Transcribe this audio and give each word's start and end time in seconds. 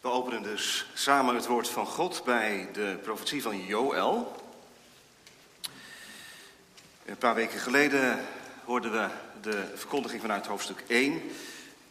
We 0.00 0.08
openen 0.08 0.42
dus 0.42 0.86
samen 0.94 1.34
het 1.34 1.46
woord 1.46 1.68
van 1.68 1.86
God 1.86 2.22
bij 2.24 2.68
de 2.72 2.98
profetie 3.02 3.42
van 3.42 3.64
Joël. 3.64 4.36
Een 7.04 7.16
paar 7.16 7.34
weken 7.34 7.60
geleden 7.60 8.24
hoorden 8.64 8.92
we 8.92 9.08
de 9.40 9.64
verkondiging 9.74 10.20
vanuit 10.20 10.46
hoofdstuk 10.46 10.84
1. 10.86 11.22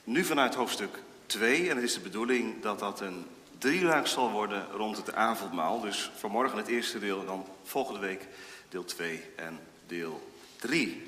Nu 0.03 0.23
vanuit 0.23 0.55
hoofdstuk 0.55 0.99
2. 1.25 1.69
En 1.69 1.75
het 1.75 1.85
is 1.85 1.93
de 1.93 1.99
bedoeling 1.99 2.61
dat 2.61 2.79
dat 2.79 3.01
een 3.01 3.25
drieluik 3.57 4.07
zal 4.07 4.31
worden 4.31 4.67
rond 4.71 4.97
het 4.97 5.13
avondmaal. 5.13 5.81
Dus 5.81 6.11
vanmorgen 6.15 6.57
het 6.57 6.67
eerste 6.67 6.99
deel 6.99 7.19
en 7.19 7.25
dan 7.25 7.45
volgende 7.63 7.99
week 7.99 8.27
deel 8.69 8.85
2 8.85 9.23
en 9.35 9.59
deel 9.87 10.31
3. 10.55 11.03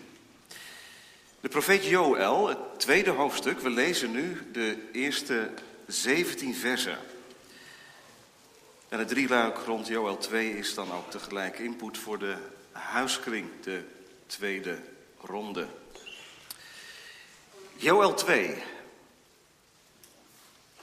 De 1.40 1.50
profeet 1.50 1.86
Joël, 1.86 2.48
het 2.48 2.80
tweede 2.80 3.12
hoofdstuk. 3.12 3.60
We 3.60 3.70
lezen 3.70 4.12
nu 4.12 4.50
de 4.52 4.90
eerste 4.92 5.52
17 5.90 6.56
versen. 6.56 6.98
En 8.90 9.00
het 9.00 9.08
drieluik 9.08 9.58
rond 9.58 9.88
Joel 9.88 10.18
2 10.18 10.58
is 10.58 10.74
dan 10.74 10.92
ook 10.92 11.12
tegelijk 11.12 11.60
input 11.60 11.98
voor 11.98 12.20
de 12.20 12.36
huiskring, 12.72 13.48
de 13.62 13.84
tweede 14.26 14.78
ronde. 15.22 15.68
Joel 17.76 18.14
2. 18.14 18.64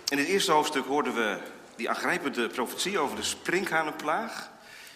In 0.08 0.18
het 0.18 0.26
eerste 0.26 0.52
hoofdstuk 0.52 0.84
hoorden 0.84 1.14
we 1.14 1.38
die 1.76 1.88
aangrijpende 1.90 2.48
profetie 2.48 2.98
over 2.98 3.16
de 3.16 3.22
sprinkhanenplaag. 3.22 4.50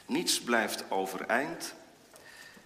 Niets 0.07 0.41
blijft 0.41 0.85
overeind. 0.89 1.75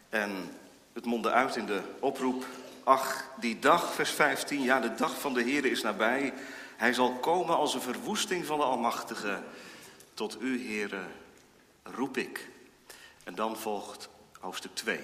En 0.09 0.59
het 0.93 1.05
mondde 1.05 1.30
uit 1.30 1.57
in 1.57 1.66
de 1.66 1.80
oproep. 2.01 2.47
Ach, 2.85 3.24
die 3.41 3.59
dag, 3.59 3.95
vers 3.95 4.11
15, 4.11 4.63
ja, 4.63 4.80
de 4.80 4.95
dag 4.95 5.21
van 5.21 5.35
de 5.35 5.43
Heer 5.43 5.65
is 5.65 5.83
nabij. 5.83 6.33
Hij 6.84 6.93
zal 6.93 7.12
komen 7.12 7.56
als 7.56 7.74
een 7.74 7.80
verwoesting 7.80 8.47
van 8.47 8.59
de 8.59 8.65
Almachtige. 8.65 9.43
Tot 10.15 10.37
u, 10.41 10.66
heren, 10.66 11.12
roep 11.82 12.16
ik. 12.16 12.49
En 13.24 13.35
dan 13.35 13.57
volgt 13.57 14.09
hoofdstuk 14.40 14.74
2. 14.74 15.01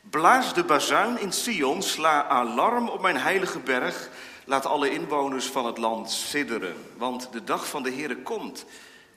Blaas 0.00 0.54
de 0.54 0.64
bazuin 0.64 1.20
in 1.20 1.32
Sion, 1.32 1.82
sla 1.82 2.24
alarm 2.24 2.88
op 2.88 3.00
mijn 3.00 3.16
heilige 3.16 3.58
berg. 3.58 4.08
Laat 4.44 4.66
alle 4.66 4.90
inwoners 4.90 5.46
van 5.46 5.66
het 5.66 5.78
land 5.78 6.10
sidderen, 6.10 6.76
want 6.96 7.32
de 7.32 7.44
dag 7.44 7.68
van 7.68 7.82
de 7.82 7.92
Heere 7.92 8.16
komt. 8.16 8.64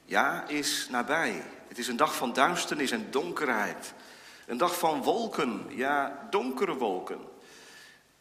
Ja, 0.05 0.47
is 0.47 0.87
nabij. 0.91 1.43
Het 1.67 1.77
is 1.77 1.87
een 1.87 1.97
dag 1.97 2.15
van 2.15 2.33
duisternis 2.33 2.91
en 2.91 3.11
donkerheid. 3.11 3.93
Een 4.45 4.57
dag 4.57 4.77
van 4.77 5.03
wolken, 5.03 5.65
ja, 5.69 6.27
donkere 6.29 6.75
wolken. 6.75 7.19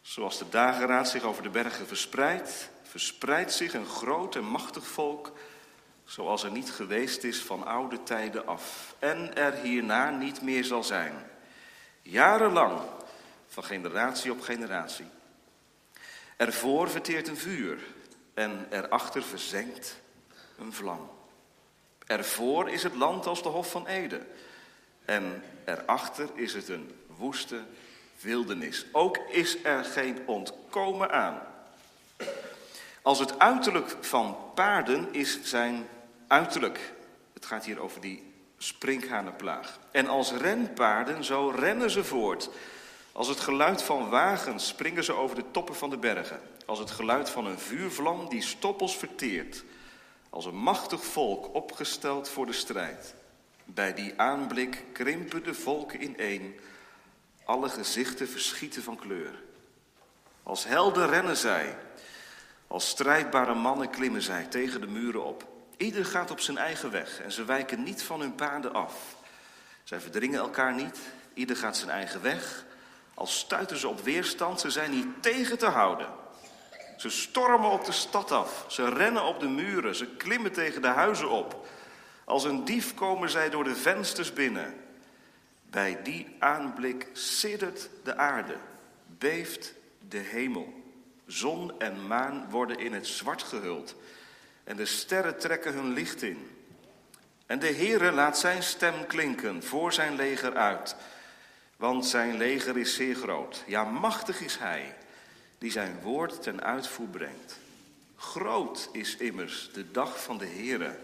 Zoals 0.00 0.38
de 0.38 0.48
dageraad 0.48 1.08
zich 1.08 1.22
over 1.22 1.42
de 1.42 1.50
bergen 1.50 1.86
verspreidt, 1.86 2.70
verspreidt 2.92 3.52
zich 3.52 3.74
een 3.74 3.86
groot 3.86 4.34
en 4.36 4.44
machtig 4.44 4.86
volk, 4.86 5.32
zoals 6.04 6.42
er 6.42 6.50
niet 6.50 6.70
geweest 6.70 7.24
is 7.24 7.42
van 7.42 7.66
oude 7.66 8.02
tijden 8.02 8.46
af, 8.46 8.94
en 8.98 9.36
er 9.36 9.52
hierna 9.52 10.10
niet 10.10 10.42
meer 10.42 10.64
zal 10.64 10.84
zijn. 10.84 11.14
Jarenlang, 12.02 12.80
van 13.48 13.64
generatie 13.64 14.32
op 14.32 14.40
generatie. 14.40 15.06
Ervoor 16.36 16.90
verteert 16.90 17.28
een 17.28 17.36
vuur 17.36 17.78
en 18.34 18.66
erachter 18.70 19.22
verzenkt 19.22 20.00
een 20.58 20.72
vlam. 20.72 21.10
Ervoor 22.06 22.70
is 22.70 22.82
het 22.82 22.94
land 22.94 23.26
als 23.26 23.42
de 23.42 23.48
Hof 23.48 23.70
van 23.70 23.86
Ede 23.86 24.26
en 25.04 25.42
erachter 25.64 26.28
is 26.34 26.54
het 26.54 26.68
een 26.68 26.90
woeste 27.06 27.60
wildernis. 28.20 28.86
Ook 28.92 29.16
is 29.16 29.64
er 29.64 29.84
geen 29.84 30.26
ontkomen 30.26 31.10
aan. 31.10 31.51
Als 33.02 33.18
het 33.18 33.38
uiterlijk 33.38 33.96
van 34.00 34.36
paarden 34.54 35.08
is 35.12 35.42
zijn 35.42 35.88
uiterlijk. 36.26 36.92
Het 37.34 37.46
gaat 37.46 37.64
hier 37.64 37.80
over 37.80 38.00
die 38.00 38.32
sprinkhanenplaag. 38.58 39.78
En 39.90 40.06
als 40.06 40.32
renpaarden, 40.32 41.24
zo 41.24 41.52
rennen 41.56 41.90
ze 41.90 42.04
voort. 42.04 42.50
Als 43.12 43.28
het 43.28 43.40
geluid 43.40 43.82
van 43.82 44.08
wagens 44.08 44.66
springen 44.66 45.04
ze 45.04 45.12
over 45.12 45.36
de 45.36 45.44
toppen 45.50 45.74
van 45.74 45.90
de 45.90 45.98
bergen. 45.98 46.40
Als 46.66 46.78
het 46.78 46.90
geluid 46.90 47.30
van 47.30 47.46
een 47.46 47.58
vuurvlam 47.58 48.28
die 48.28 48.42
stoppels 48.42 48.96
verteert. 48.96 49.64
Als 50.30 50.44
een 50.44 50.56
machtig 50.56 51.04
volk 51.04 51.54
opgesteld 51.54 52.28
voor 52.28 52.46
de 52.46 52.52
strijd. 52.52 53.14
Bij 53.64 53.94
die 53.94 54.12
aanblik 54.16 54.84
krimpen 54.92 55.44
de 55.44 55.54
volken 55.54 56.02
ineen. 56.02 56.60
Alle 57.44 57.68
gezichten 57.68 58.28
verschieten 58.28 58.82
van 58.82 58.96
kleur. 58.96 59.42
Als 60.42 60.64
helden 60.64 61.08
rennen 61.08 61.36
zij. 61.36 61.76
Als 62.72 62.88
strijdbare 62.88 63.54
mannen 63.54 63.90
klimmen 63.90 64.22
zij 64.22 64.44
tegen 64.44 64.80
de 64.80 64.86
muren 64.86 65.24
op. 65.24 65.48
Ieder 65.76 66.04
gaat 66.04 66.30
op 66.30 66.40
zijn 66.40 66.58
eigen 66.58 66.90
weg 66.90 67.20
en 67.20 67.32
ze 67.32 67.44
wijken 67.44 67.82
niet 67.82 68.02
van 68.02 68.20
hun 68.20 68.34
paden 68.34 68.72
af. 68.72 69.16
Zij 69.84 70.00
verdringen 70.00 70.40
elkaar 70.40 70.74
niet, 70.74 70.98
ieder 71.34 71.56
gaat 71.56 71.76
zijn 71.76 71.90
eigen 71.90 72.22
weg. 72.22 72.64
Als 73.14 73.38
stuiten 73.38 73.76
ze 73.76 73.88
op 73.88 74.00
weerstand, 74.00 74.60
ze 74.60 74.70
zijn 74.70 74.90
niet 74.90 75.06
tegen 75.20 75.58
te 75.58 75.66
houden. 75.66 76.06
Ze 76.96 77.10
stormen 77.10 77.70
op 77.70 77.84
de 77.84 77.92
stad 77.92 78.30
af, 78.30 78.64
ze 78.68 78.88
rennen 78.88 79.24
op 79.24 79.40
de 79.40 79.48
muren, 79.48 79.94
ze 79.94 80.06
klimmen 80.06 80.52
tegen 80.52 80.82
de 80.82 80.88
huizen 80.88 81.30
op. 81.30 81.66
Als 82.24 82.44
een 82.44 82.64
dief 82.64 82.94
komen 82.94 83.30
zij 83.30 83.50
door 83.50 83.64
de 83.64 83.76
vensters 83.76 84.32
binnen. 84.32 84.74
Bij 85.70 86.02
die 86.02 86.36
aanblik 86.38 87.08
siddert 87.12 87.88
de 88.04 88.16
aarde, 88.16 88.56
beeft 89.06 89.74
de 90.08 90.18
hemel. 90.18 90.81
Zon 91.26 91.80
en 91.80 92.06
maan 92.06 92.50
worden 92.50 92.78
in 92.78 92.92
het 92.92 93.06
zwart 93.06 93.42
gehuld 93.42 93.94
en 94.64 94.76
de 94.76 94.86
sterren 94.86 95.38
trekken 95.38 95.72
hun 95.72 95.92
licht 95.92 96.22
in. 96.22 96.50
En 97.46 97.58
de 97.58 97.72
Heere 97.72 98.12
laat 98.12 98.38
zijn 98.38 98.62
stem 98.62 99.06
klinken 99.06 99.62
voor 99.62 99.92
zijn 99.92 100.14
leger 100.14 100.56
uit, 100.56 100.96
want 101.76 102.06
zijn 102.06 102.36
leger 102.36 102.78
is 102.78 102.94
zeer 102.94 103.14
groot. 103.14 103.64
Ja, 103.66 103.84
machtig 103.84 104.40
is 104.40 104.58
hij 104.58 104.96
die 105.58 105.70
zijn 105.70 106.00
woord 106.00 106.42
ten 106.42 106.62
uitvoer 106.62 107.08
brengt. 107.08 107.58
Groot 108.16 108.88
is 108.92 109.16
immers 109.16 109.70
de 109.72 109.90
dag 109.90 110.22
van 110.22 110.38
de 110.38 110.46
Heere 110.46 110.98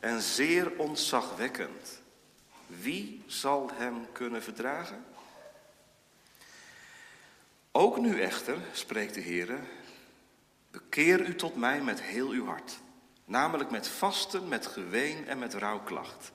en 0.00 0.20
zeer 0.20 0.72
ontzagwekkend. 0.76 2.00
Wie 2.66 3.22
zal 3.26 3.70
hem 3.74 4.06
kunnen 4.12 4.42
verdragen? 4.42 5.04
Ook 7.72 7.98
nu 7.98 8.20
echter, 8.20 8.56
spreekt 8.72 9.14
de 9.14 9.20
Heere, 9.20 9.58
bekeer 10.70 11.20
u 11.20 11.34
tot 11.34 11.56
mij 11.56 11.80
met 11.80 12.02
heel 12.02 12.28
uw 12.28 12.46
hart, 12.46 12.78
namelijk 13.24 13.70
met 13.70 13.88
vasten, 13.88 14.48
met 14.48 14.66
geween 14.66 15.28
en 15.28 15.38
met 15.38 15.54
rouwklacht. 15.54 16.32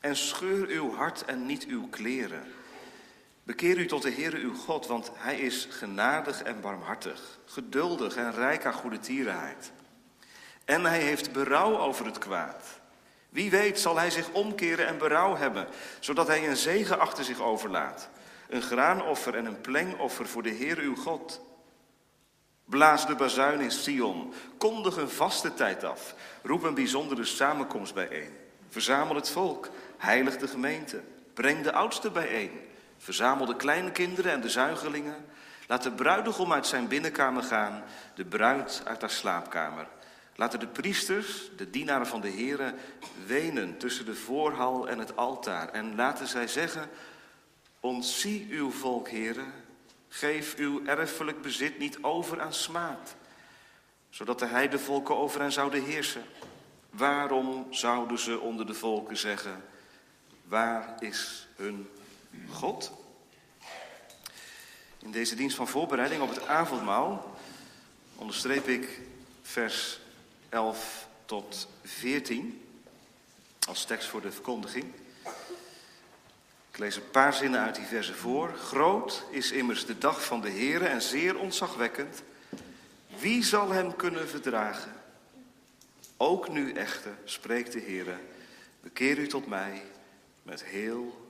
En 0.00 0.16
scheur 0.16 0.68
uw 0.68 0.94
hart 0.94 1.24
en 1.24 1.46
niet 1.46 1.66
uw 1.66 1.88
kleren. 1.88 2.52
Bekeer 3.42 3.78
u 3.78 3.86
tot 3.86 4.02
de 4.02 4.10
Heere 4.10 4.36
uw 4.36 4.54
God, 4.54 4.86
want 4.86 5.10
hij 5.14 5.38
is 5.38 5.68
genadig 5.70 6.42
en 6.42 6.60
barmhartig, 6.60 7.38
geduldig 7.44 8.16
en 8.16 8.32
rijk 8.32 8.66
aan 8.66 8.72
goede 8.72 8.98
tierenheid. 8.98 9.72
En 10.64 10.84
hij 10.84 11.00
heeft 11.00 11.32
berouw 11.32 11.78
over 11.78 12.06
het 12.06 12.18
kwaad. 12.18 12.80
Wie 13.28 13.50
weet 13.50 13.80
zal 13.80 13.96
hij 13.96 14.10
zich 14.10 14.30
omkeren 14.30 14.86
en 14.86 14.98
berouw 14.98 15.36
hebben, 15.36 15.66
zodat 16.00 16.26
hij 16.26 16.48
een 16.48 16.56
zegen 16.56 16.98
achter 16.98 17.24
zich 17.24 17.40
overlaat. 17.40 18.08
Een 18.48 18.62
graanoffer 18.62 19.34
en 19.34 19.46
een 19.46 19.60
plengoffer 19.60 20.28
voor 20.28 20.42
de 20.42 20.50
Heer 20.50 20.78
uw 20.78 20.96
God. 20.96 21.40
Blaas 22.64 23.06
de 23.06 23.14
bazuin 23.14 23.60
in 23.60 23.70
Sion, 23.70 24.32
kondig 24.58 24.96
een 24.96 25.10
vaste 25.10 25.54
tijd 25.54 25.84
af, 25.84 26.14
roep 26.42 26.62
een 26.62 26.74
bijzondere 26.74 27.24
samenkomst 27.24 27.94
bijeen. 27.94 28.30
Verzamel 28.68 29.14
het 29.14 29.30
volk, 29.30 29.68
heilig 29.96 30.36
de 30.36 30.48
gemeente, 30.48 31.02
breng 31.34 31.62
de 31.62 31.72
oudsten 31.72 32.12
bijeen. 32.12 32.50
Verzamel 32.98 33.46
de 33.46 33.56
kleinkinderen 33.56 34.32
en 34.32 34.40
de 34.40 34.50
zuigelingen. 34.50 35.26
Laat 35.66 35.82
de 35.82 35.92
bruidegom 35.92 36.52
uit 36.52 36.66
zijn 36.66 36.88
binnenkamer 36.88 37.42
gaan, 37.42 37.84
de 38.14 38.24
bruid 38.24 38.82
uit 38.84 39.00
haar 39.00 39.10
slaapkamer. 39.10 39.86
Laten 40.36 40.60
de 40.60 40.66
priesters, 40.66 41.50
de 41.56 41.70
dienaren 41.70 42.06
van 42.06 42.20
de 42.20 42.30
Here, 42.30 42.74
wenen 43.26 43.78
tussen 43.78 44.04
de 44.04 44.14
voorhal 44.14 44.88
en 44.88 44.98
het 44.98 45.16
altaar. 45.16 45.68
En 45.68 45.94
laten 45.94 46.26
zij 46.26 46.48
zeggen, 46.48 46.88
ontzie 47.84 48.46
uw 48.50 48.70
volk, 48.70 49.08
heren. 49.08 49.52
Geef 50.08 50.56
uw 50.56 50.84
erfelijk 50.86 51.42
bezit 51.42 51.78
niet 51.78 52.02
over 52.02 52.40
aan 52.40 52.52
smaad, 52.52 53.14
zodat 54.10 54.38
de 54.38 54.46
heidevolken 54.46 55.16
over 55.16 55.40
hen 55.40 55.52
zouden 55.52 55.84
heersen. 55.84 56.24
Waarom 56.90 57.66
zouden 57.70 58.18
ze 58.18 58.40
onder 58.40 58.66
de 58.66 58.74
volken 58.74 59.16
zeggen, 59.16 59.64
waar 60.44 60.94
is 60.98 61.48
hun 61.56 61.88
God? 62.50 62.92
In 64.98 65.10
deze 65.10 65.34
dienst 65.34 65.56
van 65.56 65.68
voorbereiding 65.68 66.22
op 66.22 66.28
het 66.28 66.46
avondmaal 66.46 67.36
onderstreep 68.16 68.68
ik 68.68 69.00
vers 69.42 70.00
11 70.48 71.08
tot 71.24 71.68
14 71.82 72.62
als 73.68 73.84
tekst 73.84 74.08
voor 74.08 74.20
de 74.20 74.32
verkondiging. 74.32 74.84
Ik 76.74 76.80
lees 76.80 76.96
een 76.96 77.10
paar 77.10 77.32
zinnen 77.32 77.60
uit 77.60 77.74
die 77.74 77.84
versen 77.84 78.14
voor. 78.14 78.54
Groot 78.54 79.24
is 79.30 79.52
immers 79.52 79.86
de 79.86 79.98
dag 79.98 80.24
van 80.24 80.40
de 80.40 80.50
Heere 80.50 80.86
en 80.86 81.02
zeer 81.02 81.38
ontzagwekkend. 81.38 82.22
Wie 83.18 83.42
zal 83.42 83.70
hem 83.70 83.96
kunnen 83.96 84.28
verdragen? 84.28 84.92
Ook 86.16 86.48
nu 86.48 86.72
echter, 86.72 87.12
spreekt 87.24 87.72
de 87.72 87.78
Heer, 87.78 88.18
bekeer 88.80 89.18
u 89.18 89.26
tot 89.26 89.46
mij 89.46 89.82
met 90.42 90.64
heel 90.64 91.28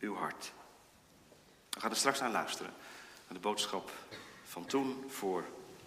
uw 0.00 0.14
hart. 0.14 0.52
We 1.70 1.80
gaan 1.80 1.90
er 1.90 1.96
straks 1.96 2.20
naar 2.20 2.30
luisteren, 2.30 2.72
naar 3.26 3.34
de 3.34 3.48
boodschap 3.48 3.92
van 4.44 4.66
toen 4.66 5.04
voor 5.08 5.44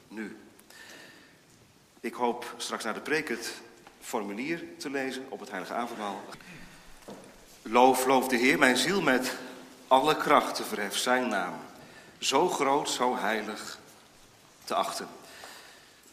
nu. 0.07 0.37
Ik 1.99 2.13
hoop 2.13 2.53
straks 2.57 2.83
naar 2.83 2.93
de 2.93 3.01
preek 3.01 3.29
het 3.29 3.53
formulier 3.99 4.63
te 4.77 4.89
lezen 4.89 5.25
op 5.29 5.39
het 5.39 5.49
Heilige 5.49 5.73
Avondmaal. 5.73 6.23
Loof, 7.61 8.05
loof 8.05 8.27
de 8.27 8.37
Heer, 8.37 8.57
mijn 8.57 8.77
ziel 8.77 9.01
met 9.01 9.31
alle 9.87 10.17
krachten 10.17 10.65
verhef 10.65 10.97
zijn 10.97 11.27
naam. 11.27 11.53
Zo 12.19 12.49
groot, 12.49 12.89
zo 12.89 13.17
heilig 13.17 13.79
te 14.63 14.75
achten. 14.75 15.07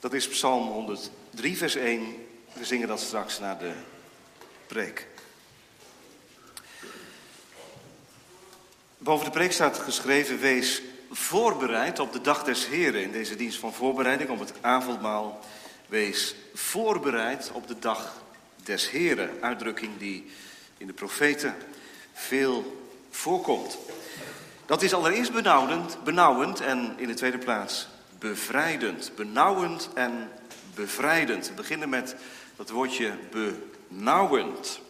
Dat 0.00 0.12
is 0.12 0.28
Psalm 0.28 0.68
103, 0.68 1.56
vers 1.56 1.74
1. 1.74 2.26
We 2.52 2.64
zingen 2.64 2.88
dat 2.88 3.00
straks 3.00 3.38
na 3.38 3.54
de 3.54 3.72
preek. 4.66 5.06
Boven 8.98 9.24
de 9.24 9.30
preek 9.30 9.52
staat 9.52 9.78
geschreven: 9.78 10.38
Wees 10.38 10.82
voorbereid 11.10 11.98
op 11.98 12.12
de 12.12 12.20
dag 12.20 12.44
des 12.44 12.66
Heren. 12.66 13.02
In 13.02 13.12
deze 13.12 13.36
dienst 13.36 13.58
van 13.58 13.74
voorbereiding 13.74 14.30
op 14.30 14.38
het 14.38 14.52
avondmaal. 14.60 15.40
Wees 15.86 16.34
voorbereid 16.54 17.50
op 17.52 17.68
de 17.68 17.78
dag 17.78 18.22
des 18.56 18.90
Heren. 18.90 19.30
Uitdrukking 19.40 19.98
die 19.98 20.30
in 20.78 20.86
de 20.86 20.92
profeten 20.92 21.56
veel 22.12 22.86
voorkomt. 23.10 23.78
Dat 24.66 24.82
is 24.82 24.94
allereerst 24.94 25.32
benauwend, 25.32 26.04
benauwend 26.04 26.60
en 26.60 26.94
in 26.96 27.06
de 27.06 27.14
tweede 27.14 27.38
plaats 27.38 27.88
bevrijdend. 28.18 29.12
Benauwend 29.16 29.88
en 29.94 30.30
bevrijdend. 30.74 31.48
We 31.48 31.54
beginnen 31.54 31.88
met 31.88 32.16
dat 32.56 32.70
woordje 32.70 33.14
benauwend. 33.30 34.80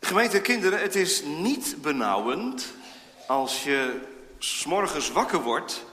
Gemeente 0.00 0.40
kinderen, 0.40 0.80
het 0.80 0.94
is 0.94 1.22
niet 1.22 1.76
benauwend 1.82 2.66
als 3.26 3.62
je 3.64 4.00
s'morgens 4.38 5.10
wakker 5.10 5.42
wordt 5.42 5.84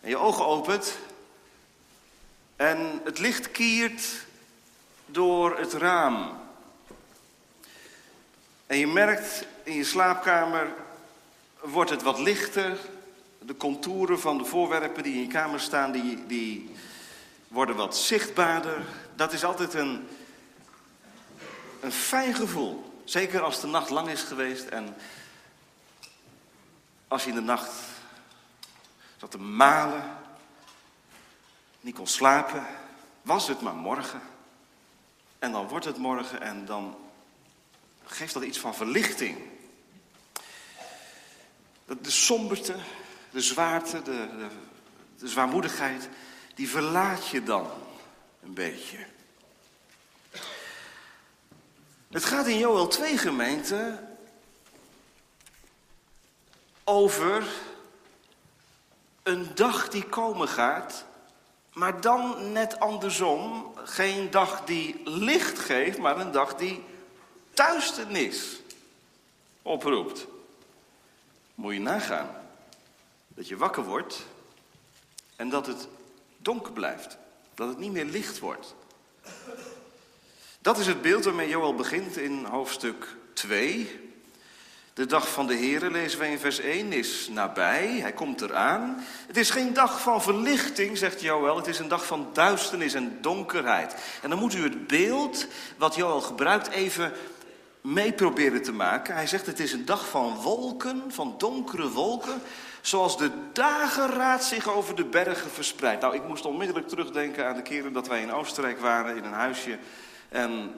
en 0.00 0.08
je 0.08 0.16
ogen 0.16 0.46
opent 0.46 0.98
en 2.56 3.00
het 3.04 3.18
licht 3.18 3.50
kiert 3.50 4.02
door 5.06 5.58
het 5.58 5.72
raam. 5.72 6.40
En 8.72 8.78
je 8.78 8.86
merkt 8.86 9.46
in 9.62 9.74
je 9.74 9.84
slaapkamer 9.84 10.74
wordt 11.60 11.90
het 11.90 12.02
wat 12.02 12.18
lichter. 12.18 12.78
De 13.38 13.56
contouren 13.56 14.20
van 14.20 14.38
de 14.38 14.44
voorwerpen 14.44 15.02
die 15.02 15.14
in 15.14 15.20
je 15.20 15.26
kamer 15.26 15.60
staan, 15.60 15.92
die, 15.92 16.26
die 16.26 16.74
worden 17.48 17.76
wat 17.76 17.96
zichtbaarder. 17.96 18.86
Dat 19.14 19.32
is 19.32 19.44
altijd 19.44 19.74
een, 19.74 20.08
een 21.80 21.92
fijn 21.92 22.34
gevoel. 22.34 23.00
Zeker 23.04 23.42
als 23.42 23.60
de 23.60 23.66
nacht 23.66 23.90
lang 23.90 24.08
is 24.08 24.22
geweest 24.22 24.64
en 24.64 24.96
als 27.08 27.22
je 27.22 27.28
in 27.28 27.34
de 27.34 27.40
nacht 27.40 27.72
zat 29.16 29.30
te 29.30 29.38
malen, 29.38 30.16
niet 31.80 31.94
kon 31.94 32.06
slapen, 32.06 32.66
was 33.22 33.48
het 33.48 33.60
maar 33.60 33.74
morgen. 33.74 34.20
En 35.38 35.52
dan 35.52 35.68
wordt 35.68 35.84
het 35.84 35.98
morgen 35.98 36.40
en 36.40 36.64
dan 36.64 36.96
geeft 38.04 38.34
dat 38.34 38.42
iets 38.42 38.58
van 38.58 38.74
verlichting. 38.74 39.38
De 41.86 42.10
somberte, 42.10 42.76
de 43.30 43.40
zwaarte, 43.40 44.02
de, 44.02 44.28
de, 44.36 44.48
de 45.18 45.28
zwaarmoedigheid, 45.28 46.08
die 46.54 46.68
verlaat 46.68 47.28
je 47.28 47.42
dan 47.42 47.70
een 48.42 48.54
beetje. 48.54 49.06
Het 52.10 52.24
gaat 52.24 52.46
in 52.46 52.58
Joel 52.58 52.88
2 52.88 53.18
gemeente 53.18 54.08
over 56.84 57.44
een 59.22 59.54
dag 59.54 59.88
die 59.88 60.04
komen 60.04 60.48
gaat, 60.48 61.04
maar 61.72 62.00
dan 62.00 62.52
net 62.52 62.80
andersom. 62.80 63.72
Geen 63.84 64.30
dag 64.30 64.64
die 64.64 65.00
licht 65.04 65.58
geeft, 65.58 65.98
maar 65.98 66.18
een 66.18 66.32
dag 66.32 66.54
die 66.54 66.84
duisternis 67.54 68.60
oproept. 69.62 70.26
Moet 71.54 71.74
je 71.74 71.80
nagaan 71.80 72.30
dat 73.28 73.48
je 73.48 73.56
wakker 73.56 73.84
wordt 73.84 74.26
en 75.36 75.48
dat 75.48 75.66
het 75.66 75.88
donker 76.36 76.72
blijft. 76.72 77.16
Dat 77.54 77.68
het 77.68 77.78
niet 77.78 77.92
meer 77.92 78.04
licht 78.04 78.38
wordt. 78.38 78.74
Dat 80.60 80.78
is 80.78 80.86
het 80.86 81.02
beeld 81.02 81.24
waarmee 81.24 81.48
Joel 81.48 81.74
begint 81.74 82.16
in 82.16 82.44
hoofdstuk 82.44 83.16
2. 83.32 84.00
De 84.94 85.06
dag 85.06 85.28
van 85.28 85.46
de 85.46 85.56
Here, 85.56 85.90
lezen 85.90 86.18
wij 86.18 86.30
in 86.30 86.38
vers 86.38 86.58
1, 86.58 86.92
is 86.92 87.28
nabij. 87.30 87.88
Hij 87.88 88.12
komt 88.12 88.40
eraan. 88.40 89.04
Het 89.26 89.36
is 89.36 89.50
geen 89.50 89.72
dag 89.72 90.00
van 90.00 90.22
verlichting, 90.22 90.98
zegt 90.98 91.20
Joel. 91.20 91.56
Het 91.56 91.66
is 91.66 91.78
een 91.78 91.88
dag 91.88 92.06
van 92.06 92.30
duisternis 92.32 92.94
en 92.94 93.18
donkerheid. 93.20 93.94
En 94.22 94.30
dan 94.30 94.38
moet 94.38 94.54
u 94.54 94.62
het 94.62 94.86
beeld 94.86 95.46
wat 95.76 95.94
Joel 95.94 96.20
gebruikt 96.20 96.68
even 96.68 97.12
mee 97.82 98.12
proberen 98.12 98.62
te 98.62 98.72
maken. 98.72 99.14
Hij 99.14 99.26
zegt 99.26 99.46
het 99.46 99.60
is 99.60 99.72
een 99.72 99.84
dag 99.84 100.08
van 100.08 100.34
wolken, 100.34 101.02
van 101.08 101.34
donkere 101.38 101.90
wolken, 101.90 102.42
zoals 102.80 103.18
de 103.18 103.30
dageraad 103.52 104.44
zich 104.44 104.68
over 104.68 104.94
de 104.94 105.04
bergen 105.04 105.50
verspreidt. 105.50 106.02
Nou, 106.02 106.14
ik 106.14 106.28
moest 106.28 106.44
onmiddellijk 106.44 106.88
terugdenken 106.88 107.46
aan 107.46 107.56
de 107.56 107.62
keren 107.62 107.92
dat 107.92 108.08
wij 108.08 108.22
in 108.22 108.32
Oostenrijk 108.32 108.80
waren, 108.80 109.16
in 109.16 109.24
een 109.24 109.32
huisje. 109.32 109.78
En 110.28 110.74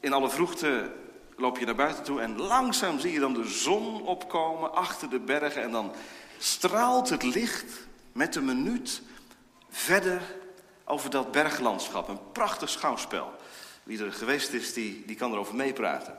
in 0.00 0.12
alle 0.12 0.30
vroegte 0.30 0.92
loop 1.36 1.58
je 1.58 1.64
naar 1.64 1.74
buiten 1.74 2.04
toe 2.04 2.20
en 2.20 2.36
langzaam 2.36 2.98
zie 2.98 3.12
je 3.12 3.20
dan 3.20 3.34
de 3.34 3.48
zon 3.48 4.02
opkomen 4.02 4.74
achter 4.74 5.10
de 5.10 5.20
bergen. 5.20 5.62
En 5.62 5.70
dan 5.70 5.92
straalt 6.38 7.08
het 7.08 7.22
licht 7.22 7.86
met 8.12 8.36
een 8.36 8.44
minuut 8.44 9.02
verder 9.70 10.22
over 10.84 11.10
dat 11.10 11.32
berglandschap. 11.32 12.08
Een 12.08 12.32
prachtig 12.32 12.68
schouwspel. 12.68 13.32
Wie 13.84 14.04
er 14.04 14.12
geweest 14.12 14.52
is, 14.52 14.72
die, 14.72 15.02
die 15.06 15.16
kan 15.16 15.32
erover 15.32 15.54
meepraten. 15.54 16.18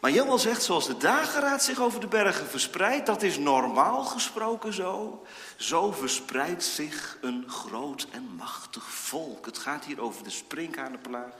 Maar 0.00 0.10
Joel 0.10 0.38
zegt, 0.38 0.62
zoals 0.62 0.86
de 0.86 0.96
dageraad 0.96 1.62
zich 1.62 1.80
over 1.80 2.00
de 2.00 2.06
bergen 2.06 2.46
verspreidt, 2.46 3.06
dat 3.06 3.22
is 3.22 3.38
normaal 3.38 4.04
gesproken 4.04 4.72
zo. 4.72 5.24
Zo 5.56 5.92
verspreidt 5.92 6.64
zich 6.64 7.18
een 7.20 7.44
groot 7.48 8.06
en 8.10 8.22
machtig 8.36 8.90
volk. 8.90 9.46
Het 9.46 9.58
gaat 9.58 9.84
hier 9.84 10.00
over 10.00 10.24
de 10.24 10.30
sprinkhanenplaag 10.30 11.34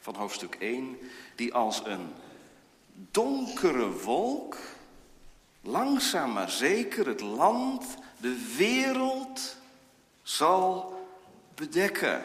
van 0.00 0.14
hoofdstuk 0.14 0.54
1, 0.54 0.98
die 1.34 1.54
als 1.54 1.82
een 1.84 2.12
donkere 3.10 3.90
wolk, 3.90 4.56
langzaam 5.60 6.32
maar 6.32 6.50
zeker 6.50 7.06
het 7.06 7.20
land, 7.20 7.84
de 8.16 8.54
wereld 8.56 9.56
zal 10.22 11.00
bedekken. 11.54 12.22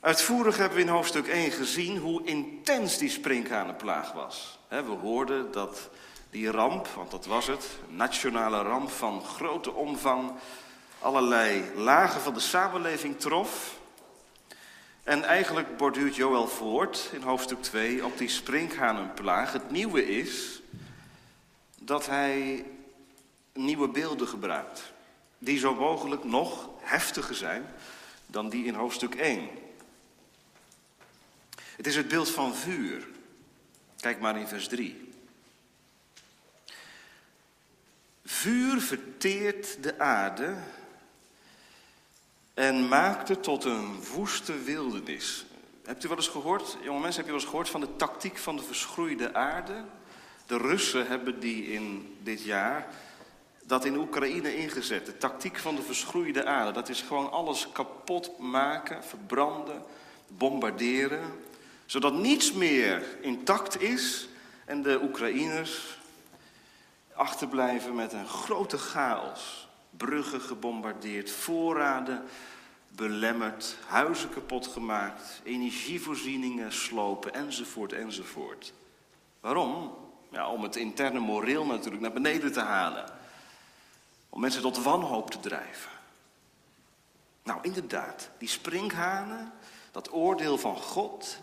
Uitvoerig 0.00 0.56
hebben 0.56 0.76
we 0.76 0.84
in 0.84 0.90
hoofdstuk 0.90 1.26
1 1.26 1.50
gezien 1.50 1.96
hoe 1.96 2.24
intens 2.24 2.98
die 2.98 3.08
sprinkhanenplaag 3.08 4.12
was. 4.12 4.58
We 4.68 4.96
hoorden 5.00 5.52
dat 5.52 5.90
die 6.30 6.50
ramp, 6.50 6.86
want 6.86 7.10
dat 7.10 7.26
was 7.26 7.46
het, 7.46 7.64
een 7.88 7.96
nationale 7.96 8.62
ramp 8.62 8.90
van 8.90 9.24
grote 9.24 9.72
omvang, 9.72 10.32
allerlei 10.98 11.64
lagen 11.76 12.20
van 12.20 12.34
de 12.34 12.40
samenleving 12.40 13.20
trof. 13.20 13.78
En 15.02 15.24
eigenlijk 15.24 15.76
borduurt 15.76 16.16
Joël 16.16 16.48
voort 16.48 17.10
in 17.12 17.22
hoofdstuk 17.22 17.62
2 17.62 18.04
op 18.04 18.18
die 18.18 18.28
sprinkhanenplaag. 18.28 19.52
Het 19.52 19.70
nieuwe 19.70 20.06
is 20.06 20.60
dat 21.78 22.06
hij 22.06 22.64
nieuwe 23.52 23.88
beelden 23.88 24.28
gebruikt. 24.28 24.92
Die 25.38 25.58
zo 25.58 25.74
mogelijk 25.74 26.24
nog 26.24 26.68
heftiger 26.80 27.34
zijn 27.34 27.66
dan 28.26 28.48
die 28.48 28.64
in 28.64 28.74
hoofdstuk 28.74 29.14
1. 29.14 29.48
Het 31.78 31.86
is 31.86 31.96
het 31.96 32.08
beeld 32.08 32.30
van 32.30 32.54
vuur. 32.54 33.06
Kijk 34.00 34.20
maar 34.20 34.38
in 34.38 34.46
vers 34.46 34.68
3. 34.68 35.12
Vuur 38.24 38.80
verteert 38.80 39.82
de 39.82 39.98
aarde 39.98 40.56
en 42.54 42.88
maakt 42.88 43.28
het 43.28 43.42
tot 43.42 43.64
een 43.64 44.02
woeste 44.04 44.62
wildernis. 44.62 45.46
Hebt 45.84 46.04
u 46.04 46.08
wel 46.08 46.16
eens 46.16 46.28
gehoord, 46.28 46.76
jonge 46.82 47.00
mensen, 47.00 47.16
heb 47.16 47.24
je 47.24 47.32
wel 47.32 47.40
eens 47.40 47.50
gehoord 47.50 47.68
van 47.68 47.80
de 47.80 47.96
tactiek 47.96 48.38
van 48.38 48.56
de 48.56 48.62
verschroeide 48.62 49.34
aarde? 49.34 49.84
De 50.46 50.56
Russen 50.56 51.06
hebben 51.06 51.40
die 51.40 51.72
in 51.72 52.16
dit 52.22 52.42
jaar 52.42 52.88
dat 53.64 53.84
in 53.84 53.96
Oekraïne 53.96 54.56
ingezet. 54.56 55.06
De 55.06 55.18
tactiek 55.18 55.56
van 55.56 55.76
de 55.76 55.82
verschroeide 55.82 56.44
aarde. 56.44 56.72
Dat 56.72 56.88
is 56.88 57.02
gewoon 57.02 57.30
alles 57.30 57.68
kapot 57.72 58.38
maken, 58.38 59.04
verbranden, 59.04 59.82
bombarderen 60.26 61.46
zodat 61.88 62.14
niets 62.14 62.52
meer 62.52 63.02
intact 63.20 63.80
is 63.80 64.28
en 64.64 64.82
de 64.82 65.00
Oekraïners 65.02 65.98
achterblijven 67.14 67.94
met 67.94 68.12
een 68.12 68.28
grote 68.28 68.78
chaos. 68.78 69.68
bruggen 69.90 70.40
gebombardeerd, 70.40 71.30
voorraden 71.30 72.22
belemmerd, 72.88 73.76
huizen 73.86 74.30
kapot 74.30 74.66
gemaakt, 74.66 75.40
energievoorzieningen 75.44 76.72
slopen, 76.72 77.34
enzovoort, 77.34 77.92
enzovoort. 77.92 78.72
Waarom? 79.40 79.96
Ja, 80.30 80.48
om 80.50 80.62
het 80.62 80.76
interne 80.76 81.18
moreel 81.18 81.66
natuurlijk 81.66 82.02
naar 82.02 82.12
beneden 82.12 82.52
te 82.52 82.60
halen. 82.60 83.04
Om 84.28 84.40
mensen 84.40 84.62
tot 84.62 84.82
wanhoop 84.82 85.30
te 85.30 85.40
drijven. 85.40 85.90
Nou, 87.42 87.58
inderdaad, 87.62 88.30
die 88.38 88.48
sprinkhanen, 88.48 89.52
dat 89.90 90.12
oordeel 90.12 90.58
van 90.58 90.76
God, 90.76 91.38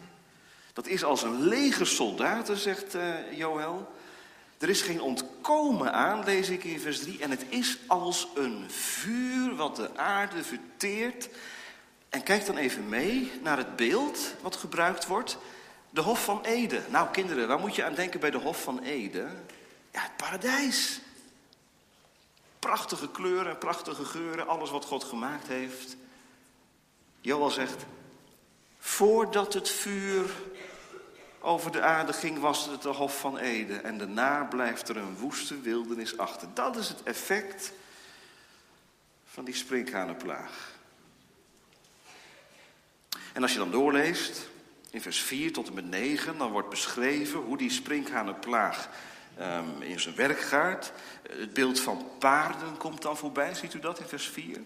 dat 0.75 0.87
is 0.87 1.03
als 1.03 1.23
een 1.23 1.41
leger 1.41 1.87
soldaten, 1.87 2.57
zegt 2.57 2.95
uh, 2.95 3.37
Joël. 3.37 3.91
Er 4.57 4.69
is 4.69 4.81
geen 4.81 5.01
ontkomen 5.01 5.93
aan, 5.93 6.23
lees 6.23 6.49
ik 6.49 6.63
in 6.63 6.79
vers 6.79 6.99
3. 6.99 7.19
En 7.21 7.29
het 7.29 7.45
is 7.49 7.77
als 7.87 8.27
een 8.35 8.65
vuur 8.69 9.55
wat 9.55 9.75
de 9.75 9.97
aarde 9.97 10.43
verteert. 10.43 11.29
En 12.09 12.23
kijk 12.23 12.45
dan 12.45 12.57
even 12.57 12.89
mee 12.89 13.31
naar 13.41 13.57
het 13.57 13.75
beeld 13.75 14.19
wat 14.41 14.55
gebruikt 14.55 15.07
wordt. 15.07 15.37
De 15.89 16.01
Hof 16.01 16.23
van 16.23 16.41
Ede. 16.41 16.81
Nou, 16.89 17.09
kinderen, 17.11 17.47
waar 17.47 17.59
moet 17.59 17.75
je 17.75 17.83
aan 17.83 17.95
denken 17.95 18.19
bij 18.19 18.31
de 18.31 18.37
Hof 18.39 18.61
van 18.61 18.79
Ede? 18.79 19.27
Ja, 19.91 20.01
het 20.01 20.17
paradijs. 20.17 20.99
Prachtige 22.59 23.11
kleuren, 23.11 23.57
prachtige 23.57 24.05
geuren, 24.05 24.47
alles 24.47 24.69
wat 24.69 24.85
God 24.85 25.03
gemaakt 25.03 25.47
heeft. 25.47 25.95
Joel 27.21 27.49
zegt, 27.49 27.85
voordat 28.95 29.53
het 29.53 29.69
vuur 29.69 30.31
over 31.39 31.71
de 31.71 31.81
aarde 31.81 32.13
ging, 32.13 32.39
was 32.39 32.65
het 32.65 32.81
de 32.81 32.89
Hof 32.89 33.19
van 33.19 33.37
Ede. 33.37 33.75
En 33.75 33.97
daarna 33.97 34.43
blijft 34.43 34.89
er 34.89 34.97
een 34.97 35.17
woeste 35.17 35.61
wildernis 35.61 36.17
achter. 36.17 36.47
Dat 36.53 36.75
is 36.75 36.87
het 36.87 37.03
effect 37.03 37.71
van 39.25 39.45
die 39.45 39.55
sprinkhanenplaag. 39.55 40.73
En 43.33 43.41
als 43.41 43.51
je 43.51 43.57
dan 43.57 43.71
doorleest, 43.71 44.49
in 44.89 45.01
vers 45.01 45.19
4 45.19 45.53
tot 45.53 45.67
en 45.67 45.73
met 45.73 45.89
9, 45.89 46.37
dan 46.37 46.51
wordt 46.51 46.69
beschreven 46.69 47.39
hoe 47.39 47.57
die 47.57 47.71
sprinkhanenplaag 47.71 48.89
um, 49.39 49.81
in 49.81 49.99
zijn 49.99 50.15
werk 50.15 50.39
gaat. 50.39 50.91
Het 51.29 51.53
beeld 51.53 51.79
van 51.79 52.07
paarden 52.19 52.77
komt 52.77 53.01
dan 53.01 53.17
voorbij, 53.17 53.53
ziet 53.53 53.73
u 53.73 53.79
dat 53.79 53.99
in 53.99 54.07
vers 54.07 54.27
4? 54.27 54.61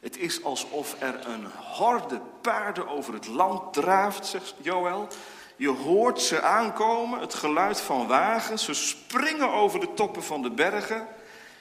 Het 0.00 0.16
is 0.16 0.44
alsof 0.44 0.96
er 0.98 1.26
een 1.26 1.46
horde 1.54 2.20
paarden 2.40 2.88
over 2.88 3.14
het 3.14 3.26
land 3.26 3.72
draaft, 3.72 4.26
zegt 4.26 4.54
Joël. 4.60 5.08
Je 5.56 5.68
hoort 5.68 6.20
ze 6.20 6.42
aankomen, 6.42 7.20
het 7.20 7.34
geluid 7.34 7.80
van 7.80 8.06
wagens. 8.06 8.64
Ze 8.64 8.74
springen 8.74 9.52
over 9.52 9.80
de 9.80 9.94
toppen 9.94 10.22
van 10.22 10.42
de 10.42 10.50
bergen. 10.50 11.06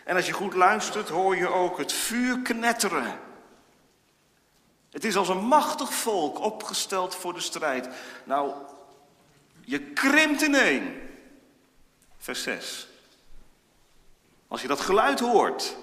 En 0.04 0.16
als 0.16 0.26
je 0.26 0.34
goed 0.34 0.54
luistert, 0.54 1.10
hoor 1.10 1.38
je 1.38 1.48
ook 1.48 1.78
het 1.78 1.94
vuur 1.94 2.40
knetteren. 2.40 3.20
Het 4.90 5.04
is 5.04 5.16
als 5.16 5.30
een 5.30 5.46
machtig 5.46 5.94
volk 5.94 6.40
opgesteld 6.40 7.16
voor 7.16 7.34
de 7.34 7.40
strijd. 7.40 7.90
Nou, 8.24 8.54
je 9.62 9.80
krimpt 9.80 10.42
ineen. 10.42 11.02
Vers 12.18 12.44
6. 12.44 12.88
Als 14.48 14.62
je 14.62 14.68
dat 14.68 14.82
geluid 14.82 15.20
hoort. 15.20 15.76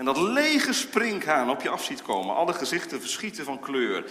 En 0.00 0.06
dat 0.06 0.18
lege 0.18 0.72
sprinkhaan 0.72 1.50
op 1.50 1.62
je 1.62 1.68
af 1.68 1.84
ziet 1.84 2.02
komen. 2.02 2.34
Alle 2.34 2.52
gezichten 2.52 3.00
verschieten 3.00 3.44
van 3.44 3.60
kleur. 3.60 4.10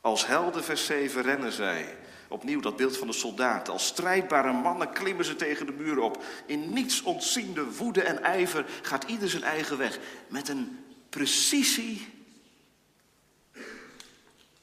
Als 0.00 0.26
helden, 0.26 0.64
vers 0.64 0.86
7, 0.86 1.22
rennen 1.22 1.52
zij. 1.52 1.96
Opnieuw 2.28 2.60
dat 2.60 2.76
beeld 2.76 2.96
van 2.96 3.06
de 3.06 3.12
soldaten. 3.12 3.72
Als 3.72 3.86
strijdbare 3.86 4.52
mannen 4.52 4.92
klimmen 4.92 5.24
ze 5.24 5.36
tegen 5.36 5.66
de 5.66 5.72
muren 5.72 6.02
op. 6.02 6.24
In 6.46 6.72
niets 6.72 7.02
ontziende 7.02 7.64
woede 7.64 8.02
en 8.02 8.22
ijver 8.22 8.66
gaat 8.82 9.04
ieder 9.04 9.28
zijn 9.28 9.42
eigen 9.42 9.78
weg. 9.78 9.98
Met 10.28 10.48
een 10.48 10.84
precisie 11.08 12.08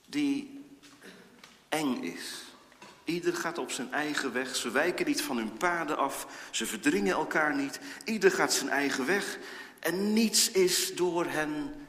die 0.05 0.63
eng 1.69 2.03
is. 2.03 2.43
Ieder 3.03 3.35
gaat 3.35 3.57
op 3.57 3.71
zijn 3.71 3.93
eigen 3.93 4.33
weg. 4.33 4.55
Ze 4.55 4.71
wijken 4.71 5.05
niet 5.05 5.21
van 5.21 5.37
hun 5.37 5.57
paden 5.57 5.97
af. 5.97 6.27
Ze 6.51 6.65
verdringen 6.65 7.13
elkaar 7.13 7.55
niet. 7.55 7.79
Ieder 8.05 8.31
gaat 8.31 8.53
zijn 8.53 8.69
eigen 8.69 9.05
weg. 9.05 9.37
En 9.81 10.13
niets 10.13 10.51
is 10.51 10.95
door 10.95 11.25
hen 11.25 11.81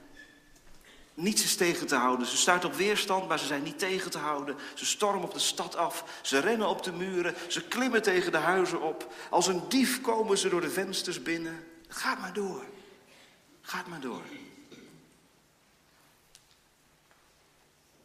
Niets 1.14 1.44
is 1.44 1.56
tegen 1.56 1.86
te 1.86 1.94
houden. 1.94 2.26
Ze 2.26 2.36
stuiten 2.36 2.68
op 2.68 2.74
weerstand, 2.74 3.28
maar 3.28 3.38
ze 3.38 3.46
zijn 3.46 3.62
niet 3.62 3.78
tegen 3.78 4.10
te 4.10 4.18
houden. 4.18 4.56
Ze 4.74 4.86
stormen 4.86 5.22
op 5.22 5.32
de 5.32 5.38
stad 5.38 5.76
af. 5.76 6.20
Ze 6.22 6.38
rennen 6.38 6.68
op 6.68 6.82
de 6.82 6.92
muren. 6.92 7.34
Ze 7.48 7.68
klimmen 7.68 8.02
tegen 8.02 8.32
de 8.32 8.38
huizen 8.38 8.82
op. 8.82 9.12
Als 9.30 9.46
een 9.46 9.68
dief 9.68 10.00
komen 10.00 10.38
ze 10.38 10.48
door 10.48 10.60
de 10.60 10.70
vensters 10.70 11.22
binnen. 11.22 11.64
Gaat 11.88 12.18
maar 12.18 12.32
door. 12.32 12.64
Gaat 13.60 13.86
maar 13.86 14.00
door. 14.00 14.22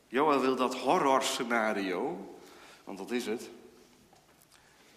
Joel 0.07 0.39
wil 0.39 0.55
dat 0.55 0.75
horrorscenario, 0.75 2.35
want 2.83 2.97
dat 2.97 3.11
is 3.11 3.25
het, 3.25 3.49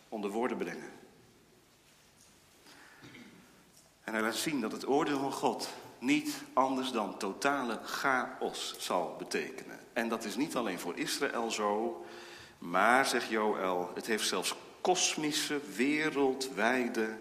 onder 0.08 0.30
woorden 0.30 0.56
brengen. 0.56 0.99
En 4.10 4.16
hij 4.16 4.24
laat 4.24 4.36
zien 4.36 4.60
dat 4.60 4.72
het 4.72 4.88
oordeel 4.88 5.18
van 5.18 5.32
God 5.32 5.68
niet 5.98 6.34
anders 6.52 6.90
dan 6.90 7.18
totale 7.18 7.78
chaos 7.84 8.74
zal 8.78 9.14
betekenen. 9.18 9.78
En 9.92 10.08
dat 10.08 10.24
is 10.24 10.36
niet 10.36 10.56
alleen 10.56 10.78
voor 10.78 10.98
Israël 10.98 11.50
zo, 11.50 12.04
maar, 12.58 13.06
zegt 13.06 13.28
Joël, 13.28 13.90
het 13.94 14.06
heeft 14.06 14.28
zelfs 14.28 14.54
kosmische, 14.80 15.60
wereldwijde 15.76 17.16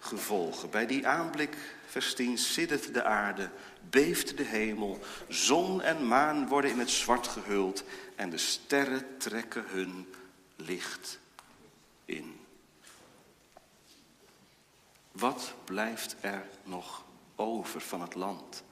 gevolgen. 0.00 0.70
Bij 0.70 0.86
die 0.86 1.06
aanblik, 1.06 1.56
vers 1.86 2.14
10, 2.14 2.38
siddert 2.38 2.94
de 2.94 3.04
aarde, 3.04 3.50
beeft 3.90 4.36
de 4.36 4.44
hemel, 4.44 4.98
zon 5.28 5.82
en 5.82 6.06
maan 6.06 6.48
worden 6.48 6.70
in 6.70 6.78
het 6.78 6.90
zwart 6.90 7.26
gehuld 7.26 7.84
en 8.16 8.30
de 8.30 8.38
sterren 8.38 9.16
trekken 9.16 9.64
hun 9.66 10.06
licht 10.56 11.18
in. 12.04 12.37
Wat 15.18 15.52
blijft 15.64 16.16
er 16.20 16.46
nog 16.64 17.04
over 17.36 17.80
van 17.80 18.00
het 18.00 18.14
land? 18.14 18.62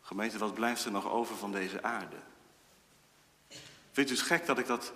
Gemeente, 0.00 0.38
wat 0.38 0.54
blijft 0.54 0.84
er 0.84 0.90
nog 0.90 1.10
over 1.10 1.36
van 1.36 1.52
deze 1.52 1.82
aarde? 1.82 2.16
Vindt 3.92 4.10
u 4.10 4.14
het 4.14 4.22
gek 4.22 4.46
dat 4.46 4.58
ik 4.58 4.66
dat, 4.66 4.92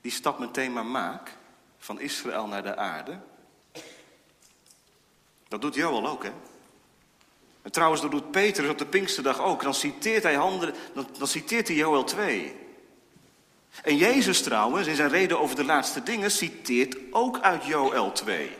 die 0.00 0.12
stap 0.12 0.38
meteen 0.38 0.72
maar 0.72 0.86
maak? 0.86 1.36
Van 1.78 2.00
Israël 2.00 2.46
naar 2.46 2.62
de 2.62 2.76
aarde? 2.76 3.20
Dat 5.48 5.60
doet 5.60 5.74
Joel 5.74 6.08
ook, 6.08 6.24
hè? 6.24 6.32
En 7.62 7.72
trouwens, 7.72 8.00
dat 8.00 8.10
doet 8.10 8.30
Petrus 8.30 8.70
op 8.70 8.78
de 8.78 8.86
Pinksterdag 8.86 9.38
ook. 9.38 9.62
Dan 9.62 9.74
citeert 9.74 10.22
hij, 10.22 10.34
handen, 10.34 10.74
dan, 10.94 11.06
dan 11.18 11.28
citeert 11.28 11.68
hij 11.68 11.76
Joel 11.76 12.04
2. 12.04 12.61
En 13.82 13.96
Jezus 13.96 14.42
trouwens, 14.42 14.86
in 14.86 14.96
zijn 14.96 15.10
reden 15.10 15.40
over 15.40 15.56
de 15.56 15.64
laatste 15.64 16.02
dingen, 16.02 16.30
citeert 16.30 16.96
ook 17.10 17.40
uit 17.40 17.64
Joel 17.64 18.12
2. 18.12 18.56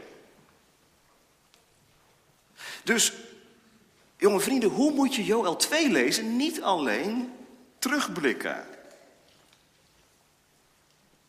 Dus, 2.84 3.12
jonge 4.16 4.40
vrienden, 4.40 4.70
hoe 4.70 4.92
moet 4.92 5.14
je 5.14 5.24
Joel 5.24 5.56
2 5.56 5.90
lezen? 5.90 6.36
Niet 6.36 6.62
alleen 6.62 7.32
terugblikken. 7.78 8.66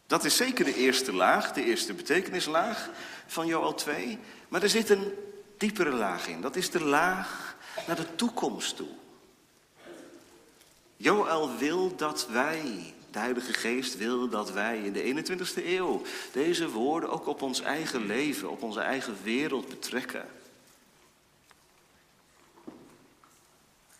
Dat 0.08 0.24
is 0.24 0.36
zeker 0.36 0.66
de 0.66 0.76
eerste 0.76 1.14
laag, 1.14 1.52
de 1.52 1.64
eerste 1.64 1.94
betekenislaag 1.94 2.90
van 3.28 3.48
Joel 3.48 3.74
2. 3.74 4.20
Maar 4.48 4.64
er 4.64 4.70
zit 4.70 4.90
een 4.90 5.14
diepere 5.58 5.92
laag 5.92 6.28
in. 6.28 6.42
Dat 6.42 6.56
is 6.56 6.70
de 6.70 6.84
laag 6.84 7.56
naar 7.88 7.96
de 7.96 8.16
toekomst 8.16 8.76
toe. 8.76 8.88
Joël 10.98 11.58
wil 11.58 11.96
dat 11.96 12.28
wij, 12.28 12.94
de 13.14 13.20
Heilige 13.20 13.54
Geest 13.54 13.98
wil 13.98 14.30
dat 14.30 14.52
wij 14.52 14.78
in 14.78 14.94
de 14.94 15.24
21ste 15.26 15.66
eeuw 15.66 16.02
deze 16.32 16.70
woorden 16.70 17.10
ook 17.10 17.28
op 17.28 17.42
ons 17.42 17.62
eigen 17.62 18.06
leven, 18.06 18.50
op 18.50 18.62
onze 18.62 18.80
eigen 18.80 19.18
wereld 19.24 19.68
betrekken. 19.68 20.26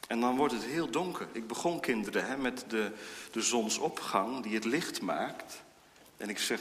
En 0.08 0.20
dan 0.20 0.36
wordt 0.36 0.54
het 0.54 0.64
heel 0.64 0.90
donker. 0.90 1.28
Ik 1.32 1.48
begon 1.48 1.80
kinderen 1.80 2.26
hè, 2.26 2.38
met 2.38 2.66
de, 2.68 2.92
de 3.32 3.42
zonsopgang 3.42 4.44
die 4.44 4.56
het 4.56 4.66
licht 4.66 5.02
maakt. 5.02 5.62
En 6.18 6.30
ik 6.30 6.40
zeg 6.40 6.60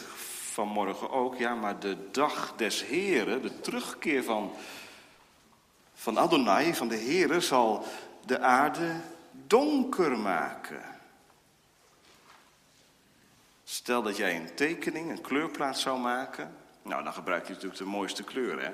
vanmorgen 0.52 1.10
ook, 1.10 1.36
ja, 1.36 1.54
maar 1.54 1.80
de 1.80 1.96
dag 2.10 2.54
des 2.56 2.84
Heren, 2.84 3.42
de 3.42 3.60
terugkeer 3.60 4.24
van, 4.24 4.52
van 5.94 6.18
Adonai, 6.18 6.74
van 6.74 6.88
de 6.88 6.96
Heere, 6.96 7.40
zal 7.40 7.84
de 8.26 8.40
aarde 8.40 9.00
donker 9.46 10.18
maken. 10.18 10.91
Stel 13.72 14.02
dat 14.02 14.16
jij 14.16 14.36
een 14.36 14.54
tekening, 14.54 15.10
een 15.10 15.20
kleurplaat 15.20 15.78
zou 15.78 16.00
maken. 16.00 16.56
Nou, 16.82 17.04
dan 17.04 17.12
gebruik 17.12 17.46
je 17.46 17.52
natuurlijk 17.52 17.78
de 17.78 17.84
mooiste 17.84 18.22
kleur, 18.22 18.62
hè. 18.62 18.72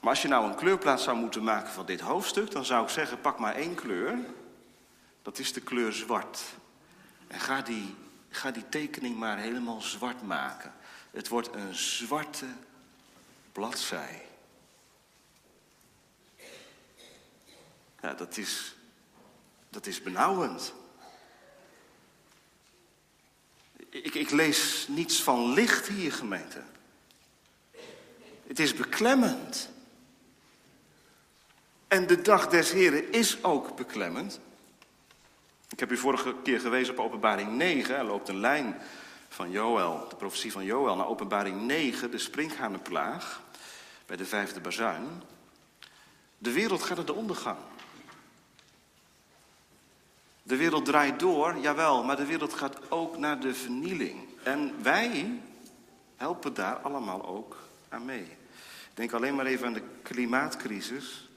Maar 0.00 0.10
als 0.10 0.22
je 0.22 0.28
nou 0.28 0.48
een 0.48 0.54
kleurplaat 0.54 1.00
zou 1.00 1.16
moeten 1.16 1.44
maken 1.44 1.72
van 1.72 1.86
dit 1.86 2.00
hoofdstuk, 2.00 2.50
dan 2.50 2.64
zou 2.64 2.84
ik 2.84 2.88
zeggen: 2.88 3.20
pak 3.20 3.38
maar 3.38 3.54
één 3.54 3.74
kleur. 3.74 4.18
Dat 5.22 5.38
is 5.38 5.52
de 5.52 5.60
kleur 5.60 5.92
zwart. 5.92 6.42
En 7.26 7.40
ga 7.40 7.62
die 7.62 7.94
ga 8.30 8.50
die 8.50 8.68
tekening 8.68 9.16
maar 9.16 9.38
helemaal 9.38 9.80
zwart 9.80 10.22
maken. 10.22 10.72
Het 11.10 11.28
wordt 11.28 11.54
een 11.54 11.74
zwarte 11.74 12.46
bladzij. 13.52 14.22
Ja, 18.00 18.14
dat 18.14 18.36
is, 18.36 18.76
dat 19.70 19.86
is 19.86 20.02
benauwend. 20.02 20.72
Ik, 23.92 24.14
ik 24.14 24.30
lees 24.30 24.86
niets 24.88 25.22
van 25.22 25.52
licht 25.52 25.88
hier, 25.88 26.12
gemeente. 26.12 26.62
Het 28.46 28.58
is 28.58 28.74
beklemmend. 28.74 29.70
En 31.88 32.06
de 32.06 32.22
dag 32.22 32.48
des 32.48 32.70
Heren 32.72 33.12
is 33.12 33.44
ook 33.44 33.76
beklemmend. 33.76 34.40
Ik 35.68 35.80
heb 35.80 35.90
u 35.90 35.96
vorige 35.96 36.34
keer 36.42 36.60
gewezen 36.60 36.94
op 36.98 37.04
openbaring 37.04 37.50
9. 37.50 37.96
Er 37.96 38.04
loopt 38.04 38.28
een 38.28 38.40
lijn 38.40 38.80
van 39.28 39.50
Joël, 39.50 40.06
de 40.08 40.16
profetie 40.16 40.52
van 40.52 40.64
Joël, 40.64 40.96
naar 40.96 41.08
openbaring 41.08 41.60
9, 41.60 42.10
de 42.10 42.18
sprinkhanenplaag, 42.18 43.42
bij 44.06 44.16
de 44.16 44.26
vijfde 44.26 44.60
bazuin. 44.60 45.22
De 46.38 46.52
wereld 46.52 46.82
gaat 46.82 46.96
naar 46.96 47.06
de 47.06 47.14
ondergang. 47.14 47.58
De 50.42 50.56
wereld 50.56 50.84
draait 50.84 51.18
door, 51.18 51.58
jawel, 51.58 52.04
maar 52.04 52.16
de 52.16 52.26
wereld 52.26 52.52
gaat 52.52 52.90
ook 52.90 53.18
naar 53.18 53.40
de 53.40 53.54
vernieling. 53.54 54.28
En 54.42 54.82
wij 54.82 55.40
helpen 56.16 56.54
daar 56.54 56.76
allemaal 56.76 57.26
ook 57.26 57.56
aan 57.88 58.04
mee. 58.04 58.36
Denk 58.94 59.12
alleen 59.12 59.34
maar 59.34 59.46
even 59.46 59.66
aan 59.66 59.72
de 59.72 59.82
klimaatcrisis. 60.02 61.28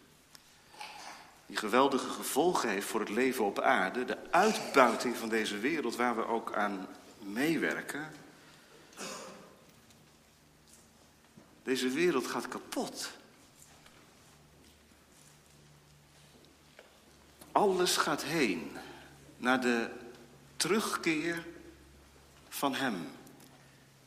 Die 1.45 1.57
geweldige 1.57 2.09
gevolgen 2.09 2.69
heeft 2.69 2.87
voor 2.87 2.99
het 2.99 3.09
leven 3.09 3.45
op 3.45 3.59
aarde. 3.59 4.05
De 4.05 4.17
uitbuiting 4.31 5.15
van 5.15 5.29
deze 5.29 5.57
wereld 5.57 5.95
waar 5.95 6.15
we 6.15 6.27
ook 6.27 6.53
aan 6.53 6.87
meewerken. 7.19 8.11
Deze 11.63 11.89
wereld 11.89 12.27
gaat 12.27 12.47
kapot. 12.47 13.11
Alles 17.51 17.97
gaat 17.97 18.23
heen 18.23 18.77
naar 19.45 19.61
de 19.61 19.89
terugkeer 20.55 21.45
van 22.49 22.75
Hem. 22.75 23.07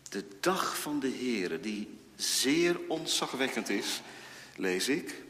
De 0.09 0.25
dag 0.41 0.79
van 0.79 1.01
de 1.01 1.11
Heere, 1.11 1.61
die 1.61 1.99
zeer 2.17 2.81
ontzagwekkend 2.89 3.69
is, 3.69 4.03
lees 4.57 4.89
ik. 4.89 5.23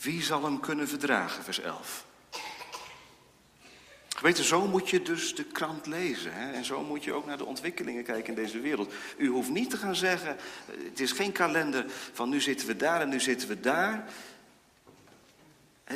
Wie 0.00 0.22
zal 0.22 0.44
hem 0.44 0.60
kunnen 0.60 0.88
verdragen, 0.88 1.44
vers 1.44 1.60
11. 1.60 2.06
Weet 4.20 4.38
zo 4.38 4.66
moet 4.66 4.90
je 4.90 5.02
dus 5.02 5.34
de 5.34 5.44
krant 5.44 5.86
lezen. 5.86 6.32
Hè? 6.34 6.52
En 6.52 6.64
zo 6.64 6.82
moet 6.82 7.04
je 7.04 7.12
ook 7.12 7.26
naar 7.26 7.38
de 7.38 7.44
ontwikkelingen 7.44 8.04
kijken 8.04 8.28
in 8.28 8.42
deze 8.42 8.60
wereld. 8.60 8.92
U 9.16 9.28
hoeft 9.28 9.50
niet 9.50 9.70
te 9.70 9.76
gaan 9.76 9.96
zeggen, 9.96 10.36
het 10.66 11.00
is 11.00 11.12
geen 11.12 11.32
kalender 11.32 11.84
van 12.12 12.28
nu 12.28 12.40
zitten 12.40 12.66
we 12.66 12.76
daar 12.76 13.00
en 13.00 13.08
nu 13.08 13.20
zitten 13.20 13.48
we 13.48 13.60
daar. 13.60 14.08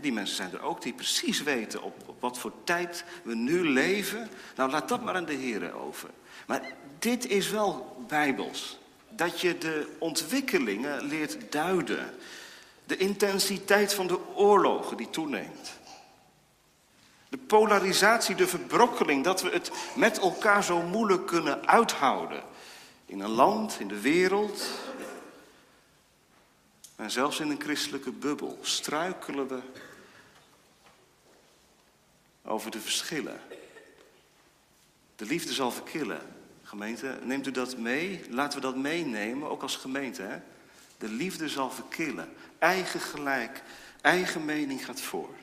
Die 0.01 0.13
mensen 0.13 0.37
zijn 0.37 0.53
er 0.53 0.63
ook 0.63 0.83
die 0.83 0.93
precies 0.93 1.43
weten 1.43 1.83
op, 1.83 1.95
op 2.07 2.21
wat 2.21 2.39
voor 2.39 2.53
tijd 2.65 3.05
we 3.23 3.35
nu 3.35 3.69
leven. 3.69 4.29
Nou, 4.57 4.71
laat 4.71 4.89
dat 4.89 5.05
maar 5.05 5.15
aan 5.15 5.25
de 5.25 5.35
heren 5.35 5.75
over. 5.75 6.11
Maar 6.47 6.73
dit 6.99 7.27
is 7.27 7.51
wel 7.51 7.97
bijbels. 8.09 8.79
Dat 9.09 9.41
je 9.41 9.59
de 9.59 9.97
ontwikkelingen 9.99 11.05
leert 11.05 11.53
duiden. 11.53 12.15
De 12.85 12.97
intensiteit 12.97 13.95
van 13.95 14.07
de 14.07 14.35
oorlogen 14.35 14.97
die 14.97 15.11
toeneemt. 15.11 15.73
De 17.29 17.39
polarisatie, 17.39 18.35
de 18.35 18.47
verbrokkeling, 18.47 19.25
dat 19.25 19.43
we 19.43 19.51
het 19.51 19.71
met 19.95 20.19
elkaar 20.19 20.65
zo 20.65 20.83
moeilijk 20.83 21.27
kunnen 21.27 21.69
uithouden. 21.69 22.43
In 23.07 23.21
een 23.21 23.31
land, 23.31 23.77
in 23.81 23.89
de 23.89 24.01
wereld. 24.01 24.67
En 26.97 27.11
zelfs 27.11 27.41
in 27.41 27.51
een 27.51 27.61
christelijke 27.61 28.11
bubbel 28.11 28.59
struikelen 28.63 29.49
we 29.49 29.61
over 32.43 32.71
de 32.71 32.81
verschillen. 32.81 33.41
De 35.17 35.25
liefde 35.25 35.53
zal 35.53 35.71
verkillen. 35.71 36.21
Gemeente, 36.63 37.19
neemt 37.23 37.47
u 37.47 37.51
dat 37.51 37.77
mee? 37.77 38.25
Laten 38.31 38.61
we 38.61 38.67
dat 38.67 38.77
meenemen, 38.77 39.49
ook 39.51 39.63
als 39.63 39.77
gemeente. 39.77 40.23
Hè? 40.23 40.41
De 40.99 41.09
liefde 41.09 41.49
zal 41.49 41.71
verkillen. 41.71 42.33
Eigen 42.59 43.01
gelijk, 43.01 43.63
eigen 44.01 44.45
mening 44.45 44.85
gaat 44.85 45.01
voor. 45.01 45.35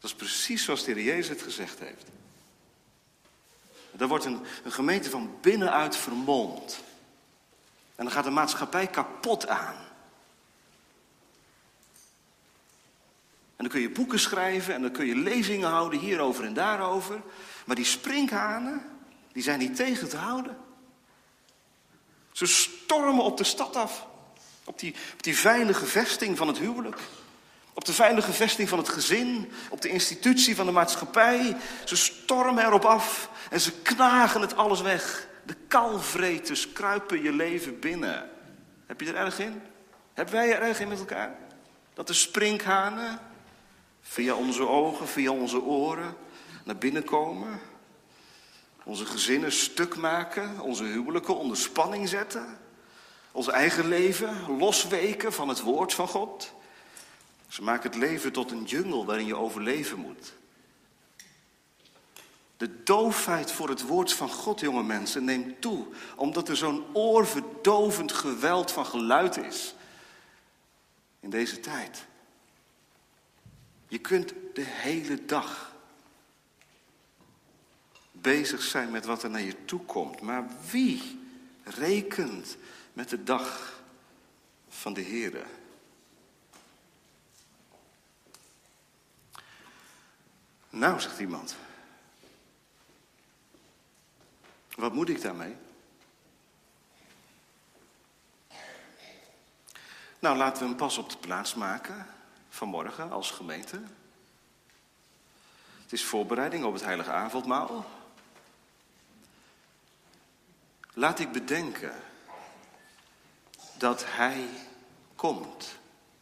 Dat 0.00 0.10
is 0.10 0.16
precies 0.16 0.64
zoals 0.64 0.84
de 0.84 0.92
Heer 0.92 1.02
Jezus 1.02 1.28
het 1.28 1.42
gezegd 1.42 1.78
heeft. 1.78 2.04
Er 3.98 4.08
wordt 4.08 4.24
een, 4.24 4.40
een 4.64 4.72
gemeente 4.72 5.10
van 5.10 5.38
binnenuit 5.40 5.96
vermomd. 5.96 6.80
En 7.96 8.04
dan 8.04 8.10
gaat 8.10 8.24
de 8.24 8.30
maatschappij 8.30 8.86
kapot 8.86 9.48
aan. 9.48 9.76
En 13.56 13.64
dan 13.64 13.68
kun 13.68 13.80
je 13.80 13.90
boeken 13.90 14.20
schrijven 14.20 14.74
en 14.74 14.82
dan 14.82 14.90
kun 14.90 15.06
je 15.06 15.16
lezingen 15.16 15.68
houden 15.68 15.98
hierover 15.98 16.44
en 16.44 16.54
daarover. 16.54 17.22
Maar 17.64 17.76
die 17.76 17.84
sprinkhanen, 17.84 18.82
die 19.32 19.42
zijn 19.42 19.58
niet 19.58 19.76
tegen 19.76 20.08
te 20.08 20.16
houden. 20.16 20.56
Ze 22.32 22.46
stormen 22.46 23.24
op 23.24 23.36
de 23.36 23.44
stad 23.44 23.76
af. 23.76 24.06
Op 24.64 24.78
die, 24.78 24.94
op 25.12 25.22
die 25.22 25.36
veilige 25.36 25.86
vesting 25.86 26.36
van 26.36 26.48
het 26.48 26.58
huwelijk. 26.58 26.98
Op 27.72 27.84
de 27.84 27.92
veilige 27.92 28.32
vesting 28.32 28.68
van 28.68 28.78
het 28.78 28.88
gezin. 28.88 29.52
Op 29.70 29.80
de 29.80 29.88
institutie 29.88 30.56
van 30.56 30.66
de 30.66 30.72
maatschappij. 30.72 31.56
Ze 31.84 31.96
stormen 31.96 32.64
erop 32.64 32.84
af. 32.84 33.30
En 33.50 33.60
ze 33.60 33.72
knagen 33.72 34.40
het 34.40 34.56
alles 34.56 34.80
weg. 34.80 35.28
De 35.46 35.56
kalvreters 35.68 36.72
kruipen 36.72 37.22
je 37.22 37.32
leven 37.32 37.80
binnen. 37.80 38.30
Heb 38.86 39.00
je 39.00 39.06
er 39.06 39.14
erg 39.14 39.38
in? 39.38 39.62
Hebben 40.12 40.34
wij 40.34 40.54
er 40.54 40.62
erg 40.62 40.80
in 40.80 40.88
met 40.88 40.98
elkaar? 40.98 41.38
Dat 41.94 42.06
de 42.06 42.12
sprinkhanen 42.12 43.18
via 44.00 44.34
onze 44.34 44.68
ogen, 44.68 45.08
via 45.08 45.30
onze 45.30 45.62
oren 45.62 46.16
naar 46.64 46.76
binnen 46.76 47.04
komen. 47.04 47.60
Onze 48.84 49.06
gezinnen 49.06 49.52
stuk 49.52 49.96
maken, 49.96 50.60
onze 50.60 50.84
huwelijken 50.84 51.36
onder 51.36 51.56
spanning 51.56 52.08
zetten. 52.08 52.58
Ons 53.32 53.48
eigen 53.48 53.88
leven 53.88 54.56
losweken 54.58 55.32
van 55.32 55.48
het 55.48 55.60
woord 55.60 55.94
van 55.94 56.08
God. 56.08 56.52
Ze 57.48 57.62
maken 57.62 57.90
het 57.90 57.98
leven 57.98 58.32
tot 58.32 58.50
een 58.50 58.64
jungle 58.64 59.04
waarin 59.04 59.26
je 59.26 59.36
overleven 59.36 59.98
moet. 59.98 60.32
De 62.56 62.82
doofheid 62.82 63.52
voor 63.52 63.68
het 63.68 63.82
woord 63.82 64.12
van 64.12 64.28
God, 64.28 64.60
jonge 64.60 64.82
mensen, 64.82 65.24
neemt 65.24 65.60
toe. 65.60 65.86
Omdat 66.16 66.48
er 66.48 66.56
zo'n 66.56 66.84
oorverdovend 66.92 68.12
geweld 68.12 68.72
van 68.72 68.86
geluid 68.86 69.36
is. 69.36 69.74
In 71.20 71.30
deze 71.30 71.60
tijd. 71.60 72.06
Je 73.88 73.98
kunt 73.98 74.32
de 74.54 74.64
hele 74.64 75.24
dag 75.24 75.74
bezig 78.12 78.62
zijn 78.62 78.90
met 78.90 79.04
wat 79.04 79.22
er 79.22 79.30
naar 79.30 79.40
je 79.40 79.64
toe 79.64 79.80
komt. 79.80 80.20
Maar 80.20 80.46
wie 80.70 81.20
rekent 81.64 82.56
met 82.92 83.08
de 83.08 83.22
dag 83.22 83.80
van 84.68 84.92
de 84.92 85.02
Here? 85.02 85.44
Nou, 90.70 91.00
zegt 91.00 91.18
iemand. 91.18 91.56
Wat 94.76 94.92
moet 94.92 95.08
ik 95.08 95.22
daarmee? 95.22 95.56
Nou, 100.18 100.36
laten 100.36 100.62
we 100.62 100.68
een 100.68 100.76
pas 100.76 100.98
op 100.98 101.10
de 101.10 101.16
plaats 101.16 101.54
maken 101.54 102.06
vanmorgen 102.48 103.10
als 103.10 103.30
gemeente. 103.30 103.82
Het 105.82 105.92
is 105.92 106.04
voorbereiding 106.04 106.64
op 106.64 106.72
het 106.72 106.84
heilige 106.84 107.10
avondmaal. 107.10 107.84
Laat 110.92 111.18
ik 111.18 111.32
bedenken 111.32 111.92
dat 113.78 114.04
Hij 114.06 114.48
komt. 115.14 115.78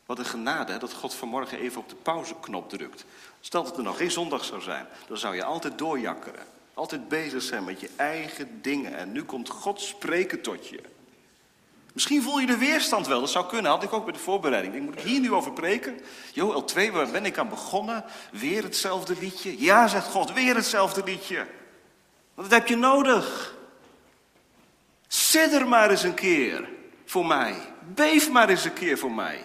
Wat 0.07 0.19
een 0.19 0.25
genade 0.25 0.79
dat 0.79 0.93
God 0.93 1.14
vanmorgen 1.14 1.59
even 1.59 1.81
op 1.81 1.88
de 1.88 1.95
pauzeknop 1.95 2.69
drukt. 2.69 3.05
Stel 3.40 3.64
dat 3.64 3.77
er 3.77 3.83
nog 3.83 3.97
geen 3.97 4.11
zondag 4.11 4.45
zou 4.45 4.61
zijn, 4.61 4.87
dan 5.07 5.19
zou 5.19 5.35
je 5.35 5.45
altijd 5.45 5.79
doorjakkeren. 5.79 6.54
Altijd 6.74 7.08
bezig 7.08 7.42
zijn 7.42 7.64
met 7.64 7.80
je 7.80 7.90
eigen 7.96 8.62
dingen. 8.62 8.96
En 8.96 9.12
nu 9.12 9.22
komt 9.22 9.48
God 9.48 9.80
spreken 9.80 10.40
tot 10.40 10.68
je. 10.68 10.80
Misschien 11.92 12.22
voel 12.22 12.38
je 12.38 12.46
de 12.46 12.56
weerstand 12.56 13.06
wel, 13.06 13.20
dat 13.20 13.30
zou 13.30 13.46
kunnen. 13.46 13.70
Had 13.70 13.82
ik 13.82 13.92
ook 13.92 14.04
bij 14.04 14.12
de 14.12 14.18
voorbereiding. 14.18 14.74
Ik 14.74 14.82
moet 14.82 14.98
ik 14.98 15.04
hier 15.04 15.20
nu 15.20 15.32
over 15.32 15.52
preken? 15.52 16.00
Joel 16.32 16.64
2, 16.64 16.92
waar 16.92 17.10
ben 17.10 17.24
ik 17.24 17.38
aan 17.38 17.48
begonnen? 17.48 18.04
Weer 18.32 18.62
hetzelfde 18.62 19.16
liedje? 19.20 19.60
Ja, 19.60 19.88
zegt 19.88 20.06
God, 20.06 20.32
weer 20.32 20.54
hetzelfde 20.54 21.04
liedje. 21.04 21.46
Want 22.34 22.50
dat 22.50 22.58
heb 22.58 22.68
je 22.68 22.76
nodig. 22.76 23.56
Sidder 25.08 25.68
maar 25.68 25.90
eens 25.90 26.02
een 26.02 26.14
keer 26.14 26.68
voor 27.04 27.26
mij. 27.26 27.72
Beef 27.94 28.30
maar 28.30 28.48
eens 28.48 28.64
een 28.64 28.72
keer 28.72 28.98
voor 28.98 29.12
mij. 29.12 29.44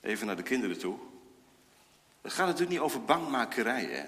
Even 0.00 0.26
naar 0.26 0.36
de 0.36 0.42
kinderen 0.42 0.78
toe. 0.78 0.98
Het 2.20 2.32
gaat 2.32 2.46
natuurlijk 2.46 2.70
niet 2.70 2.80
over 2.80 3.04
bangmakerij, 3.04 3.84
hè. 3.84 4.04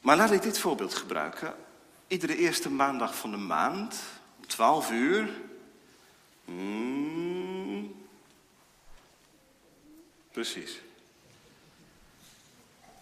Maar 0.00 0.16
laat 0.16 0.30
ik 0.30 0.42
dit 0.42 0.58
voorbeeld 0.58 0.94
gebruiken. 0.94 1.54
Iedere 2.06 2.36
eerste 2.36 2.70
maandag 2.70 3.16
van 3.16 3.30
de 3.30 3.36
maand, 3.36 3.96
om 4.36 4.46
12 4.46 4.90
uur. 4.90 5.30
Hmm, 6.44 8.06
precies. 10.32 10.80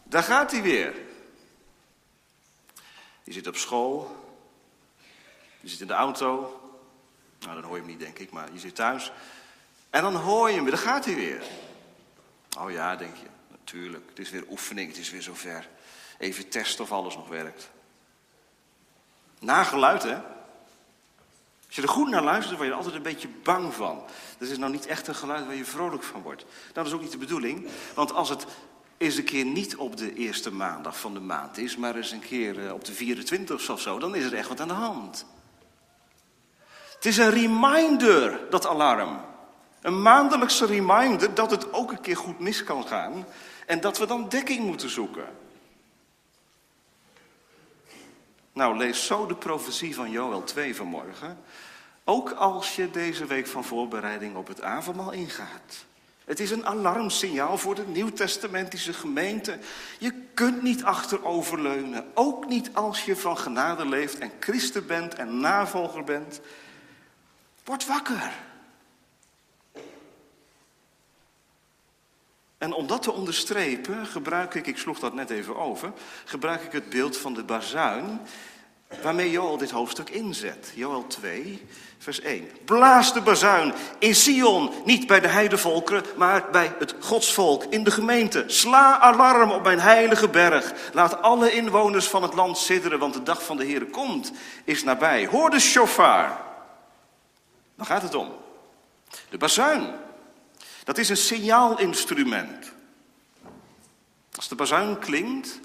Daar 0.03 0.23
gaat 0.23 0.51
hij 0.51 0.63
weer. 0.63 0.95
Je 3.25 3.33
zit 3.33 3.47
op 3.47 3.57
school. 3.57 4.17
Je 5.61 5.69
zit 5.69 5.81
in 5.81 5.87
de 5.87 5.93
auto. 5.93 6.61
Nou, 7.41 7.55
dan 7.55 7.65
hoor 7.65 7.77
je 7.77 7.83
hem 7.83 7.91
niet, 7.91 8.01
denk 8.01 8.19
ik, 8.19 8.31
maar 8.31 8.53
je 8.53 8.59
zit 8.59 8.75
thuis. 8.75 9.13
En 9.93 10.03
dan 10.03 10.15
hoor 10.15 10.49
je 10.49 10.55
hem 10.55 10.65
weer, 10.65 10.73
daar 10.73 10.83
gaat 10.83 11.05
hij 11.05 11.15
weer. 11.15 11.43
Oh 12.59 12.71
ja, 12.71 12.97
denk 12.97 13.17
je. 13.17 13.27
Natuurlijk, 13.49 14.09
het 14.09 14.19
is 14.19 14.31
weer 14.31 14.45
oefening, 14.51 14.89
het 14.89 14.99
is 14.99 15.11
weer 15.11 15.23
zover. 15.23 15.69
Even 16.19 16.49
testen 16.49 16.85
of 16.85 16.93
alles 16.93 17.17
nog 17.17 17.29
werkt. 17.29 17.71
Nageluid, 19.39 20.03
hè? 20.03 20.15
Als 21.67 21.77
je 21.77 21.83
er 21.83 21.89
goed 21.89 22.09
naar 22.09 22.23
luistert, 22.23 22.57
word 22.57 22.67
je 22.67 22.73
er 22.73 22.79
altijd 22.79 22.97
een 22.97 23.03
beetje 23.03 23.29
bang 23.43 23.75
van. 23.75 24.05
Dat 24.39 24.49
is 24.49 24.59
nou 24.59 24.73
niet 24.73 24.87
echt 24.87 25.09
een 25.09 25.15
geluid 25.15 25.47
waar 25.47 25.55
je 25.55 25.65
vrolijk 25.65 26.03
van 26.03 26.23
wordt. 26.23 26.45
Dat 26.73 26.87
is 26.87 26.93
ook 26.93 27.01
niet 27.01 27.13
de 27.13 27.19
bedoeling. 27.19 27.69
Want 27.95 28.13
als 28.13 28.29
het 28.29 28.47
eens 28.97 29.17
een 29.17 29.25
keer 29.25 29.45
niet 29.45 29.77
op 29.77 29.97
de 29.97 30.15
eerste 30.15 30.53
maandag 30.53 31.01
van 31.01 31.15
de 31.15 31.21
maand 31.21 31.59
is, 31.59 31.77
maar 31.77 31.97
eens 31.97 32.11
een 32.11 32.21
keer 32.21 32.67
eh, 32.67 32.73
op 32.73 32.85
de 32.85 32.93
24 32.93 33.71
of 33.71 33.81
zo, 33.81 33.99
dan 33.99 34.15
is 34.15 34.25
er 34.25 34.35
echt 34.35 34.49
wat 34.49 34.61
aan 34.61 34.69
de 34.69 34.75
hand. 34.75 35.27
Het 36.95 37.07
is 37.07 37.17
een 37.17 37.31
reminder, 37.31 38.41
dat 38.51 38.67
alarm. 38.67 39.31
Een 39.83 40.03
maandelijkse 40.03 40.67
reminder 40.67 41.35
dat 41.35 41.51
het 41.51 41.73
ook 41.73 41.91
een 41.91 42.01
keer 42.01 42.17
goed 42.17 42.39
mis 42.39 42.65
kan 42.65 42.87
gaan 42.87 43.27
en 43.67 43.81
dat 43.81 43.99
we 43.99 44.07
dan 44.07 44.29
dekking 44.29 44.65
moeten 44.67 44.91
zoeken. 44.91 45.25
Nou, 48.53 48.77
lees 48.77 49.07
zo 49.07 49.27
de 49.27 49.35
profetie 49.35 49.95
van 49.95 50.11
Joel 50.11 50.45
2 50.45 50.77
vanmorgen. 50.77 51.39
Ook 52.05 52.31
als 52.31 52.77
je 52.77 52.91
deze 52.91 53.27
week 53.27 53.47
van 53.47 53.65
voorbereiding 53.65 54.37
op 54.37 54.47
het 54.47 54.63
avondmaal 54.63 55.13
ingaat. 55.13 55.85
Het 56.25 56.41
is 56.41 56.51
een 56.51 56.67
alarmsignaal 56.67 57.59
voor 57.59 57.75
de 57.75 57.87
nieuwtestamentische 57.87 58.93
gemeente. 58.93 59.59
Je 59.99 60.13
kunt 60.35 60.63
niet 60.63 60.85
achteroverleunen. 60.85 62.07
Ook 62.15 62.47
niet 62.47 62.71
als 62.75 63.05
je 63.05 63.17
van 63.17 63.39
genade 63.39 63.87
leeft 63.87 64.19
en 64.19 64.33
christen 64.41 64.87
bent 64.87 65.15
en 65.15 65.41
navolger 65.41 66.05
bent. 66.05 66.41
Word 67.65 67.87
wakker. 67.87 68.33
En 72.63 72.73
om 72.73 72.87
dat 72.87 73.03
te 73.03 73.13
onderstrepen 73.13 74.07
gebruik 74.07 74.55
ik, 74.55 74.67
ik 74.67 74.79
sloeg 74.79 74.99
dat 74.99 75.15
net 75.15 75.31
even 75.31 75.57
over, 75.57 75.93
gebruik 76.25 76.63
ik 76.63 76.73
het 76.73 76.89
beeld 76.89 77.17
van 77.17 77.35
de 77.35 77.43
bazuin 77.43 78.21
waarmee 79.03 79.31
Joel 79.31 79.57
dit 79.57 79.71
hoofdstuk 79.71 80.11
inzet. 80.11 80.73
Joel 80.75 81.07
2, 81.07 81.67
vers 81.99 82.21
1. 82.21 82.49
Blaas 82.65 83.13
de 83.13 83.21
bazuin 83.21 83.73
in 83.99 84.15
Sion, 84.15 84.71
niet 84.85 85.07
bij 85.07 85.21
de 85.21 85.29
heidevolkeren, 85.29 86.05
maar 86.17 86.51
bij 86.51 86.75
het 86.79 86.95
godsvolk 87.01 87.65
in 87.65 87.85
de 87.85 87.91
gemeente. 87.91 88.45
Sla 88.47 88.99
alarm 88.99 89.51
op 89.51 89.63
mijn 89.63 89.81
heilige 89.81 90.29
berg. 90.29 90.73
Laat 90.93 91.23
alle 91.23 91.53
inwoners 91.53 92.09
van 92.09 92.23
het 92.23 92.35
land 92.35 92.59
sidderen, 92.59 92.99
want 92.99 93.15
de 93.15 93.23
dag 93.23 93.45
van 93.45 93.57
de 93.57 93.65
Heer 93.65 93.87
komt, 93.87 94.33
is 94.65 94.85
nabij. 94.85 95.27
Hoor 95.27 95.51
de 95.51 95.61
shofar. 95.61 96.41
Waar 97.75 97.87
gaat 97.87 98.03
het 98.03 98.15
om? 98.15 98.33
De 99.29 99.39
bazuin. 99.39 100.11
Dat 100.85 100.99
is 100.99 101.09
een 101.09 101.17
signaalinstrument. 101.17 102.73
Als 104.35 104.49
de 104.49 104.55
bazuin 104.55 104.99
klinkt, 104.99 105.61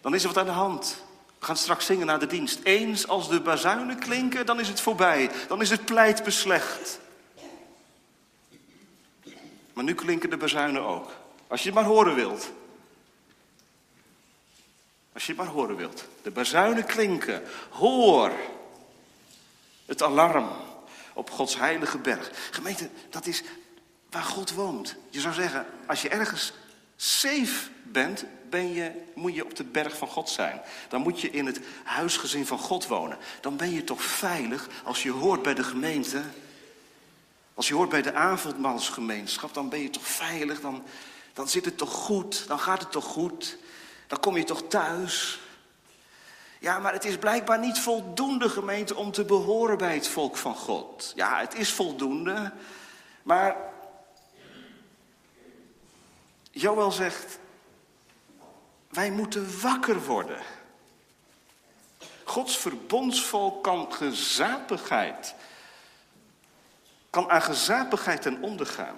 dan 0.00 0.14
is 0.14 0.22
er 0.22 0.28
wat 0.28 0.38
aan 0.38 0.44
de 0.44 0.50
hand. 0.50 1.04
We 1.38 1.44
gaan 1.44 1.56
straks 1.56 1.86
zingen 1.86 2.06
naar 2.06 2.18
de 2.18 2.26
dienst. 2.26 2.60
Eens 2.62 3.08
als 3.08 3.28
de 3.28 3.40
bazuinen 3.40 3.98
klinken, 3.98 4.46
dan 4.46 4.60
is 4.60 4.68
het 4.68 4.80
voorbij. 4.80 5.30
Dan 5.48 5.60
is 5.60 5.70
het 5.70 5.84
pleit 5.84 6.24
beslecht. 6.24 7.00
Maar 9.72 9.84
nu 9.84 9.94
klinken 9.94 10.30
de 10.30 10.36
bazuinen 10.36 10.82
ook. 10.82 11.10
Als 11.46 11.62
je 11.62 11.66
het 11.66 11.74
maar 11.74 11.88
horen 11.88 12.14
wilt. 12.14 12.50
Als 15.12 15.26
je 15.26 15.32
het 15.32 15.40
maar 15.40 15.50
horen 15.50 15.76
wilt. 15.76 16.04
De 16.22 16.30
bazuinen 16.30 16.84
klinken. 16.84 17.42
Hoor 17.70 18.32
het 19.86 20.02
alarm 20.02 20.48
op 21.12 21.30
Gods 21.30 21.56
heilige 21.56 21.98
berg. 21.98 22.30
Gemeente, 22.50 22.88
dat 23.10 23.26
is 23.26 23.42
waar 24.10 24.22
God 24.22 24.52
woont. 24.52 24.96
Je 25.10 25.20
zou 25.20 25.34
zeggen, 25.34 25.66
als 25.86 26.02
je 26.02 26.08
ergens 26.08 26.52
safe 26.96 27.70
bent, 27.82 28.24
ben 28.50 28.72
je, 28.72 28.90
moet 29.14 29.34
je 29.34 29.44
op 29.44 29.56
de 29.56 29.64
berg 29.64 29.96
van 29.96 30.08
God 30.08 30.28
zijn. 30.30 30.60
Dan 30.88 31.00
moet 31.00 31.20
je 31.20 31.30
in 31.30 31.46
het 31.46 31.60
huisgezin 31.84 32.46
van 32.46 32.58
God 32.58 32.86
wonen. 32.86 33.18
Dan 33.40 33.56
ben 33.56 33.70
je 33.70 33.84
toch 33.84 34.02
veilig 34.02 34.68
als 34.84 35.02
je 35.02 35.10
hoort 35.10 35.42
bij 35.42 35.54
de 35.54 35.64
gemeente. 35.64 36.22
Als 37.54 37.68
je 37.68 37.74
hoort 37.74 37.88
bij 37.88 38.02
de 38.02 38.14
avondmaalsgemeenschap, 38.14 39.54
dan 39.54 39.68
ben 39.68 39.82
je 39.82 39.90
toch 39.90 40.06
veilig. 40.06 40.60
Dan, 40.60 40.84
dan 41.32 41.48
zit 41.48 41.64
het 41.64 41.78
toch 41.78 41.92
goed. 41.92 42.44
Dan 42.46 42.58
gaat 42.58 42.80
het 42.80 42.92
toch 42.92 43.04
goed. 43.04 43.58
Dan 44.06 44.20
kom 44.20 44.36
je 44.36 44.44
toch 44.44 44.62
thuis. 44.68 45.40
Ja, 46.60 46.78
maar 46.78 46.92
het 46.92 47.04
is 47.04 47.16
blijkbaar 47.16 47.58
niet 47.58 47.78
voldoende 47.78 48.48
gemeente 48.48 48.96
om 48.96 49.12
te 49.12 49.24
behoren 49.24 49.78
bij 49.78 49.94
het 49.94 50.08
volk 50.08 50.36
van 50.36 50.54
God. 50.54 51.12
Ja, 51.14 51.40
het 51.40 51.54
is 51.54 51.72
voldoende. 51.72 52.52
Maar 53.22 53.56
Joël 56.50 56.90
zegt, 56.90 57.38
wij 58.88 59.10
moeten 59.10 59.60
wakker 59.60 60.04
worden. 60.04 60.42
Gods 62.24 62.56
verbondsvolk 62.56 63.62
kan 63.62 63.92
gezapigheid, 63.92 65.34
kan 67.10 67.30
aan 67.30 67.42
gezapigheid 67.42 68.22
ten 68.22 68.42
onder 68.42 68.66
gaan. 68.66 68.96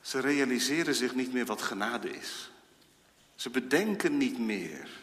Ze 0.00 0.20
realiseren 0.20 0.94
zich 0.94 1.14
niet 1.14 1.32
meer 1.32 1.46
wat 1.46 1.62
genade 1.62 2.10
is. 2.10 2.50
Ze 3.34 3.50
bedenken 3.50 4.16
niet 4.16 4.38
meer 4.38 5.01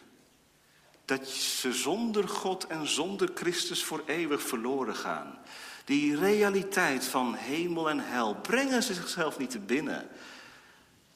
dat 1.10 1.28
ze 1.28 1.74
zonder 1.74 2.28
God 2.28 2.68
en 2.68 2.88
zonder 2.88 3.30
Christus 3.34 3.84
voor 3.84 4.04
eeuwig 4.06 4.42
verloren 4.42 4.96
gaan. 4.96 5.40
Die 5.86 6.18
realiteit 6.18 7.06
van 7.06 7.36
hemel 7.36 7.90
en 7.90 8.00
hel 8.00 8.36
brengen 8.36 8.84
ze 8.84 8.94
zichzelf 8.94 9.38
niet 9.38 9.50
te 9.50 9.60
binnen. 9.60 10.08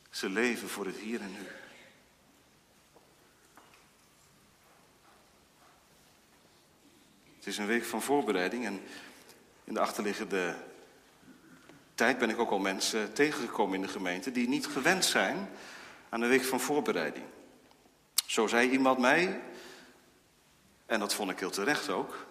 Ze 0.09 0.29
leven 0.29 0.69
voor 0.69 0.85
het 0.85 0.95
hier 0.95 1.21
en 1.21 1.31
nu. 1.31 1.47
Het 7.35 7.47
is 7.47 7.57
een 7.57 7.67
week 7.67 7.85
van 7.85 8.01
voorbereiding 8.01 8.65
en 8.65 8.81
in 9.63 9.73
de 9.73 9.79
achterliggende 9.79 10.55
tijd 11.95 12.17
ben 12.17 12.29
ik 12.29 12.39
ook 12.39 12.51
al 12.51 12.59
mensen 12.59 13.13
tegengekomen 13.13 13.75
in 13.75 13.81
de 13.81 13.87
gemeente 13.87 14.31
die 14.31 14.47
niet 14.47 14.67
gewend 14.67 15.05
zijn 15.05 15.49
aan 16.09 16.21
een 16.21 16.29
week 16.29 16.43
van 16.43 16.59
voorbereiding. 16.59 17.25
Zo 18.25 18.47
zei 18.47 18.69
iemand 18.69 18.99
mij, 18.99 19.41
en 20.85 20.99
dat 20.99 21.13
vond 21.13 21.31
ik 21.31 21.39
heel 21.39 21.49
terecht 21.49 21.89
ook. 21.89 22.25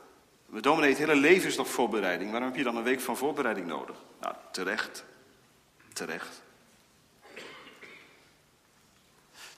We 0.47 0.61
dominee, 0.61 0.89
het 0.89 0.99
hele 0.99 1.17
leven 1.17 1.49
is 1.49 1.57
nog 1.57 1.69
voorbereiding. 1.69 2.31
Waarom 2.31 2.49
heb 2.49 2.59
je 2.59 2.65
dan 2.65 2.77
een 2.77 2.83
week 2.83 3.01
van 3.01 3.17
voorbereiding 3.17 3.67
nodig? 3.67 3.97
Nou, 4.21 4.35
terecht. 4.51 5.05
Terecht. 5.93 6.43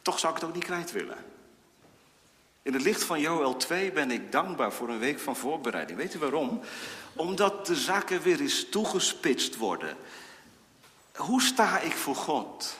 Toch 0.02 0.18
zou 0.18 0.35
ik 0.35 0.40
het 0.40 0.48
ook 0.48 0.54
niet 0.54 0.64
kwijt 0.64 0.92
willen. 0.92 1.16
In 2.62 2.72
het 2.72 2.83
licht 2.83 3.04
van 3.04 3.20
Joel 3.20 3.57
2 3.57 3.92
ben 3.92 4.11
ik 4.11 4.33
dankbaar 4.33 4.72
voor 4.72 4.88
een 4.88 4.98
week 4.98 5.18
van 5.18 5.37
voorbereiding. 5.37 5.98
Weet 5.98 6.14
u 6.14 6.18
waarom? 6.18 6.61
Omdat 7.12 7.66
de 7.66 7.74
zaken 7.74 8.22
weer 8.22 8.40
eens 8.40 8.68
toegespitst 8.68 9.57
worden. 9.57 9.96
Hoe 11.14 11.42
sta 11.42 11.80
ik 11.80 11.92
voor 11.92 12.16
God? 12.16 12.76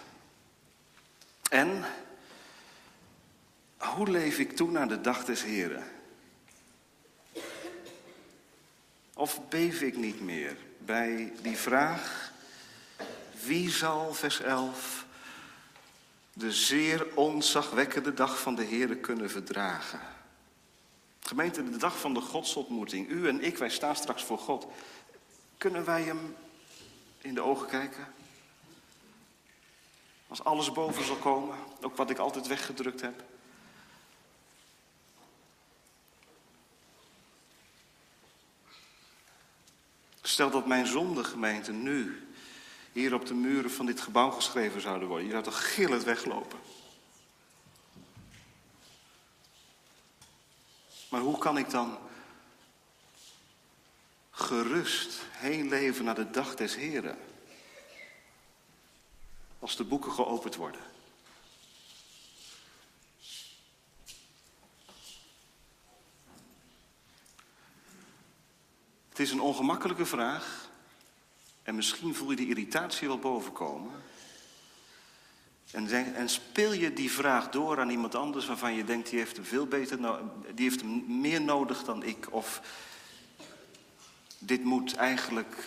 En 1.51 1.85
hoe 3.77 4.11
leef 4.11 4.39
ik 4.39 4.57
toe 4.57 4.71
naar 4.71 4.89
de 4.89 5.01
dag 5.01 5.25
des 5.25 5.43
Heren? 5.43 5.94
Of 9.15 9.49
beef 9.49 9.81
ik 9.81 9.97
niet 9.97 10.21
meer 10.21 10.57
bij 10.79 11.33
die 11.43 11.57
vraag: 11.57 12.33
wie 13.45 13.71
zal, 13.71 14.15
vers 14.15 14.41
11, 14.41 15.07
de 16.33 16.53
zeer 16.53 17.17
onzagwekkende 17.17 18.15
dag 18.15 18.41
van 18.41 18.55
de 18.55 18.65
Heer 18.65 18.97
kunnen 18.97 19.31
verdragen? 19.31 20.01
Gemeente, 21.21 21.71
de 21.71 21.77
dag 21.77 21.99
van 21.99 22.15
de 22.15 22.21
godsontmoeting, 22.21 23.09
u 23.09 23.29
en 23.29 23.45
ik, 23.45 23.59
wij 23.59 23.71
staan 23.71 23.97
straks 23.97 24.23
voor 24.23 24.39
God. 24.39 24.67
Kunnen 25.59 25.85
wij 25.85 26.03
hem 26.03 26.37
in 27.21 27.35
de 27.35 27.41
ogen 27.41 27.69
kijken? 27.69 28.07
Als 30.29 30.45
alles 30.45 30.73
boven 30.73 31.05
zal 31.05 31.17
komen, 31.17 31.59
ook 31.81 31.97
wat 31.97 32.11
ik 32.11 32.19
altijd 32.19 32.47
weggedrukt 32.47 33.01
heb. 33.01 33.23
Stel 40.35 40.51
dat 40.51 40.67
mijn 40.67 40.87
zonde, 40.87 41.25
gemeente, 41.25 41.73
nu 41.73 42.29
hier 42.93 43.15
op 43.15 43.27
de 43.27 43.35
muren 43.35 43.71
van 43.71 43.87
dit 43.87 44.01
gebouw 44.01 44.31
geschreven 44.31 44.81
zouden 44.81 45.09
worden. 45.09 45.27
Je 45.27 45.33
zou 45.33 45.45
toch 45.45 45.75
gillend 45.75 46.05
weglopen. 46.05 46.59
Maar 51.09 51.21
hoe 51.21 51.39
kan 51.39 51.59
ik 51.59 51.71
dan 51.71 51.99
gerust 54.31 55.23
heen 55.31 55.69
leven 55.69 56.05
naar 56.05 56.15
de 56.15 56.31
dag 56.31 56.55
des 56.55 56.77
Heren? 56.77 57.19
Als 59.59 59.77
de 59.77 59.85
boeken 59.85 60.13
geopend 60.13 60.57
worden. 60.57 60.94
Het 69.15 69.23
is 69.23 69.31
een 69.31 69.41
ongemakkelijke 69.41 70.07
vraag. 70.07 70.69
En 71.63 71.75
misschien 71.75 72.15
voel 72.15 72.31
je 72.31 72.37
die 72.37 72.49
irritatie 72.49 73.09
wel 73.09 73.19
bovenkomen. 73.19 73.93
En, 75.71 76.15
en, 76.15 76.29
speel 76.29 76.73
je 76.73 76.93
die 76.93 77.11
vraag 77.11 77.51
door 77.51 77.81
aan 77.81 77.91
iemand 77.91 78.15
anders 78.15 78.47
waarvan 78.47 78.75
je 78.75 78.85
denkt, 78.85 79.11
die 79.11 79.19
heeft 79.19 79.37
hem 79.37 79.45
veel 79.45 79.67
beter, 79.67 79.99
die 80.55 80.69
heeft 80.69 80.81
hem 80.81 81.21
meer 81.21 81.41
nodig 81.41 81.85
dan 81.85 82.03
ik. 82.03 82.33
Of 82.33 82.61
dit 84.39 84.65
moet 84.65 84.95
eigenlijk 84.95 85.65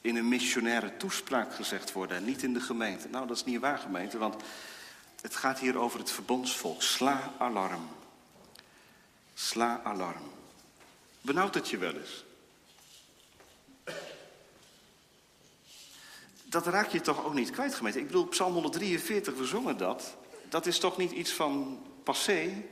in 0.00 0.16
een 0.16 0.28
missionaire 0.28 0.96
toespraak 0.96 1.54
gezegd 1.54 1.92
worden 1.92 2.16
en 2.16 2.24
niet 2.24 2.42
in 2.42 2.52
de 2.52 2.60
gemeente. 2.60 3.08
Nou, 3.08 3.26
dat 3.26 3.36
is 3.36 3.44
niet 3.44 3.60
waar 3.60 3.78
gemeente, 3.78 4.18
want 4.18 4.42
het 5.20 5.36
gaat 5.36 5.58
hier 5.58 5.78
over 5.78 5.98
het 5.98 6.10
verbondsvolk. 6.10 6.82
Sla 6.82 7.32
alarm. 7.38 7.88
Sla 9.34 9.80
alarm. 9.84 10.37
Benauwt 11.28 11.54
het 11.54 11.68
je 11.68 11.78
wel 11.78 11.94
eens? 11.94 12.24
Dat 16.42 16.66
raak 16.66 16.88
je 16.88 17.00
toch 17.00 17.24
ook 17.24 17.34
niet 17.34 17.50
kwijt, 17.50 17.74
gemeente? 17.74 17.98
Ik 17.98 18.06
bedoel, 18.06 18.26
Psalm 18.26 18.52
143, 18.52 19.34
we 19.34 19.44
zongen 19.44 19.76
dat. 19.76 20.16
Dat 20.48 20.66
is 20.66 20.78
toch 20.78 20.96
niet 20.96 21.10
iets 21.10 21.32
van 21.32 21.82
passé? 22.04 22.64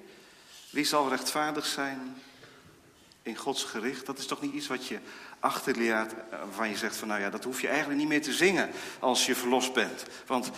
Wie 0.71 0.85
zal 0.85 1.09
rechtvaardig 1.09 1.66
zijn 1.66 2.23
in 3.23 3.37
Gods 3.37 3.64
gericht? 3.64 4.07
Dat 4.07 4.19
is 4.19 4.27
toch 4.27 4.40
niet 4.40 4.55
iets 4.55 4.66
wat 4.66 4.87
je 4.87 4.99
achterlaat, 5.40 6.14
waarvan 6.31 6.69
je 6.69 6.77
zegt 6.77 6.97
van 6.97 7.09
nou 7.09 7.21
ja, 7.21 7.31
dat 7.31 7.45
hoef 7.45 7.61
je 7.61 7.69
eigenlijk 7.69 7.99
niet 7.99 8.09
meer 8.09 8.23
te 8.23 8.33
zingen 8.33 8.71
als 8.99 9.27
je 9.27 9.35
verlost 9.35 9.73
bent. 9.73 10.05
Want 10.27 10.51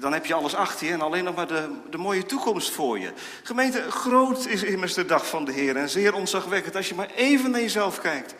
dan 0.00 0.12
heb 0.12 0.26
je 0.26 0.34
alles 0.34 0.54
achter 0.54 0.86
je 0.86 0.92
en 0.92 1.00
alleen 1.00 1.24
nog 1.24 1.34
maar 1.34 1.46
de, 1.46 1.76
de 1.90 1.98
mooie 1.98 2.26
toekomst 2.26 2.70
voor 2.70 2.98
je. 2.98 3.12
Gemeente, 3.42 3.90
groot 3.90 4.46
is 4.46 4.62
immers 4.62 4.94
de 4.94 5.04
dag 5.04 5.26
van 5.26 5.44
de 5.44 5.52
Heer 5.52 5.76
en 5.76 5.88
zeer 5.88 6.14
ontzagwekkend. 6.14 6.76
Als 6.76 6.88
je 6.88 6.94
maar 6.94 7.10
even 7.10 7.50
naar 7.50 7.60
jezelf 7.60 8.00
kijkt, 8.00 8.34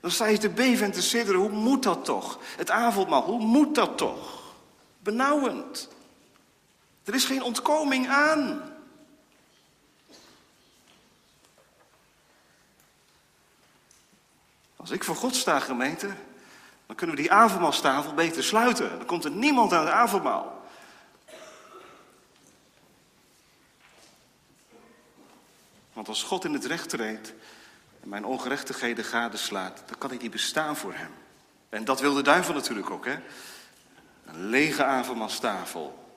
dan 0.00 0.10
sta 0.10 0.26
je 0.26 0.38
te 0.38 0.48
beven 0.48 0.86
en 0.86 0.92
te 0.92 1.02
sidderen. 1.02 1.40
Hoe 1.40 1.50
moet 1.50 1.82
dat 1.82 2.04
toch? 2.04 2.38
Het 2.56 2.70
avondmaal, 2.70 3.22
hoe 3.22 3.40
moet 3.40 3.74
dat 3.74 3.98
toch? 3.98 4.42
Benauwend. 4.98 5.88
Er 7.04 7.14
is 7.14 7.24
geen 7.24 7.42
ontkoming 7.42 8.08
aan. 8.08 8.62
Als 14.76 14.90
ik 14.90 15.04
voor 15.04 15.16
God 15.16 15.34
sta, 15.34 15.60
gemeente, 15.60 16.08
dan 16.86 16.96
kunnen 16.96 17.16
we 17.16 17.22
die 17.22 17.32
avondmaalstafel 17.32 18.14
beter 18.14 18.44
sluiten. 18.44 18.88
Dan 18.88 19.06
komt 19.06 19.24
er 19.24 19.30
niemand 19.30 19.72
aan 19.72 19.84
het 19.84 19.94
avondmaal. 19.94 20.56
Want 25.96 26.08
als 26.08 26.22
God 26.22 26.44
in 26.44 26.52
het 26.52 26.64
recht 26.64 26.88
treedt 26.88 27.32
en 28.00 28.08
mijn 28.08 28.24
ongerechtigheden 28.24 29.04
gadeslaat, 29.04 29.82
dan 29.86 29.98
kan 29.98 30.12
ik 30.12 30.22
niet 30.22 30.30
bestaan 30.30 30.76
voor 30.76 30.94
hem. 30.94 31.10
En 31.68 31.84
dat 31.84 32.00
wil 32.00 32.14
de 32.14 32.22
duivel 32.22 32.54
natuurlijk 32.54 32.90
ook, 32.90 33.04
hè? 33.04 33.16
Een 34.24 34.48
lege 34.48 34.84
avondmaalstafel. 34.84 36.14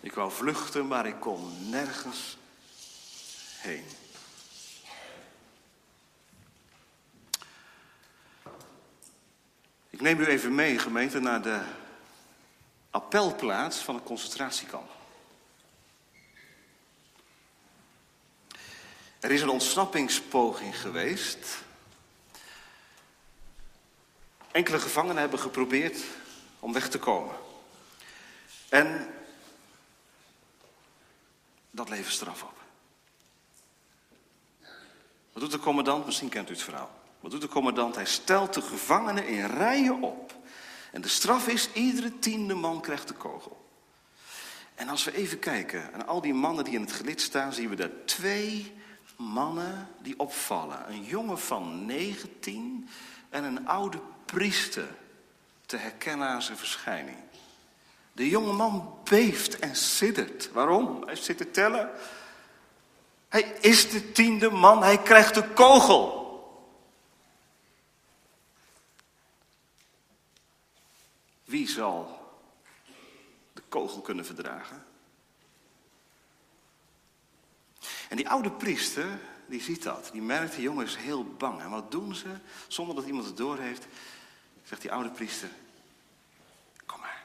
Ik 0.00 0.12
wou 0.14 0.32
vluchten, 0.32 0.86
maar 0.86 1.06
ik 1.06 1.20
kon 1.20 1.70
nergens 1.70 2.36
heen. 3.58 3.84
Ik 9.90 10.00
neem 10.00 10.20
u 10.20 10.26
even 10.26 10.54
mee, 10.54 10.78
gemeente, 10.78 11.20
naar 11.20 11.42
de 11.42 11.60
appelplaats 12.90 13.78
van 13.78 13.94
een 13.94 14.02
concentratiekamp. 14.02 14.97
Er 19.20 19.30
is 19.30 19.42
een 19.42 19.48
ontsnappingspoging 19.48 20.80
geweest. 20.80 21.58
Enkele 24.50 24.78
gevangenen 24.78 25.16
hebben 25.16 25.38
geprobeerd 25.38 26.04
om 26.60 26.72
weg 26.72 26.88
te 26.88 26.98
komen. 26.98 27.34
En 28.68 29.14
dat 31.70 31.88
levert 31.88 32.14
straf 32.14 32.42
op. 32.42 32.56
Wat 35.32 35.42
doet 35.42 35.50
de 35.50 35.58
commandant? 35.58 36.06
Misschien 36.06 36.28
kent 36.28 36.48
u 36.48 36.52
het 36.52 36.62
verhaal. 36.62 36.90
Wat 37.20 37.30
doet 37.30 37.40
de 37.40 37.48
commandant? 37.48 37.94
Hij 37.94 38.06
stelt 38.06 38.54
de 38.54 38.62
gevangenen 38.62 39.26
in 39.26 39.46
rijen 39.46 40.02
op. 40.02 40.34
En 40.92 41.00
de 41.00 41.08
straf 41.08 41.48
is, 41.48 41.72
iedere 41.72 42.18
tiende 42.18 42.54
man 42.54 42.80
krijgt 42.80 43.08
de 43.08 43.14
kogel. 43.14 43.66
En 44.74 44.88
als 44.88 45.04
we 45.04 45.16
even 45.16 45.38
kijken 45.38 45.90
naar 45.92 46.04
al 46.04 46.20
die 46.20 46.34
mannen 46.34 46.64
die 46.64 46.74
in 46.74 46.80
het 46.80 46.92
gelid 46.92 47.20
staan, 47.20 47.52
zien 47.52 47.68
we 47.68 47.76
daar 47.76 48.04
twee 48.04 48.77
mannen 49.18 49.88
die 49.98 50.18
opvallen. 50.18 50.88
Een 50.88 51.04
jongen 51.04 51.38
van 51.38 51.86
19 51.86 52.88
en 53.28 53.44
een 53.44 53.68
oude 53.68 54.00
priester 54.24 54.88
te 55.66 55.76
herkennen 55.76 56.28
aan 56.28 56.42
zijn 56.42 56.58
verschijning. 56.58 57.16
De 58.12 58.28
jonge 58.28 58.52
man 58.52 58.98
beeft 59.04 59.58
en 59.58 59.76
siddert. 59.76 60.52
Waarom? 60.52 61.02
Hij 61.06 61.16
zit 61.16 61.36
te 61.36 61.50
tellen. 61.50 61.90
Hij 63.28 63.42
is 63.60 63.90
de 63.90 64.12
tiende 64.12 64.50
man, 64.50 64.82
hij 64.82 64.98
krijgt 64.98 65.34
de 65.34 65.48
kogel. 65.48 66.16
Wie 71.44 71.68
zal 71.68 72.18
de 73.52 73.62
kogel 73.68 74.00
kunnen 74.00 74.26
verdragen? 74.26 74.87
En 78.08 78.16
die 78.16 78.28
oude 78.28 78.50
priester, 78.50 79.20
die 79.46 79.62
ziet 79.62 79.82
dat. 79.82 80.08
Die 80.12 80.22
merkt, 80.22 80.54
die 80.54 80.62
jongen 80.62 80.86
is 80.86 80.96
heel 80.96 81.24
bang. 81.24 81.60
En 81.60 81.70
wat 81.70 81.90
doen 81.90 82.14
ze? 82.14 82.38
Zonder 82.66 82.94
dat 82.94 83.04
iemand 83.04 83.26
het 83.26 83.36
doorheeft, 83.36 83.86
zegt 84.64 84.82
die 84.82 84.92
oude 84.92 85.10
priester... 85.10 85.48
Kom 86.86 87.00
maar. 87.00 87.24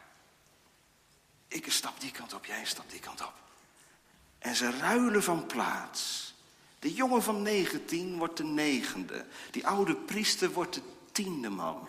Ik 1.48 1.72
stap 1.72 2.00
die 2.00 2.12
kant 2.12 2.34
op, 2.34 2.46
jij 2.46 2.66
stap 2.66 2.90
die 2.90 3.00
kant 3.00 3.22
op. 3.22 3.34
En 4.40 4.56
ze 4.56 4.72
ruilen 4.72 5.24
van 5.24 5.46
plaats. 5.46 6.34
De 6.80 6.94
jongen 6.94 7.24
van 7.24 7.42
19 7.42 8.18
wordt 8.18 8.38
de 8.38 8.44
negende. 8.44 9.26
Die 9.52 9.68
oude 9.68 9.96
priester 9.96 10.52
wordt 10.52 10.74
de 10.74 10.82
tiende 11.12 11.50
man. 11.50 11.88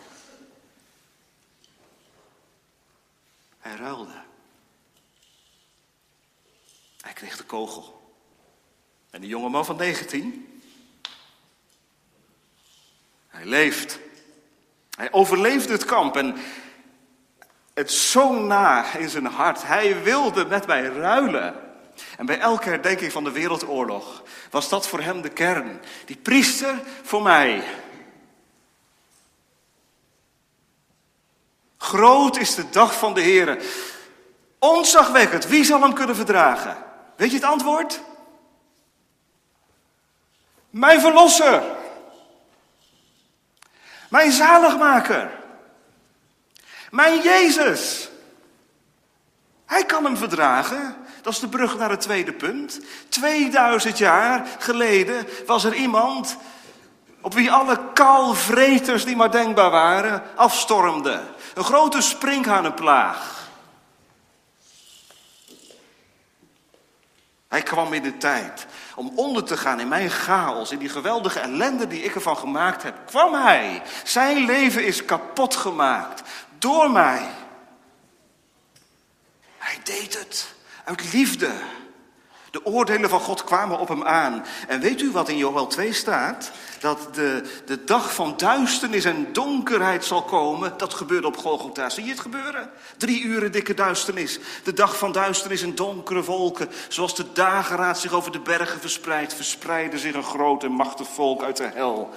Hij 3.58 3.76
ruilde. 3.76 4.22
Hij 7.00 7.12
kreeg 7.12 7.36
de 7.36 7.44
kogel. 7.44 8.03
En 9.14 9.20
die 9.20 9.28
jonge 9.28 9.48
man 9.48 9.64
van 9.64 9.76
19, 9.76 10.60
hij 13.28 13.44
leeft. 13.44 13.98
Hij 14.96 15.12
overleefde 15.12 15.72
het 15.72 15.84
kamp 15.84 16.16
en 16.16 16.36
het 17.74 17.92
zo 17.92 18.32
na 18.32 18.94
in 18.94 19.08
zijn 19.08 19.26
hart. 19.26 19.62
Hij 19.62 20.02
wilde 20.02 20.44
met 20.44 20.66
mij 20.66 20.82
ruilen. 20.82 21.54
En 22.16 22.26
bij 22.26 22.38
elke 22.38 22.68
herdenking 22.68 23.12
van 23.12 23.24
de 23.24 23.30
Wereldoorlog 23.30 24.22
was 24.50 24.68
dat 24.68 24.88
voor 24.88 25.00
hem 25.00 25.22
de 25.22 25.28
kern. 25.28 25.80
Die 26.04 26.16
priester 26.16 26.80
voor 27.02 27.22
mij. 27.22 27.64
Groot 31.78 32.36
is 32.36 32.54
de 32.54 32.70
dag 32.70 32.98
van 32.98 33.14
de 33.14 33.20
Heer. 33.20 33.62
Onzagwekkend, 34.58 35.46
wie 35.46 35.64
zal 35.64 35.82
hem 35.82 35.94
kunnen 35.94 36.16
verdragen? 36.16 36.76
Weet 37.16 37.30
je 37.30 37.36
het 37.36 37.44
antwoord? 37.44 38.00
Mijn 40.74 41.00
verlosser. 41.00 41.62
Mijn 44.08 44.32
zaligmaker. 44.32 45.30
Mijn 46.90 47.20
Jezus. 47.22 48.08
Hij 49.66 49.84
kan 49.84 50.04
hem 50.04 50.16
verdragen. 50.16 50.96
Dat 51.22 51.32
is 51.32 51.38
de 51.38 51.48
brug 51.48 51.78
naar 51.78 51.90
het 51.90 52.00
tweede 52.00 52.32
punt. 52.32 52.80
2000 53.08 53.98
jaar 53.98 54.46
geleden 54.58 55.28
was 55.46 55.64
er 55.64 55.74
iemand 55.74 56.36
op 57.20 57.34
wie 57.34 57.52
alle 57.52 57.92
kaalvreters 57.92 59.04
die 59.04 59.16
maar 59.16 59.30
denkbaar 59.30 59.70
waren 59.70 60.22
afstormden. 60.34 61.28
Een 61.54 61.64
grote 61.64 62.00
sprinkhanenplaag. 62.00 63.43
Hij 67.54 67.62
kwam 67.62 67.92
in 67.92 68.02
de 68.02 68.16
tijd 68.16 68.66
om 68.94 69.12
onder 69.14 69.44
te 69.44 69.56
gaan 69.56 69.80
in 69.80 69.88
mijn 69.88 70.10
chaos, 70.10 70.70
in 70.70 70.78
die 70.78 70.88
geweldige 70.88 71.38
ellende 71.40 71.86
die 71.86 72.02
ik 72.02 72.14
ervan 72.14 72.36
gemaakt 72.36 72.82
heb. 72.82 72.94
Kwam 73.06 73.34
hij. 73.34 73.82
Zijn 74.04 74.44
leven 74.44 74.86
is 74.86 75.04
kapot 75.04 75.56
gemaakt 75.56 76.22
door 76.58 76.90
mij. 76.90 77.28
Hij 79.58 79.78
deed 79.82 80.18
het 80.18 80.54
uit 80.84 81.12
liefde. 81.12 81.50
De 82.54 82.64
oordelen 82.64 83.10
van 83.10 83.20
God 83.20 83.44
kwamen 83.44 83.78
op 83.78 83.88
hem 83.88 84.04
aan. 84.04 84.44
En 84.68 84.80
weet 84.80 85.00
u 85.00 85.10
wat 85.10 85.28
in 85.28 85.36
Joel 85.36 85.66
2 85.66 85.92
staat? 85.92 86.50
Dat 86.80 87.14
de, 87.14 87.42
de 87.66 87.84
dag 87.84 88.14
van 88.14 88.34
duisternis 88.36 89.04
en 89.04 89.32
donkerheid 89.32 90.04
zal 90.04 90.22
komen. 90.22 90.78
Dat 90.78 90.94
gebeurde 90.94 91.26
op 91.26 91.36
Golgotha. 91.36 91.88
Zie 91.88 92.04
je 92.04 92.10
het 92.10 92.20
gebeuren? 92.20 92.70
Drie 92.96 93.22
uren 93.22 93.52
dikke 93.52 93.74
duisternis. 93.74 94.38
De 94.64 94.72
dag 94.72 94.98
van 94.98 95.12
duisternis 95.12 95.62
en 95.62 95.74
donkere 95.74 96.24
wolken. 96.24 96.70
Zoals 96.88 97.14
de 97.14 97.32
dageraad 97.32 97.98
zich 97.98 98.12
over 98.12 98.32
de 98.32 98.40
bergen 98.40 98.80
verspreidt, 98.80 99.34
verspreidde 99.34 99.98
zich 99.98 100.14
een 100.14 100.22
groot 100.22 100.62
en 100.62 100.72
machtig 100.72 101.08
volk 101.08 101.42
uit 101.42 101.56
de 101.56 101.70
hel. 101.74 102.14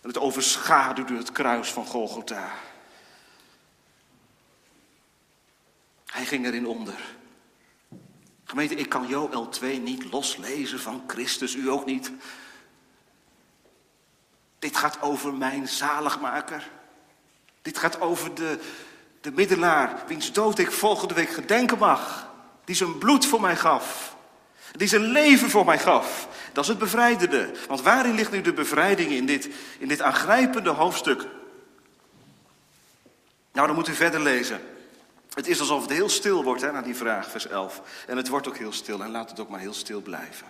En 0.00 0.08
het 0.08 0.18
overschaduwde 0.18 1.16
het 1.16 1.32
kruis 1.32 1.72
van 1.72 1.86
Golgotha. 1.86 2.52
Hij 6.06 6.24
ging 6.24 6.46
erin 6.46 6.66
onder. 6.66 7.22
Gemeente, 8.54 8.74
ik 8.74 8.88
kan 8.88 9.06
Joel 9.08 9.48
2 9.48 9.80
niet 9.80 10.12
loslezen 10.12 10.80
van 10.80 11.04
Christus, 11.06 11.54
u 11.54 11.70
ook 11.70 11.86
niet. 11.86 12.10
Dit 14.58 14.76
gaat 14.76 15.02
over 15.02 15.34
mijn 15.34 15.68
zaligmaker. 15.68 16.70
Dit 17.62 17.78
gaat 17.78 18.00
over 18.00 18.34
de, 18.34 18.58
de 19.20 19.32
middelaar, 19.32 20.02
wiens 20.06 20.32
dood 20.32 20.58
ik 20.58 20.70
volgende 20.70 21.14
week 21.14 21.28
gedenken 21.28 21.78
mag. 21.78 22.30
Die 22.64 22.74
zijn 22.74 22.98
bloed 22.98 23.26
voor 23.26 23.40
mij 23.40 23.56
gaf. 23.56 24.16
Die 24.72 24.88
zijn 24.88 25.04
leven 25.04 25.50
voor 25.50 25.64
mij 25.64 25.78
gaf. 25.78 26.28
Dat 26.52 26.64
is 26.64 26.70
het 26.70 26.78
bevrijdende. 26.78 27.50
Want 27.68 27.82
waarin 27.82 28.14
ligt 28.14 28.32
nu 28.32 28.40
de 28.40 28.52
bevrijding 28.52 29.10
in 29.10 29.26
dit, 29.26 29.48
in 29.78 29.88
dit 29.88 30.02
aangrijpende 30.02 30.70
hoofdstuk? 30.70 31.26
Nou, 33.52 33.66
dan 33.66 33.76
moet 33.76 33.88
u 33.88 33.94
verder 33.94 34.20
lezen. 34.20 34.60
Het 35.34 35.46
is 35.46 35.60
alsof 35.60 35.82
het 35.82 35.90
heel 35.90 36.08
stil 36.08 36.42
wordt 36.42 36.62
hè, 36.62 36.72
na 36.72 36.82
die 36.82 36.96
vraag, 36.96 37.30
vers 37.30 37.46
11. 37.46 38.04
En 38.06 38.16
het 38.16 38.28
wordt 38.28 38.48
ook 38.48 38.56
heel 38.56 38.72
stil 38.72 39.02
en 39.02 39.10
laat 39.10 39.30
het 39.30 39.40
ook 39.40 39.48
maar 39.48 39.60
heel 39.60 39.74
stil 39.74 40.00
blijven. 40.00 40.46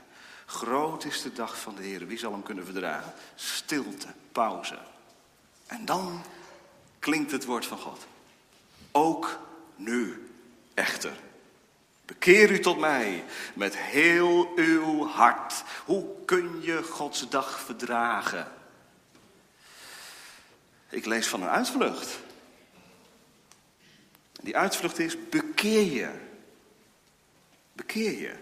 Groot 0.47 1.05
is 1.05 1.23
de 1.23 1.33
dag 1.33 1.61
van 1.61 1.75
de 1.75 1.83
Heer. 1.83 2.07
Wie 2.07 2.19
zal 2.19 2.33
hem 2.33 2.43
kunnen 2.43 2.65
verdragen? 2.65 3.13
Stilte, 3.35 4.07
pauze. 4.33 4.79
En 5.67 5.85
dan 5.85 6.25
klinkt 6.99 7.31
het 7.31 7.45
woord 7.45 7.67
van 7.67 7.79
God. 7.79 8.07
Ook 8.93 9.39
nu 9.77 10.29
echter. 10.75 11.13
Bekeer 12.05 12.51
u 12.51 12.59
tot 12.59 12.79
mij 12.79 13.25
met 13.55 13.77
heel 13.77 14.53
uw 14.57 15.07
hart. 15.07 15.65
Hoe 15.85 16.07
kun 16.25 16.63
je 16.63 16.83
Gods 16.83 17.29
dag 17.29 17.61
verdragen? 17.61 18.53
Ik 20.91 21.07
lees 21.07 21.27
van 21.27 21.43
een 21.43 21.49
uitvlucht. 21.49 22.19
Die 24.45 24.57
uitvlucht 24.57 24.99
is 24.99 25.17
bekeer 25.29 25.93
je. 25.93 26.11
Bekeer 27.73 28.21
je. 28.21 28.35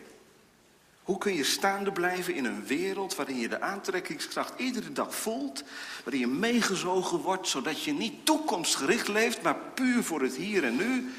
Hoe 1.03 1.19
kun 1.19 1.35
je 1.35 1.45
staande 1.45 1.93
blijven 1.93 2.35
in 2.35 2.45
een 2.45 2.67
wereld 2.67 3.15
waarin 3.15 3.38
je 3.38 3.49
de 3.49 3.61
aantrekkingskracht 3.61 4.61
iedere 4.61 4.93
dag 4.93 5.15
voelt, 5.15 5.62
waarin 6.05 6.21
je 6.21 6.27
meegezogen 6.27 7.19
wordt, 7.19 7.49
zodat 7.49 7.83
je 7.83 7.93
niet 7.93 8.27
toekomstgericht 8.27 9.09
leeft, 9.09 9.43
maar 9.43 9.57
puur 9.57 10.03
voor 10.03 10.21
het 10.23 10.37
hier 10.37 10.65
en 10.65 10.77
nu? 10.77 11.12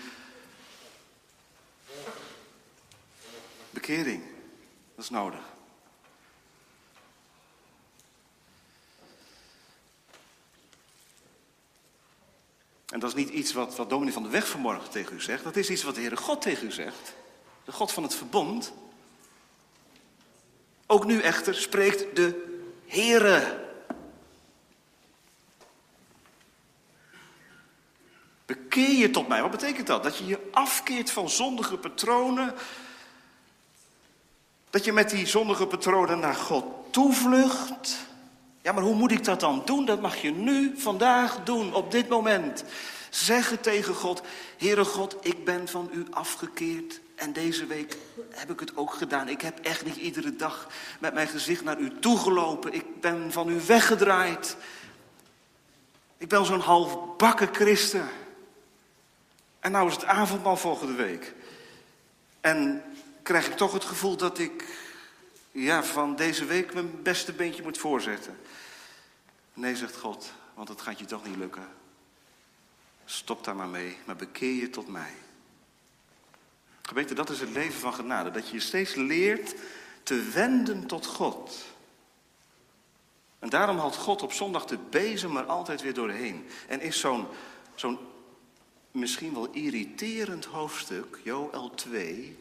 Bekering, 3.69 4.24
dat 4.96 5.04
is 5.04 5.10
nodig. 5.10 5.53
En 12.93 12.99
dat 12.99 13.10
is 13.10 13.15
niet 13.15 13.29
iets 13.29 13.53
wat, 13.53 13.75
wat 13.75 13.88
van 13.89 14.23
de 14.23 14.29
weg 14.29 14.47
vanmorgen 14.47 14.89
tegen 14.89 15.15
u 15.15 15.21
zegt. 15.21 15.43
Dat 15.43 15.56
is 15.56 15.69
iets 15.69 15.84
wat 15.84 15.95
de 15.95 15.99
Heere 15.99 16.17
God 16.17 16.41
tegen 16.41 16.67
u 16.67 16.71
zegt. 16.71 17.13
De 17.65 17.71
God 17.71 17.91
van 17.91 18.03
het 18.03 18.15
verbond. 18.15 18.73
Ook 20.88 21.06
nu 21.06 21.19
echter 21.19 21.56
spreekt 21.56 22.15
de 22.15 22.58
Heere. 22.86 23.65
Bekeer 28.45 28.97
je 28.97 29.12
tot 29.12 29.27
mij. 29.27 29.41
Wat 29.41 29.51
betekent 29.51 29.88
dat? 29.88 30.03
Dat 30.03 30.17
je 30.17 30.25
je 30.25 30.49
afkeert 30.51 31.12
van 31.12 31.29
zondige 31.29 31.77
patronen. 31.77 32.53
Dat 34.69 34.86
je 34.86 34.93
met 34.93 35.10
die 35.10 35.25
zondige 35.25 35.67
patronen 35.67 36.19
naar 36.19 36.36
God 36.36 36.65
toevlucht. 36.89 38.06
Ja, 38.63 38.71
maar 38.71 38.84
hoe 38.84 38.95
moet 38.95 39.12
ik 39.12 39.23
dat 39.23 39.39
dan 39.39 39.62
doen? 39.65 39.86
Dat 39.86 40.02
mag 40.02 40.15
je 40.15 40.32
nu, 40.32 40.73
vandaag 40.78 41.43
doen, 41.43 41.73
op 41.73 41.91
dit 41.91 42.10
moment. 42.10 42.63
Zeggen 43.10 43.62
tegen 43.62 43.95
God, 43.95 44.21
Heere 44.58 44.86
God, 44.86 45.17
ik 45.21 45.45
ben 45.45 45.67
van 45.67 45.89
u 45.93 46.06
afgekeerd. 46.10 46.99
En 47.15 47.34
deze 47.34 47.65
week 47.65 47.97
heb 48.30 48.52
ik 48.52 48.60
het 48.60 48.78
ook 48.78 48.93
gedaan. 48.93 49.30
Ik 49.30 49.41
heb 49.41 49.60
echt 49.60 49.86
niet 49.86 49.95
iedere 49.95 50.36
dag 50.36 50.67
met 50.99 51.13
mijn 51.13 51.28
gezicht 51.28 51.63
naar 51.63 51.80
u 51.80 51.99
toegelopen. 51.99 52.73
Ik 52.73 53.02
ben 53.02 53.32
van 53.32 53.49
u 53.49 53.62
weggedraaid. 53.67 54.58
Ik 56.17 56.28
ben 56.28 56.45
zo'n 56.45 56.60
halfbakken 56.60 57.49
christen. 57.52 58.10
En 59.60 59.71
nou 59.71 59.88
is 59.88 59.93
het 59.93 60.06
avondmaal 60.06 60.58
volgende 60.58 60.93
week. 60.93 61.34
En 62.41 62.84
krijg 63.23 63.47
ik 63.47 63.58
toch 63.58 63.73
het 63.73 63.86
gevoel 63.86 64.17
dat 64.17 64.39
ik 64.39 64.65
ja, 65.54 65.84
van 65.84 66.16
deze 66.16 66.46
week 66.46 66.74
mijn 66.74 67.02
beste 67.02 67.34
beentje 67.34 67.63
moet 67.63 67.78
voorzetten. 67.78 68.38
Nee, 69.54 69.76
zegt 69.76 69.96
God, 69.96 70.34
want 70.54 70.70
het 70.70 70.82
gaat 70.82 71.00
je 71.00 71.06
toch 71.06 71.26
niet 71.26 71.38
lukken. 71.38 71.68
Stop 73.06 73.44
daar 73.44 73.56
maar 73.56 73.68
mee, 73.68 73.98
maar 74.06 74.16
bekeer 74.16 74.54
je 74.54 74.70
tot 74.70 74.88
mij. 74.88 75.13
Gemeente, 76.82 77.13
dat 77.13 77.30
is 77.30 77.39
het 77.39 77.50
leven 77.50 77.80
van 77.80 77.94
genade. 77.94 78.32
Dat 78.32 78.48
je 78.48 78.54
je 78.54 78.60
steeds 78.60 78.96
leert 78.96 79.56
te 80.04 80.30
wenden 80.34 80.88
tot 80.88 81.06
God. 81.06 81.66
En 83.39 83.50
daarom 83.50 83.78
haalt 83.78 83.96
God 83.96 84.22
op 84.22 84.32
zondag 84.32 84.66
de 84.66 84.78
bezem 84.89 85.38
er 85.38 85.46
altijd 85.46 85.82
weer 85.82 85.94
doorheen. 85.94 86.48
En 86.68 86.82
is 86.82 87.00
zo'n 87.00 87.28
zo'n 87.76 88.00
misschien 88.92 89.34
wel 89.34 89.48
irriterend 89.52 90.46
hoofdstuk, 90.46 91.20
Joel 91.24 91.70
2, 91.76 92.38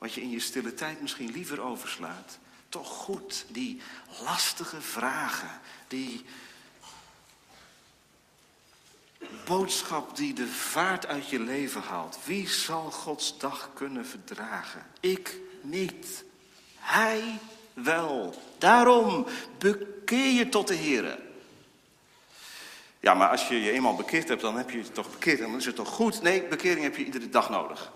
wat 0.00 0.14
je 0.14 0.20
in 0.20 0.30
je 0.30 0.40
stille 0.40 0.74
tijd 0.74 1.00
misschien 1.00 1.30
liever 1.30 1.60
overslaat, 1.60 2.38
toch 2.68 2.88
goed 2.88 3.44
die 3.48 3.80
lastige 4.24 4.80
vragen, 4.80 5.60
die 5.88 6.24
boodschap 9.44 10.16
die 10.16 10.34
de 10.34 10.46
vaart 10.46 11.06
uit 11.06 11.28
je 11.28 11.40
leven 11.40 11.82
haalt. 11.82 12.18
Wie 12.24 12.48
zal 12.48 12.90
Gods 12.90 13.38
dag 13.38 13.70
kunnen 13.74 14.06
verdragen? 14.06 14.86
Ik 15.00 15.36
niet. 15.60 16.24
Hij 16.78 17.38
wel. 17.74 18.42
Daarom 18.58 19.26
bekeer 19.58 20.32
je 20.32 20.48
tot 20.48 20.68
de 20.68 20.74
Heer. 20.74 21.18
Ja, 23.00 23.14
maar 23.14 23.28
als 23.28 23.48
je 23.48 23.62
je 23.62 23.70
eenmaal 23.70 23.96
bekeerd 23.96 24.28
hebt, 24.28 24.40
dan 24.40 24.56
heb 24.56 24.70
je 24.70 24.78
je 24.78 24.92
toch 24.92 25.10
bekeerd. 25.10 25.40
En 25.40 25.46
dan 25.46 25.56
is 25.56 25.66
het 25.66 25.76
toch 25.76 25.88
goed? 25.88 26.22
Nee, 26.22 26.42
bekering 26.42 26.82
heb 26.82 26.96
je 26.96 27.04
iedere 27.04 27.28
dag 27.28 27.50
nodig. 27.50 27.92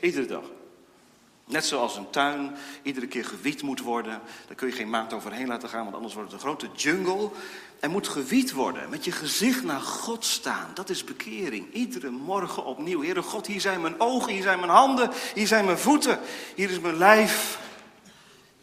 Iedere 0.00 0.26
dag. 0.26 0.44
Net 1.44 1.64
zoals 1.64 1.96
een 1.96 2.10
tuin 2.10 2.56
iedere 2.82 3.06
keer 3.06 3.24
gewiet 3.24 3.62
moet 3.62 3.80
worden. 3.80 4.20
Daar 4.46 4.56
kun 4.56 4.68
je 4.68 4.74
geen 4.74 4.90
maand 4.90 5.12
overheen 5.12 5.46
laten 5.46 5.68
gaan, 5.68 5.82
want 5.82 5.94
anders 5.94 6.14
wordt 6.14 6.32
het 6.32 6.40
een 6.42 6.46
grote 6.46 6.68
jungle. 6.74 7.30
Er 7.80 7.90
moet 7.90 8.08
gewiet 8.08 8.52
worden, 8.52 8.90
met 8.90 9.04
je 9.04 9.12
gezicht 9.12 9.62
naar 9.62 9.80
God 9.80 10.24
staan. 10.24 10.70
Dat 10.74 10.90
is 10.90 11.04
bekering. 11.04 11.72
Iedere 11.72 12.10
morgen 12.10 12.64
opnieuw. 12.64 13.02
Heere 13.02 13.22
God, 13.22 13.46
hier 13.46 13.60
zijn 13.60 13.80
mijn 13.80 14.00
ogen, 14.00 14.32
hier 14.32 14.42
zijn 14.42 14.58
mijn 14.58 14.70
handen, 14.70 15.10
hier 15.34 15.46
zijn 15.46 15.64
mijn 15.64 15.78
voeten, 15.78 16.20
hier 16.54 16.70
is 16.70 16.80
mijn 16.80 16.96
lijf. 16.96 17.58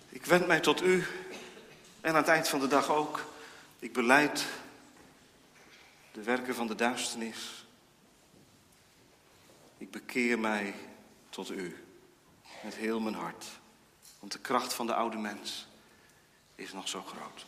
Ik 0.10 0.26
wend 0.26 0.48
mij 0.48 0.60
tot 0.60 0.82
u. 0.82 1.06
En 2.02 2.10
aan 2.10 2.16
het 2.16 2.28
eind 2.28 2.48
van 2.48 2.60
de 2.60 2.68
dag 2.68 2.90
ook. 2.90 3.26
Ik 3.80 3.94
beleid 3.94 4.46
de 6.12 6.24
werken 6.24 6.56
van 6.56 6.68
de 6.68 6.76
duisternis. 6.76 7.66
Ik 9.78 9.92
bekeer 9.92 10.40
mij 10.40 10.74
tot 11.38 11.52
u 11.52 11.76
met 12.64 12.76
heel 12.76 13.00
mijn 13.00 13.16
hart. 13.16 13.46
Want 14.20 14.32
de 14.32 14.40
kracht 14.40 14.74
van 14.74 14.88
de 14.88 14.94
oude 14.94 15.18
mens 15.18 15.68
is 16.56 16.74
nog 16.74 16.88
zo 16.88 17.02
groot. 17.02 17.46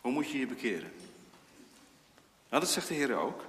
Hoe 0.00 0.12
moet 0.12 0.30
je 0.30 0.38
je 0.38 0.46
bekeren? 0.46 0.92
Nou, 2.48 2.62
dat 2.62 2.70
zegt 2.70 2.88
de 2.88 2.94
Heer 2.94 3.16
ook. 3.16 3.46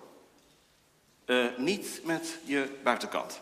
Uh, 1.25 1.57
niet 1.57 2.01
met 2.03 2.39
je 2.45 2.79
buitenkant. 2.83 3.41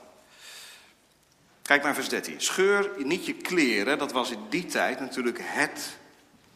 Kijk 1.61 1.83
maar 1.83 1.95
vers 1.95 2.09
13. 2.09 2.41
Scheur 2.41 3.05
niet 3.05 3.25
je 3.25 3.33
kleren. 3.33 3.97
Dat 3.97 4.11
was 4.11 4.31
in 4.31 4.49
die 4.49 4.65
tijd 4.65 4.99
natuurlijk 4.99 5.39
het, 5.41 5.97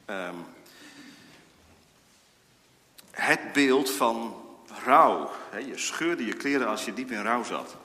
um, 0.05 0.45
het 3.11 3.53
beeld 3.53 3.91
van 3.91 4.43
rouw. 4.83 5.31
je 5.65 5.77
scheurde 5.77 6.25
je 6.25 6.33
kleren 6.33 6.67
als 6.67 6.85
je 6.85 6.93
diep 6.93 7.11
in 7.11 7.21
rouw 7.21 7.43
zat. 7.43 7.75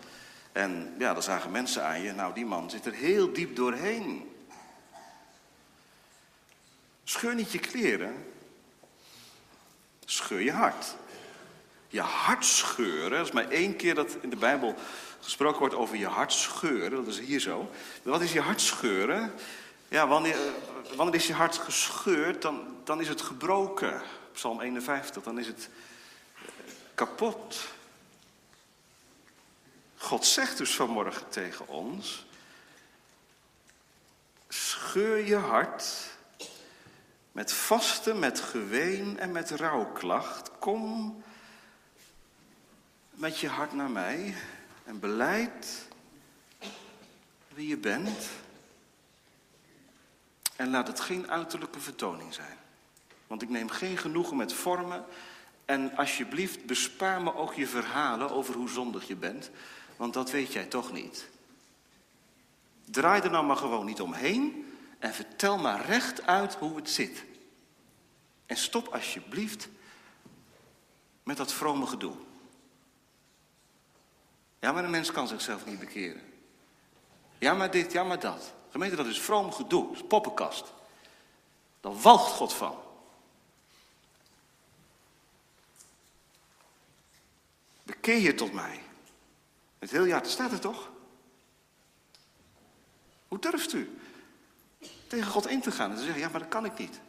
En 0.53 0.95
ja, 0.99 1.13
dan 1.13 1.23
zagen 1.23 1.51
mensen 1.51 1.85
aan 1.85 2.01
je, 2.01 2.13
nou 2.13 2.35
die 2.35 2.47
man 2.47 2.71
zit 2.71 2.87
er 2.87 2.93
heel 2.93 3.33
diep 3.33 3.57
doorheen. 3.57 4.35
Scheur 7.05 7.35
niet 7.35 7.53
je 7.53 7.59
kleren, 7.59 8.27
scheur 10.05 10.41
je 10.41 10.53
hart. 10.53 10.95
Je 11.89 12.01
hart 12.01 12.45
scheuren, 12.45 13.11
dat 13.11 13.27
is 13.27 13.33
maar 13.33 13.49
één 13.49 13.77
keer 13.77 13.95
dat 13.95 14.17
in 14.21 14.31
de 14.31 14.37
Bijbel 14.37 14.75
gesproken 15.21 15.59
wordt 15.59 15.75
over 15.75 15.97
je 15.97 16.07
hart 16.07 16.33
scheuren, 16.33 17.05
dat 17.05 17.07
is 17.07 17.21
hier 17.21 17.41
zo. 17.41 17.71
Wat 18.03 18.21
is 18.21 18.33
je 18.33 18.41
hart 18.41 18.61
scheuren? 18.61 19.33
Ja, 19.89 20.09
wanneer, 20.09 20.35
eh, 20.35 20.97
wanneer 20.97 21.15
is 21.15 21.27
je 21.27 21.33
hart 21.33 21.57
gescheurd, 21.57 22.43
dan, 22.43 22.77
dan 22.85 23.01
is 23.01 23.09
het 23.09 23.21
gebroken. 23.21 24.03
Psalm 24.33 24.61
51, 24.61 25.23
dan 25.23 25.39
is 25.39 25.47
het 25.47 25.69
eh, 26.35 26.43
kapot. 26.95 27.69
God 30.01 30.27
zegt 30.27 30.59
dus 30.59 30.75
vanmorgen 30.75 31.29
tegen 31.29 31.69
ons: 31.69 32.27
scheur 34.49 35.27
je 35.27 35.37
hart 35.37 36.09
met 37.33 37.53
vasten, 37.53 38.19
met 38.19 38.41
geween 38.41 39.19
en 39.19 39.33
met 39.33 39.51
rouwklacht. 39.51 40.51
Kom 40.59 41.23
met 43.11 43.39
je 43.39 43.49
hart 43.49 43.73
naar 43.73 43.91
mij 43.91 44.35
en 44.85 45.01
beleid 45.01 45.87
wie 47.55 47.69
je 47.69 47.77
bent. 47.77 48.29
En 50.57 50.71
laat 50.71 50.87
het 50.87 51.01
geen 51.01 51.31
uiterlijke 51.31 51.81
vertoning 51.81 52.35
zijn. 52.35 52.57
Want 53.27 53.43
ik 53.43 53.49
neem 53.49 53.69
geen 53.69 53.97
genoegen 53.97 54.37
met 54.37 54.53
vormen. 54.53 55.05
En 55.65 55.97
alsjeblieft, 55.97 56.67
bespaar 56.67 57.23
me 57.23 57.35
ook 57.35 57.55
je 57.55 57.67
verhalen 57.67 58.31
over 58.31 58.55
hoe 58.55 58.69
zondig 58.69 59.09
je 59.09 59.17
bent. 59.17 59.51
Want 60.01 60.15
dat 60.15 60.31
weet 60.31 60.53
jij 60.53 60.65
toch 60.65 60.93
niet. 60.93 61.29
Draai 62.85 63.23
er 63.23 63.31
nou 63.31 63.45
maar 63.45 63.57
gewoon 63.57 63.87
niet 63.87 64.01
omheen. 64.01 64.75
En 64.99 65.15
vertel 65.15 65.59
maar 65.59 65.87
recht 65.87 66.27
uit 66.27 66.55
hoe 66.55 66.77
het 66.77 66.91
zit. 66.91 67.25
En 68.47 68.57
stop 68.57 68.89
alsjeblieft 68.89 69.69
met 71.23 71.37
dat 71.37 71.53
vrome 71.53 71.87
gedoe. 71.87 72.15
Ja, 74.59 74.73
maar 74.73 74.85
een 74.85 74.91
mens 74.91 75.13
kan 75.13 75.29
zichzelf 75.29 75.67
niet 75.67 75.79
bekeren. 75.79 76.23
Ja, 77.39 77.55
maar 77.55 77.71
dit, 77.71 77.93
ja, 77.93 78.05
maar 78.05 78.21
dat. 78.21 78.53
Gemeente, 78.71 78.97
dat 78.97 79.07
is 79.07 79.21
vroom 79.21 79.53
gedoe, 79.53 79.87
dat 79.87 79.97
is 79.97 80.07
poppenkast. 80.07 80.73
Daar 81.81 82.01
walgt 82.01 82.33
God 82.33 82.53
van. 82.53 82.79
Bekeer 87.83 88.19
je 88.19 88.35
tot 88.35 88.53
mij. 88.53 88.89
Het 89.81 89.91
heel 89.91 90.05
jaar, 90.05 90.27
staat 90.27 90.53
er 90.53 90.61
toch? 90.61 90.91
Hoe 93.29 93.39
durft 93.39 93.73
u 93.73 93.99
tegen 95.07 95.31
God 95.31 95.49
in 95.49 95.61
te 95.61 95.71
gaan 95.71 95.91
en 95.91 95.97
te 95.97 96.03
zeggen, 96.03 96.21
ja, 96.21 96.29
maar 96.29 96.41
dat 96.41 96.49
kan 96.49 96.65
ik 96.65 96.79
niet. 96.79 97.01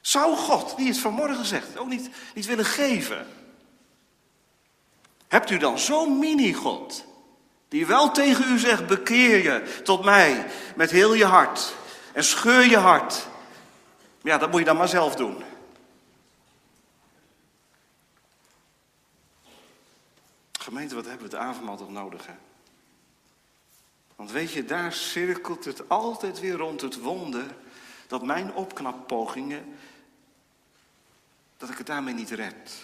Zou 0.00 0.36
God, 0.36 0.76
die 0.76 0.88
het 0.88 0.98
vanmorgen 0.98 1.44
zegt, 1.44 1.78
ook 1.78 1.88
niet, 1.88 2.10
niet 2.34 2.46
willen 2.46 2.64
geven? 2.64 3.26
Hebt 5.28 5.50
u 5.50 5.56
dan 5.56 5.78
zo'n 5.78 6.18
mini-God, 6.18 7.04
die 7.68 7.86
wel 7.86 8.10
tegen 8.10 8.52
u 8.52 8.58
zegt, 8.58 8.86
bekeer 8.86 9.42
je 9.42 9.80
tot 9.82 10.04
mij 10.04 10.46
met 10.76 10.90
heel 10.90 11.14
je 11.14 11.24
hart 11.24 11.74
en 12.12 12.24
scheur 12.24 12.64
je 12.64 12.78
hart. 12.78 13.26
Ja, 14.22 14.38
dat 14.38 14.50
moet 14.50 14.58
je 14.58 14.66
dan 14.66 14.76
maar 14.76 14.88
zelf 14.88 15.14
doen. 15.14 15.42
Gemeente, 20.64 20.94
wat 20.94 21.04
hebben 21.04 21.30
we 21.30 21.36
het 21.36 21.44
avondmaal 21.44 21.76
toch 21.76 21.90
nodig, 21.90 22.26
hè? 22.26 22.34
Want 24.16 24.30
weet 24.30 24.52
je, 24.52 24.64
daar 24.64 24.92
cirkelt 24.92 25.64
het 25.64 25.88
altijd 25.88 26.40
weer 26.40 26.56
rond 26.56 26.80
het 26.80 27.00
wonder 27.00 27.56
dat 28.06 28.22
mijn 28.22 28.54
opknappogingen, 28.54 29.76
dat 31.56 31.70
ik 31.70 31.78
het 31.78 31.86
daarmee 31.86 32.14
niet 32.14 32.30
red. 32.30 32.82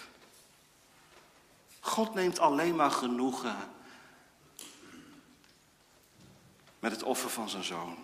God 1.80 2.14
neemt 2.14 2.38
alleen 2.38 2.76
maar 2.76 2.90
genoegen 2.90 3.56
met 6.78 6.92
het 6.92 7.02
offer 7.02 7.30
van 7.30 7.48
zijn 7.48 7.64
zoon. 7.64 7.96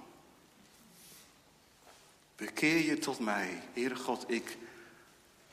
Bekeer 2.36 2.84
je 2.84 2.98
tot 2.98 3.18
mij, 3.18 3.62
Heere 3.72 3.96
God, 3.96 4.30
ik 4.30 4.58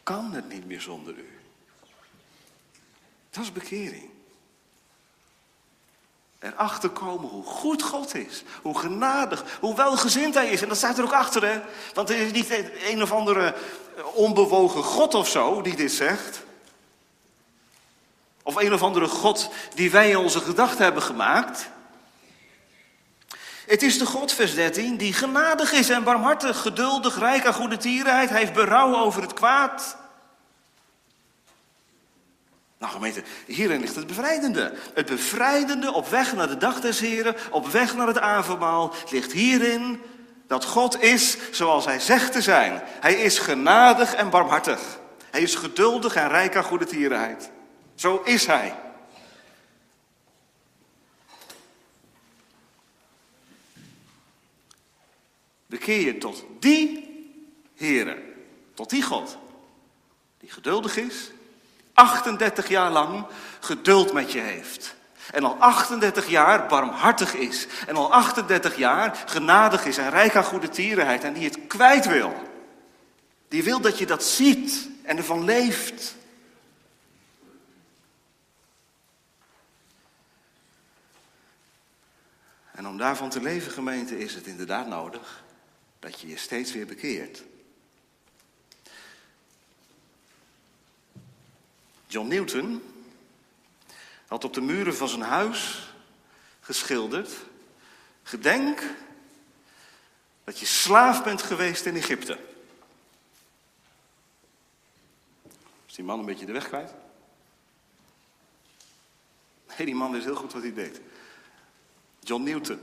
kan 0.03 0.33
het 0.33 0.49
niet 0.49 0.65
meer 0.65 0.81
zonder 0.81 1.17
u. 1.17 1.39
Dat 3.29 3.43
is 3.43 3.51
bekering. 3.51 4.12
Erachter 6.43 6.89
komen 6.89 7.29
hoe 7.29 7.43
goed 7.43 7.83
God 7.83 8.15
is, 8.15 8.43
hoe 8.61 8.79
genadig, 8.79 9.43
hoe 9.59 9.75
welgezind 9.75 10.33
Hij 10.33 10.49
is. 10.49 10.61
En 10.61 10.67
dat 10.67 10.77
staat 10.77 10.97
er 10.97 11.03
ook 11.03 11.13
achter, 11.13 11.45
hè? 11.45 11.59
Want 11.93 12.09
er 12.09 12.15
is 12.15 12.31
niet 12.31 12.49
een 12.85 13.01
of 13.01 13.11
andere 13.11 13.55
onbewogen 14.13 14.83
God 14.83 15.13
of 15.13 15.27
zo 15.27 15.61
die 15.61 15.75
dit 15.75 15.91
zegt. 15.91 16.43
Of 18.43 18.55
een 18.55 18.73
of 18.73 18.83
andere 18.83 19.07
God 19.07 19.49
die 19.73 19.91
wij 19.91 20.09
in 20.09 20.17
onze 20.17 20.39
gedachten 20.39 20.83
hebben 20.83 21.03
gemaakt. 21.03 21.69
Het 23.65 23.81
is 23.81 23.97
de 23.97 24.05
God, 24.05 24.33
vers 24.33 24.53
13, 24.53 24.97
die 24.97 25.13
genadig 25.13 25.71
is 25.71 25.89
en 25.89 26.03
barmhartig, 26.03 26.61
geduldig, 26.61 27.19
rijk 27.19 27.45
aan 27.45 27.53
goede 27.53 27.77
tierenheid. 27.77 28.29
Hij 28.29 28.39
heeft 28.39 28.53
berouw 28.53 28.95
over 28.95 29.21
het 29.21 29.33
kwaad. 29.33 29.97
Nou 32.83 32.95
gemeente, 32.95 33.23
hierin 33.45 33.79
ligt 33.79 33.95
het 33.95 34.07
bevrijdende. 34.07 34.73
Het 34.93 35.05
bevrijdende 35.05 35.93
op 35.93 36.07
weg 36.07 36.35
naar 36.35 36.47
de 36.47 36.57
dag 36.57 36.81
des 36.81 36.99
Heren, 36.99 37.35
op 37.51 37.67
weg 37.67 37.95
naar 37.95 38.07
het 38.07 38.19
avondmaal, 38.19 38.93
ligt 39.09 39.31
hierin 39.31 40.01
dat 40.47 40.65
God 40.65 41.01
is 41.01 41.37
zoals 41.51 41.85
Hij 41.85 41.99
zegt 41.99 42.31
te 42.31 42.41
zijn. 42.41 42.81
Hij 42.85 43.13
is 43.13 43.39
genadig 43.39 44.13
en 44.13 44.29
barmhartig. 44.29 44.99
Hij 45.31 45.41
is 45.41 45.55
geduldig 45.55 46.15
en 46.15 46.27
rijk 46.27 46.55
aan 46.55 46.63
goede 46.63 46.85
tierenheid. 46.85 47.51
Zo 47.95 48.21
is 48.23 48.45
Hij. 48.45 48.75
Bekeer 55.65 56.01
je 56.01 56.17
tot 56.17 56.45
die 56.59 57.11
Heere, 57.75 58.21
tot 58.73 58.89
die 58.89 59.03
God, 59.03 59.37
die 60.39 60.51
geduldig 60.51 60.97
is, 60.97 61.31
38 61.93 62.67
jaar 62.67 62.91
lang 62.91 63.25
geduld 63.59 64.13
met 64.13 64.31
je 64.31 64.39
heeft. 64.39 64.95
En 65.31 65.43
al 65.43 65.55
38 65.55 66.27
jaar 66.27 66.67
barmhartig 66.67 67.33
is. 67.33 67.67
En 67.87 67.95
al 67.95 68.13
38 68.13 68.75
jaar 68.75 69.23
genadig 69.25 69.85
is 69.85 69.97
en 69.97 70.09
rijk 70.09 70.35
aan 70.35 70.43
goede 70.43 70.69
tierenheid. 70.69 71.23
En 71.23 71.33
die 71.33 71.43
het 71.43 71.67
kwijt 71.67 72.05
wil. 72.05 72.33
Die 73.47 73.63
wil 73.63 73.81
dat 73.81 73.97
je 73.97 74.05
dat 74.05 74.23
ziet 74.23 74.89
en 75.03 75.17
ervan 75.17 75.43
leeft. 75.43 76.15
En 82.71 82.87
om 82.87 82.97
daarvan 82.97 83.29
te 83.29 83.41
leven, 83.41 83.71
gemeente, 83.71 84.19
is 84.19 84.35
het 84.35 84.47
inderdaad 84.47 84.87
nodig 84.87 85.43
dat 85.99 86.19
je 86.19 86.27
je 86.27 86.37
steeds 86.37 86.73
weer 86.73 86.85
bekeert. 86.85 87.43
John 92.13 92.27
Newton 92.27 92.83
had 94.27 94.43
op 94.43 94.53
de 94.53 94.61
muren 94.61 94.95
van 94.95 95.09
zijn 95.09 95.21
huis 95.21 95.91
geschilderd: 96.59 97.31
Gedenk 98.23 98.83
dat 100.43 100.59
je 100.59 100.65
slaaf 100.65 101.23
bent 101.23 101.41
geweest 101.41 101.85
in 101.85 101.95
Egypte. 101.95 102.39
Is 105.87 105.93
die 105.93 106.03
man 106.03 106.19
een 106.19 106.25
beetje 106.25 106.45
de 106.45 106.51
weg 106.51 106.67
kwijt? 106.67 106.93
Nee, 109.77 109.85
die 109.85 109.95
man 109.95 110.11
wist 110.11 110.25
heel 110.25 110.35
goed 110.35 110.53
wat 110.53 110.61
hij 110.61 110.73
deed. 110.73 111.01
John 112.19 112.43
Newton, 112.43 112.79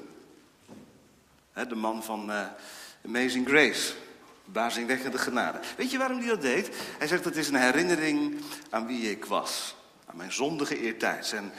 de 1.52 1.74
man 1.74 2.02
van 2.02 2.30
uh, 2.30 2.46
Amazing 3.04 3.48
Grace. 3.48 3.94
Bazingwekkende 4.52 5.18
genade. 5.18 5.60
Weet 5.76 5.90
je 5.90 5.98
waarom 5.98 6.18
hij 6.18 6.28
dat 6.28 6.40
deed? 6.40 6.76
Hij 6.98 7.06
zegt 7.06 7.24
het 7.24 7.36
is 7.36 7.48
een 7.48 7.54
herinnering 7.54 8.40
aan 8.70 8.86
wie 8.86 9.10
ik 9.10 9.24
was. 9.24 9.76
Aan 10.06 10.16
mijn 10.16 10.32
zondige 10.32 10.78
eertijds. 10.78 11.32
En 11.32 11.52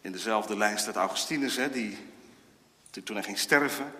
in 0.00 0.12
dezelfde 0.12 0.56
lijn 0.56 0.78
staat 0.78 0.96
Augustinus, 0.96 1.56
hè, 1.56 1.70
die 1.70 1.98
toen 3.04 3.16
hij 3.16 3.24
ging 3.24 3.38
sterven, 3.38 3.92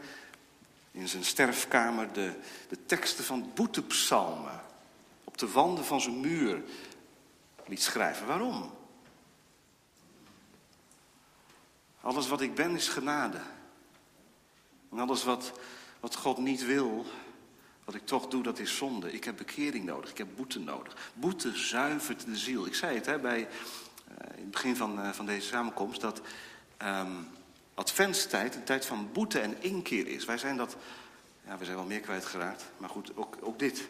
in 0.91 1.09
zijn 1.09 1.25
sterfkamer 1.25 2.13
de, 2.13 2.33
de 2.69 2.87
teksten 2.87 3.25
van 3.25 3.51
boetepsalmen 3.55 4.61
op 5.25 5.39
de 5.39 5.51
wanden 5.51 5.85
van 5.85 6.01
zijn 6.01 6.21
muur 6.21 6.63
liet 7.67 7.83
schrijven. 7.83 8.27
Waarom? 8.27 8.73
Alles 12.01 12.29
wat 12.29 12.41
ik 12.41 12.55
ben 12.55 12.75
is 12.75 12.89
genade. 12.89 13.41
En 14.91 14.99
alles 14.99 15.25
wat, 15.25 15.53
wat 16.01 16.17
God 16.17 16.39
niet 16.39 16.65
wil, 16.65 17.07
wat 17.85 17.95
ik 17.95 18.07
toch 18.07 18.29
doe, 18.29 18.43
dat 18.43 18.59
is 18.59 18.77
zonde. 18.77 19.13
Ik 19.13 19.25
heb 19.25 19.37
bekering 19.37 19.85
nodig, 19.85 20.11
ik 20.11 20.19
heb 20.19 20.29
boete 20.37 20.59
nodig. 20.59 20.97
Boete 21.15 21.57
zuivert 21.57 22.25
de 22.25 22.37
ziel. 22.37 22.67
Ik 22.67 22.75
zei 22.75 22.95
het 22.95 23.07
hè, 23.07 23.19
bij, 23.19 23.39
in 24.19 24.43
het 24.43 24.51
begin 24.51 24.77
van, 24.77 25.15
van 25.15 25.27
deze 25.27 25.47
samenkomst, 25.47 26.01
dat 26.01 26.21
um, 26.83 27.29
adventstijd 27.75 28.55
een 28.55 28.65
tijd 28.65 28.87
van 28.87 29.09
boete 29.13 29.41
en 29.41 29.63
inkeer 29.63 30.07
is. 30.07 30.25
Wij 30.25 30.39
zijn 30.39 30.57
dat, 30.57 30.77
ja, 31.47 31.59
we 31.59 31.65
zijn 31.65 31.77
wel 31.77 31.87
meer 31.87 32.01
kwijtgeraakt, 32.01 32.65
maar 32.77 32.89
goed, 32.89 33.17
ook, 33.17 33.37
ook 33.41 33.59
dit. 33.59 33.89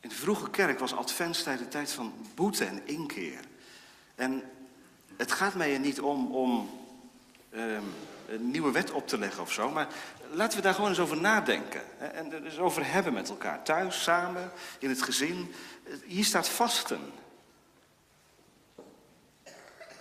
In 0.00 0.08
de 0.08 0.14
vroege 0.14 0.50
kerk 0.50 0.78
was 0.78 0.94
adventstijd 0.94 1.60
een 1.60 1.68
tijd 1.68 1.92
van 1.92 2.14
boete 2.34 2.64
en 2.64 2.86
inkeer. 2.86 3.40
En 4.14 4.42
het 5.16 5.32
gaat 5.32 5.54
mij 5.54 5.72
er 5.72 5.80
niet 5.80 6.00
om 6.00 6.34
om 6.34 6.70
um, 7.54 7.84
een 8.28 8.50
nieuwe 8.50 8.70
wet 8.70 8.90
op 8.90 9.08
te 9.08 9.18
leggen 9.18 9.42
of 9.42 9.52
zo, 9.52 9.70
maar 9.70 9.88
laten 10.30 10.56
we 10.56 10.62
daar 10.62 10.74
gewoon 10.74 10.88
eens 10.88 10.98
over 10.98 11.20
nadenken. 11.20 12.00
En 12.14 12.32
er 12.32 12.44
eens 12.44 12.58
over 12.58 12.92
hebben 12.92 13.12
met 13.12 13.28
elkaar. 13.28 13.62
Thuis, 13.62 14.02
samen, 14.02 14.52
in 14.78 14.88
het 14.88 15.02
gezin. 15.02 15.54
Hier 16.04 16.24
staat 16.24 16.48
vasten. 16.48 17.12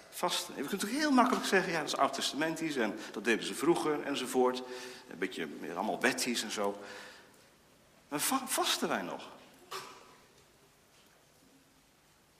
Vasten. 0.09 0.55
En 0.55 0.61
we 0.61 0.67
kunnen 0.67 0.87
toch 0.87 0.97
heel 0.97 1.11
makkelijk 1.11 1.45
zeggen, 1.45 1.71
ja, 1.71 1.79
dat 1.79 1.87
is 1.87 1.97
oud-testamentisch 1.97 2.75
en 2.75 2.99
dat 3.11 3.23
deden 3.23 3.45
ze 3.45 3.53
vroeger 3.53 4.03
enzovoort. 4.03 4.63
Een 5.09 5.17
beetje 5.17 5.47
allemaal 5.75 6.01
wetties 6.01 6.43
en 6.43 6.51
zo. 6.51 6.81
Maar 8.09 8.19
vasten 8.45 8.87
wij 8.87 9.01
nog? 9.01 9.29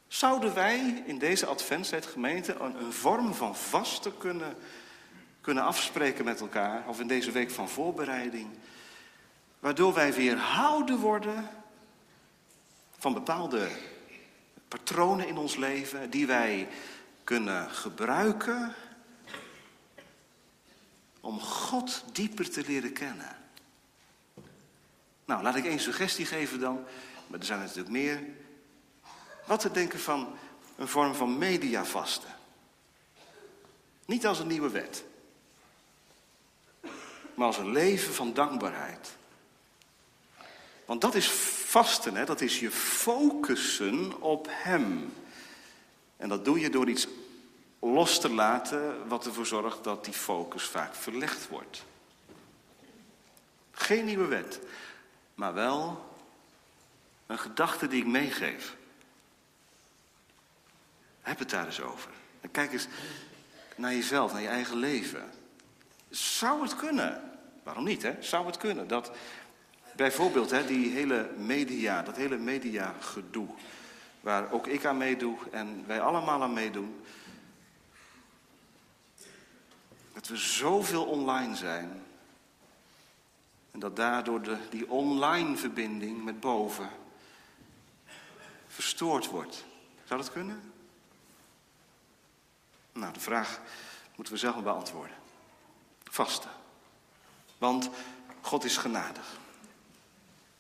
Zouden 0.08 0.54
wij 0.54 1.04
in 1.06 1.18
deze 1.18 1.46
adventstijd 1.46 2.06
gemeente 2.06 2.54
een, 2.54 2.76
een 2.76 2.94
vorm 2.94 3.34
van 3.34 3.56
vasten 3.56 4.18
kunnen 4.18 4.58
kunnen 5.50 5.68
afspreken 5.68 6.26
met 6.26 6.40
elkaar, 6.40 6.88
of 6.88 7.00
in 7.00 7.08
deze 7.08 7.32
week 7.32 7.52
van 7.52 7.70
voorbereiding, 7.70 8.48
waardoor 9.60 9.94
wij 9.94 10.14
weerhouden 10.14 10.98
worden 10.98 11.50
van 12.98 13.14
bepaalde 13.14 13.70
patronen 14.68 15.28
in 15.28 15.38
ons 15.38 15.56
leven 15.56 16.10
die 16.10 16.28
wij 16.28 16.68
kunnen 17.24 17.70
gebruiken 17.70 18.74
om 21.20 21.40
God 21.40 22.04
dieper 22.12 22.50
te 22.50 22.64
leren 22.68 22.94
kennen. 22.94 23.38
Nou, 25.26 25.44
laat 25.44 25.56
ik 25.56 25.66
één 25.66 25.80
suggestie 25.80 26.26
geven 26.26 26.60
dan, 26.60 26.84
maar 27.28 27.40
er 27.40 27.46
zijn 27.46 27.60
er 27.60 27.66
natuurlijk 27.66 27.94
meer. 27.94 28.24
Wat 29.46 29.60
te 29.60 29.72
denken 29.72 30.00
van 30.00 30.36
een 30.78 30.88
vorm 30.88 31.16
van 31.16 31.38
mediavasten. 31.38 32.36
Niet 34.06 34.26
als 34.26 34.40
een 34.40 34.48
nieuwe 34.48 34.70
wet 34.70 35.08
maar 37.40 37.48
als 37.48 37.58
een 37.58 37.72
leven 37.72 38.14
van 38.14 38.34
dankbaarheid. 38.34 39.16
Want 40.86 41.02
dat 41.02 41.16
is 41.16 41.28
vasten, 41.66 42.16
hè? 42.16 42.26
dat 42.26 42.42
is 42.42 42.60
je 42.60 42.72
focussen 42.72 44.22
op 44.22 44.48
Hem. 44.50 45.14
En 46.18 46.30
dat 46.30 46.46
doe 46.46 46.60
je 46.60 46.70
door 46.70 46.90
iets 46.90 47.08
los 47.80 48.20
te 48.20 48.30
laten, 48.30 49.08
wat 49.08 49.26
ervoor 49.26 49.46
zorgt 49.46 49.84
dat 49.84 50.06
die 50.06 50.14
focus 50.14 50.64
vaak 50.64 50.96
verlegd 50.96 51.48
wordt. 51.48 51.86
Geen 53.72 54.06
nieuwe 54.06 54.28
wet, 54.28 54.60
maar 55.36 55.54
wel 55.54 56.14
een 57.28 57.40
gedachte 57.40 57.88
die 57.88 58.02
ik 58.02 58.08
meegeef. 58.08 58.76
Heb 61.22 61.40
het 61.40 61.50
daar 61.50 61.66
eens 61.66 61.82
over. 61.82 62.12
Kijk 62.52 62.74
eens 62.74 62.88
naar 63.76 63.94
jezelf, 63.94 64.32
naar 64.32 64.42
je 64.42 64.48
eigen 64.48 64.78
leven. 64.78 65.32
Zou 66.10 66.62
het 66.62 66.76
kunnen 66.76 67.29
Waarom 67.70 67.88
niet, 67.88 68.04
hè? 68.04 68.22
Zou 68.22 68.46
het 68.46 68.58
kunnen 68.58 68.88
dat 68.88 69.12
bijvoorbeeld 69.96 70.50
hè, 70.50 70.66
die 70.66 70.92
hele 70.92 71.30
media, 71.38 72.02
dat 72.02 72.16
hele 72.16 72.38
mediagedoe, 72.38 73.48
waar 74.22 74.52
ook 74.52 74.68
ik 74.68 74.86
aan 74.86 74.98
meedoe 74.98 75.38
en 75.52 75.84
wij 75.88 76.02
allemaal 76.02 76.42
aan 76.44 76.54
meedoen, 76.54 77.04
dat 80.14 80.28
we 80.28 80.38
zoveel 80.38 81.06
online 81.06 81.56
zijn 81.56 82.04
en 83.72 83.80
dat 83.80 83.96
daardoor 83.96 84.42
de, 84.42 84.58
die 84.70 84.90
online 84.90 85.58
verbinding 85.58 86.24
met 86.24 86.40
boven 86.40 86.90
verstoord 88.68 89.28
wordt. 89.28 89.66
Zou 90.06 90.22
dat 90.22 90.32
kunnen? 90.32 90.74
Nou, 92.92 93.14
de 93.14 93.20
vraag 93.20 93.62
moeten 94.16 94.34
we 94.34 94.40
zelf 94.40 94.64
beantwoorden. 94.64 95.16
Vasten. 96.04 96.59
Want 97.60 97.90
God 98.42 98.64
is 98.64 98.78
genadig. 98.78 99.38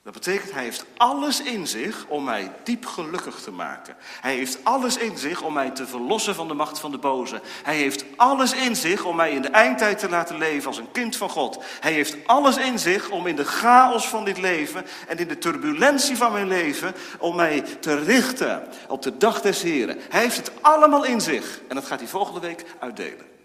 Dat 0.03 0.13
betekent, 0.13 0.51
hij 0.51 0.63
heeft 0.63 0.85
alles 0.97 1.41
in 1.41 1.67
zich 1.67 2.05
om 2.07 2.23
mij 2.23 2.51
diep 2.63 2.85
gelukkig 2.85 3.39
te 3.41 3.51
maken. 3.51 3.95
Hij 4.21 4.35
heeft 4.35 4.59
alles 4.63 4.97
in 4.97 5.17
zich 5.17 5.41
om 5.41 5.53
mij 5.53 5.69
te 5.69 5.87
verlossen 5.87 6.35
van 6.35 6.47
de 6.47 6.53
macht 6.53 6.79
van 6.79 6.91
de 6.91 6.97
boze. 6.97 7.41
Hij 7.63 7.75
heeft 7.75 8.05
alles 8.15 8.53
in 8.53 8.75
zich 8.75 9.03
om 9.05 9.15
mij 9.15 9.31
in 9.31 9.41
de 9.41 9.47
eindtijd 9.47 9.99
te 9.99 10.09
laten 10.09 10.37
leven 10.37 10.67
als 10.67 10.77
een 10.77 10.91
kind 10.91 11.15
van 11.15 11.29
God. 11.29 11.63
Hij 11.79 11.93
heeft 11.93 12.17
alles 12.25 12.57
in 12.57 12.79
zich 12.79 13.09
om 13.09 13.27
in 13.27 13.35
de 13.35 13.45
chaos 13.45 14.07
van 14.07 14.25
dit 14.25 14.37
leven 14.37 14.85
en 15.07 15.17
in 15.17 15.27
de 15.27 15.37
turbulentie 15.37 16.17
van 16.17 16.31
mijn 16.31 16.47
leven, 16.47 16.93
om 17.19 17.35
mij 17.35 17.61
te 17.61 17.95
richten 17.95 18.67
op 18.87 19.01
de 19.01 19.17
dag 19.17 19.41
des 19.41 19.61
Heren. 19.61 19.97
Hij 20.09 20.21
heeft 20.21 20.37
het 20.37 20.51
allemaal 20.61 21.05
in 21.05 21.21
zich 21.21 21.61
en 21.67 21.75
dat 21.75 21.85
gaat 21.85 21.99
hij 21.99 22.07
volgende 22.07 22.39
week 22.39 22.65
uitdelen. 22.79 23.38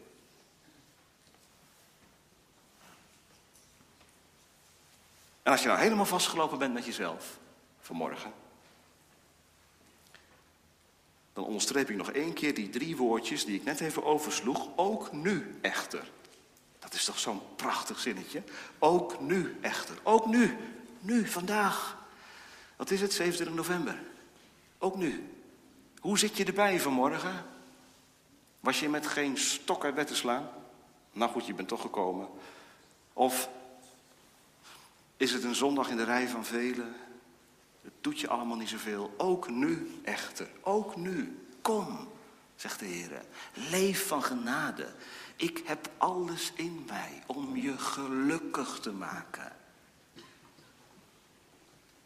En 5.44 5.52
als 5.52 5.60
je 5.60 5.68
nou 5.68 5.80
helemaal 5.80 6.06
vastgelopen 6.06 6.58
bent 6.58 6.74
met 6.74 6.84
jezelf 6.84 7.38
vanmorgen, 7.80 8.32
dan 11.32 11.44
onderstreep 11.44 11.90
ik 11.90 11.96
nog 11.96 12.10
één 12.10 12.32
keer 12.32 12.54
die 12.54 12.70
drie 12.70 12.96
woordjes 12.96 13.44
die 13.44 13.54
ik 13.54 13.64
net 13.64 13.80
even 13.80 14.04
oversloeg. 14.04 14.68
Ook 14.76 15.12
nu 15.12 15.58
echter. 15.60 16.10
Dat 16.78 16.94
is 16.94 17.04
toch 17.04 17.18
zo'n 17.18 17.40
prachtig 17.56 17.98
zinnetje. 17.98 18.42
Ook 18.78 19.20
nu 19.20 19.56
echter. 19.60 19.98
Ook 20.02 20.26
nu. 20.26 20.56
Nu, 21.00 21.28
vandaag. 21.28 21.96
Wat 22.76 22.90
is 22.90 23.00
het? 23.00 23.12
27 23.12 23.56
november. 23.56 24.02
Ook 24.78 24.96
nu. 24.96 25.28
Hoe 26.00 26.18
zit 26.18 26.36
je 26.36 26.44
erbij 26.44 26.80
vanmorgen? 26.80 27.44
Was 28.60 28.80
je 28.80 28.88
met 28.88 29.06
geen 29.06 29.38
stok 29.38 29.84
uit 29.84 29.94
bed 29.94 30.06
te 30.06 30.16
slaan? 30.16 30.48
Nou 31.12 31.30
goed, 31.30 31.46
je 31.46 31.54
bent 31.54 31.68
toch 31.68 31.80
gekomen. 31.80 32.28
Of 33.12 33.48
is 35.24 35.32
het 35.32 35.44
een 35.44 35.54
zondag 35.54 35.88
in 35.88 35.96
de 35.96 36.04
rij 36.04 36.28
van 36.28 36.44
velen? 36.44 36.94
Het 37.82 37.92
doet 38.00 38.20
je 38.20 38.28
allemaal 38.28 38.56
niet 38.56 38.68
zoveel. 38.68 39.14
Ook 39.16 39.50
nu 39.50 40.00
echter, 40.02 40.48
ook 40.60 40.96
nu. 40.96 41.46
Kom, 41.62 42.08
zegt 42.56 42.78
de 42.78 42.84
Heer. 42.84 43.22
Leef 43.54 44.06
van 44.06 44.22
genade. 44.22 44.92
Ik 45.36 45.62
heb 45.64 45.90
alles 45.96 46.52
in 46.54 46.84
mij 46.86 47.22
om 47.26 47.56
je 47.56 47.78
gelukkig 47.78 48.78
te 48.78 48.92
maken. 48.92 49.52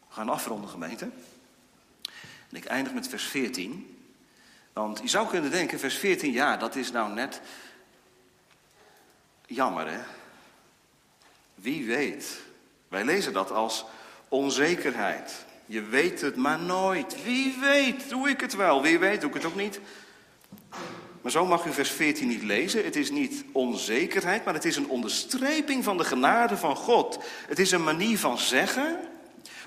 We 0.07 0.15
gaan 0.15 0.29
afronden, 0.29 0.69
gemeente. 0.69 1.09
En 2.49 2.57
ik 2.57 2.65
eindig 2.65 2.93
met 2.93 3.07
vers 3.07 3.23
14. 3.23 3.97
Want 4.73 4.99
je 4.99 5.07
zou 5.07 5.27
kunnen 5.27 5.51
denken, 5.51 5.79
vers 5.79 5.95
14, 5.95 6.31
ja, 6.31 6.57
dat 6.57 6.75
is 6.75 6.91
nou 6.91 7.13
net 7.13 7.41
jammer, 9.45 9.91
hè? 9.91 10.01
Wie 11.55 11.85
weet 11.85 12.47
wij 12.89 13.03
lezen 13.03 13.33
dat 13.33 13.51
als 13.51 13.85
onzekerheid. 14.27 15.45
Je 15.65 15.81
weet 15.81 16.21
het 16.21 16.35
maar 16.35 16.59
nooit. 16.59 17.23
Wie 17.23 17.57
weet, 17.61 18.09
doe 18.09 18.29
ik 18.29 18.41
het 18.41 18.55
wel. 18.55 18.81
Wie 18.81 18.99
weet, 18.99 19.21
doe 19.21 19.29
ik 19.29 19.35
het 19.35 19.45
ook 19.45 19.55
niet. 19.55 19.79
Maar 21.21 21.31
zo 21.31 21.45
mag 21.45 21.65
u 21.65 21.73
vers 21.73 21.91
14 21.91 22.27
niet 22.27 22.43
lezen. 22.43 22.83
Het 22.83 22.95
is 22.95 23.11
niet 23.11 23.43
onzekerheid, 23.51 24.45
maar 24.45 24.53
het 24.53 24.65
is 24.65 24.75
een 24.75 24.89
onderstreping 24.89 25.83
van 25.83 25.97
de 25.97 26.03
genade 26.03 26.57
van 26.57 26.75
God. 26.75 27.19
Het 27.47 27.59
is 27.59 27.71
een 27.71 27.83
manier 27.83 28.19
van 28.19 28.37
zeggen 28.37 28.99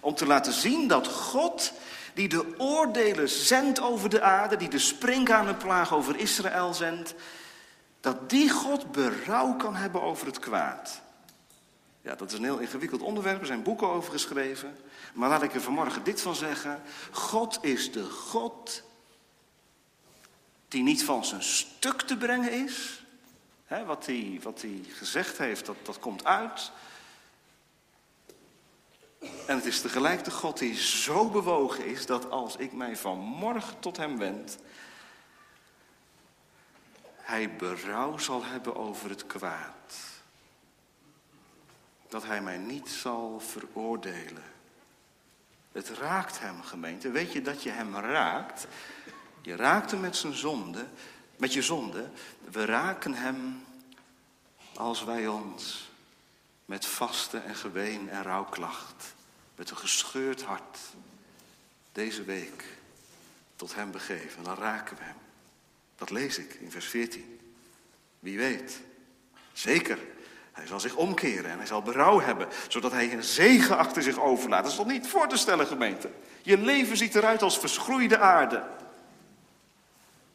om 0.00 0.14
te 0.14 0.26
laten 0.26 0.52
zien 0.52 0.88
dat 0.88 1.08
God, 1.08 1.72
die 2.14 2.28
de 2.28 2.54
oordelen 2.58 3.28
zendt 3.28 3.80
over 3.80 4.08
de 4.08 4.22
aarde, 4.22 4.56
die 4.56 4.68
de 4.68 5.54
plaag 5.58 5.94
over 5.94 6.18
Israël 6.18 6.74
zendt, 6.74 7.14
dat 8.00 8.30
die 8.30 8.50
God 8.50 8.92
berouw 8.92 9.56
kan 9.56 9.74
hebben 9.74 10.02
over 10.02 10.26
het 10.26 10.38
kwaad. 10.38 11.02
Ja, 12.02 12.14
dat 12.14 12.32
is 12.32 12.38
een 12.38 12.44
heel 12.44 12.58
ingewikkeld 12.58 13.02
onderwerp. 13.02 13.40
Er 13.40 13.46
zijn 13.46 13.62
boeken 13.62 13.88
over 13.88 14.12
geschreven. 14.12 14.76
Maar 15.14 15.28
laat 15.28 15.42
ik 15.42 15.54
er 15.54 15.60
vanmorgen 15.60 16.04
dit 16.04 16.20
van 16.20 16.34
zeggen. 16.34 16.82
God 17.10 17.58
is 17.60 17.92
de 17.92 18.04
God 18.04 18.82
die 20.68 20.82
niet 20.82 21.04
van 21.04 21.24
zijn 21.24 21.42
stuk 21.42 22.02
te 22.02 22.16
brengen 22.16 22.52
is. 22.64 23.04
wat, 23.86 24.06
hij, 24.06 24.40
wat 24.42 24.64
gezegd 24.88 25.38
heeft, 25.38 25.66
dat, 25.66 25.76
dat 25.82 25.98
komt 25.98 26.24
uit. 26.24 26.72
En 29.46 29.56
het 29.56 29.64
is 29.64 29.80
tegelijk 29.80 30.24
de 30.24 30.30
God 30.30 30.58
die 30.58 30.74
zo 30.74 31.30
bewogen 31.30 31.86
is 31.86 32.06
dat 32.06 32.30
als 32.30 32.56
ik 32.56 32.72
mij 32.72 32.96
vanmorgen 32.96 33.78
tot 33.78 33.96
hem 33.96 34.18
wend, 34.18 34.58
hij 37.16 37.56
berouw 37.56 38.18
zal 38.18 38.44
hebben 38.44 38.76
over 38.76 39.10
het 39.10 39.26
kwaad 39.26 40.11
dat 42.12 42.24
hij 42.24 42.42
mij 42.42 42.58
niet 42.58 42.88
zal 42.88 43.40
veroordelen. 43.40 44.42
Het 45.72 45.88
raakt 45.88 46.38
hem, 46.38 46.62
gemeente. 46.62 47.10
Weet 47.10 47.32
je 47.32 47.42
dat 47.42 47.62
je 47.62 47.70
hem 47.70 47.96
raakt 47.96 48.66
Je 49.42 49.56
raakt 49.56 49.90
hem 49.90 50.00
met 50.00 50.16
zijn 50.16 50.34
zonde, 50.34 50.86
met 51.36 51.52
je 51.52 51.62
zonde. 51.62 52.10
We 52.50 52.64
raken 52.64 53.14
hem 53.14 53.64
als 54.74 55.04
wij 55.04 55.28
ons 55.28 55.90
met 56.64 56.86
vasten 56.86 57.44
en 57.44 57.54
geween 57.54 58.08
en 58.08 58.22
rouwklacht, 58.22 59.14
met 59.54 59.70
een 59.70 59.76
gescheurd 59.76 60.42
hart, 60.42 60.78
deze 61.92 62.24
week 62.24 62.64
tot 63.56 63.74
hem 63.74 63.90
begeven. 63.90 64.42
Dan 64.44 64.56
raken 64.56 64.96
we 64.96 65.02
hem. 65.02 65.16
Dat 65.96 66.10
lees 66.10 66.38
ik 66.38 66.54
in 66.54 66.70
vers 66.70 66.86
14. 66.86 67.40
Wie 68.18 68.38
weet. 68.38 68.80
Zeker. 69.52 69.98
Hij 70.52 70.66
zal 70.66 70.80
zich 70.80 70.94
omkeren 70.94 71.50
en 71.50 71.56
hij 71.56 71.66
zal 71.66 71.82
berouw 71.82 72.20
hebben, 72.20 72.48
zodat 72.68 72.92
hij 72.92 73.12
een 73.12 73.24
zegen 73.24 73.78
achter 73.78 74.02
zich 74.02 74.20
overlaat. 74.20 74.62
Dat 74.62 74.70
is 74.70 74.78
toch 74.78 74.86
niet 74.86 75.06
voor 75.06 75.28
te 75.28 75.36
stellen, 75.36 75.66
gemeente? 75.66 76.10
Je 76.42 76.58
leven 76.58 76.96
ziet 76.96 77.14
eruit 77.14 77.42
als 77.42 77.58
verschroeide 77.58 78.18
aarde. 78.18 78.62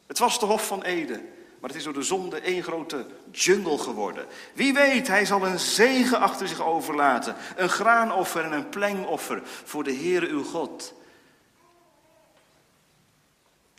Het 0.06 0.18
was 0.18 0.40
de 0.40 0.46
Hof 0.46 0.66
van 0.66 0.82
Eden, 0.82 1.20
maar 1.60 1.70
het 1.70 1.78
is 1.78 1.84
door 1.84 1.92
de 1.92 2.02
zonde 2.02 2.40
één 2.40 2.62
grote 2.62 3.06
jungle 3.30 3.78
geworden. 3.78 4.26
Wie 4.54 4.72
weet, 4.72 5.08
hij 5.08 5.24
zal 5.24 5.46
een 5.46 5.58
zegen 5.58 6.20
achter 6.20 6.48
zich 6.48 6.60
overlaten. 6.60 7.36
Een 7.56 7.68
graanoffer 7.68 8.44
en 8.44 8.52
een 8.52 8.68
plengoffer 8.68 9.42
voor 9.44 9.84
de 9.84 9.94
Heere 9.94 10.28
uw 10.28 10.44
God. 10.44 10.94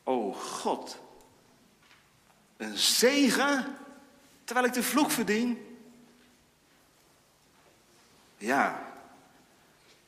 O 0.04 0.32
God, 0.32 1.00
een 2.58 2.78
zegen 2.78 3.78
terwijl 4.44 4.68
ik 4.68 4.74
de 4.74 4.84
vloek 4.84 5.12
verdien? 5.12 5.69
Ja, 8.40 8.92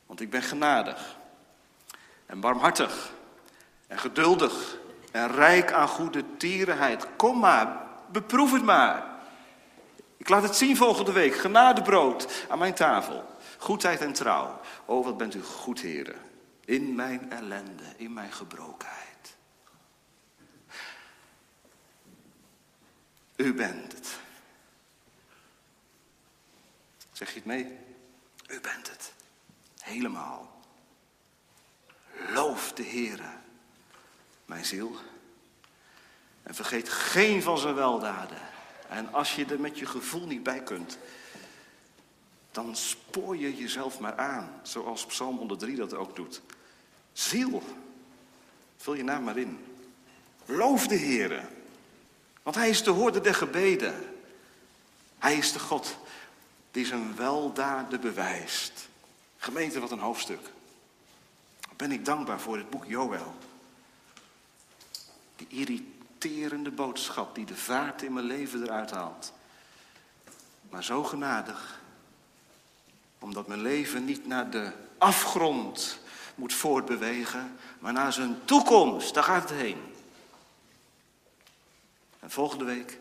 want 0.06 0.20
ik 0.20 0.30
ben 0.30 0.42
genadig 0.42 1.16
en 2.26 2.40
barmhartig 2.40 3.12
en 3.86 3.98
geduldig 3.98 4.76
en 5.10 5.28
rijk 5.28 5.72
aan 5.72 5.88
goede 5.88 6.36
tierenheid. 6.36 7.06
Kom 7.16 7.38
maar, 7.38 7.86
beproef 8.10 8.52
het 8.52 8.62
maar. 8.62 9.04
Ik 10.16 10.28
laat 10.28 10.42
het 10.42 10.56
zien 10.56 10.76
volgende 10.76 11.12
week. 11.12 11.34
Genadebrood 11.34 12.44
aan 12.48 12.58
mijn 12.58 12.74
tafel. 12.74 13.36
Goedheid 13.58 14.00
en 14.00 14.12
trouw. 14.12 14.60
Oh, 14.84 15.04
wat 15.04 15.16
bent 15.16 15.34
u 15.34 15.42
goed, 15.42 15.80
heren. 15.80 16.16
In 16.64 16.94
mijn 16.94 17.32
ellende, 17.32 17.84
in 17.96 18.12
mijn 18.12 18.32
gebrokenheid. 18.32 19.36
U 23.36 23.54
bent 23.54 23.92
het. 23.92 24.18
Zeg 27.12 27.28
je 27.28 27.34
het 27.34 27.44
mee? 27.44 27.78
U 28.52 28.60
bent 28.60 28.90
het. 28.90 29.12
Helemaal. 29.80 30.60
Loof 32.34 32.72
de 32.72 32.84
Heere, 32.84 33.30
mijn 34.44 34.64
ziel. 34.64 34.96
En 36.42 36.54
vergeet 36.54 36.88
geen 36.88 37.42
van 37.42 37.58
zijn 37.58 37.74
weldaden. 37.74 38.38
En 38.88 39.12
als 39.12 39.34
je 39.34 39.44
er 39.44 39.60
met 39.60 39.78
je 39.78 39.86
gevoel 39.86 40.26
niet 40.26 40.42
bij 40.42 40.62
kunt, 40.62 40.98
dan 42.50 42.76
spoor 42.76 43.36
je 43.36 43.56
jezelf 43.56 43.98
maar 43.98 44.16
aan, 44.16 44.60
zoals 44.62 45.06
Psalm 45.06 45.36
103 45.36 45.76
dat 45.76 45.94
ook 45.94 46.16
doet. 46.16 46.40
Ziel, 47.12 47.62
vul 48.76 48.94
je 48.94 49.04
naam 49.04 49.22
maar 49.22 49.36
in. 49.36 49.64
Loof 50.44 50.86
de 50.86 50.98
Heere, 50.98 51.48
want 52.42 52.56
hij 52.56 52.68
is 52.68 52.82
de 52.82 52.90
hoorder 52.90 53.22
der 53.22 53.34
gebeden. 53.34 53.94
Hij 55.18 55.36
is 55.36 55.52
de 55.52 55.58
God 55.58 55.98
die 56.72 56.86
zijn 56.86 57.16
weldaden 57.16 58.00
bewijst. 58.00 58.88
Gemeente, 59.36 59.80
wat 59.80 59.90
een 59.90 59.98
hoofdstuk. 59.98 60.50
Ben 61.76 61.92
ik 61.92 62.04
dankbaar 62.04 62.40
voor 62.40 62.56
het 62.56 62.70
boek 62.70 62.84
Joël. 62.84 63.34
Die 65.36 65.46
irriterende 65.48 66.70
boodschap 66.70 67.34
die 67.34 67.46
de 67.46 67.56
vaart 67.56 68.02
in 68.02 68.12
mijn 68.12 68.26
leven 68.26 68.62
eruit 68.62 68.90
haalt. 68.90 69.32
Maar 70.70 70.84
zo 70.84 71.04
genadig, 71.04 71.80
omdat 73.18 73.46
mijn 73.46 73.62
leven 73.62 74.04
niet 74.04 74.26
naar 74.26 74.50
de 74.50 74.72
afgrond 74.98 75.98
moet 76.34 76.52
voortbewegen, 76.52 77.56
maar 77.78 77.92
naar 77.92 78.12
zijn 78.12 78.44
toekomst. 78.44 79.14
Daar 79.14 79.24
gaat 79.24 79.48
het 79.48 79.58
heen. 79.58 79.80
En 82.20 82.30
volgende 82.30 82.64
week 82.64 82.98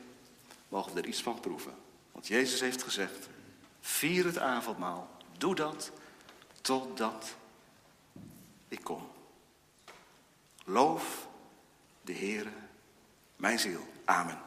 mogen 0.69 0.93
we 0.93 1.01
er 1.01 1.07
iets 1.07 1.22
van 1.22 1.39
proeven. 1.39 1.74
Want 2.11 2.28
Jezus 2.28 2.59
heeft 2.59 2.84
gezegd, 2.84 3.28
vier 3.82 4.25
het 4.25 4.38
avondmaal, 4.38 5.09
doe 5.38 5.55
dat 5.55 5.91
totdat 6.61 7.36
ik 8.67 8.84
kom. 8.84 9.09
Loof 10.65 11.27
de 12.01 12.13
Heere, 12.13 12.51
mijn 13.36 13.59
ziel. 13.59 13.88
Amen. 14.05 14.39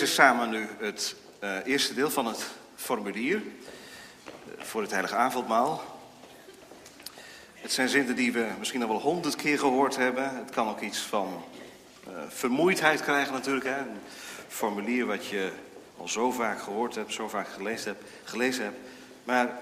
Lezen 0.00 0.14
samen 0.14 0.50
nu 0.50 0.68
het 0.78 1.16
uh, 1.40 1.56
eerste 1.64 1.94
deel 1.94 2.10
van 2.10 2.26
het 2.26 2.46
formulier 2.76 3.36
uh, 3.36 3.42
voor 4.58 4.82
het 4.82 4.90
heilige 4.90 5.14
avondmaal. 5.14 5.82
Het 7.54 7.72
zijn 7.72 7.88
zinnen 7.88 8.16
die 8.16 8.32
we 8.32 8.48
misschien 8.58 8.82
al 8.82 8.88
wel 8.88 9.00
honderd 9.00 9.36
keer 9.36 9.58
gehoord 9.58 9.96
hebben. 9.96 10.36
Het 10.36 10.50
kan 10.50 10.68
ook 10.68 10.80
iets 10.80 10.98
van 10.98 11.44
uh, 12.08 12.14
vermoeidheid 12.28 13.02
krijgen 13.02 13.32
natuurlijk. 13.32 13.66
Hè? 13.66 13.78
Een 13.78 14.00
formulier 14.48 15.06
wat 15.06 15.26
je 15.26 15.52
al 15.96 16.08
zo 16.08 16.30
vaak 16.30 16.60
gehoord 16.62 16.94
heb, 16.94 17.10
zo 17.10 17.28
vaak 17.28 17.48
gelezen 17.48 17.88
heb. 17.88 18.02
Gelezen 18.24 18.64
heb. 18.64 18.74
Maar 19.24 19.60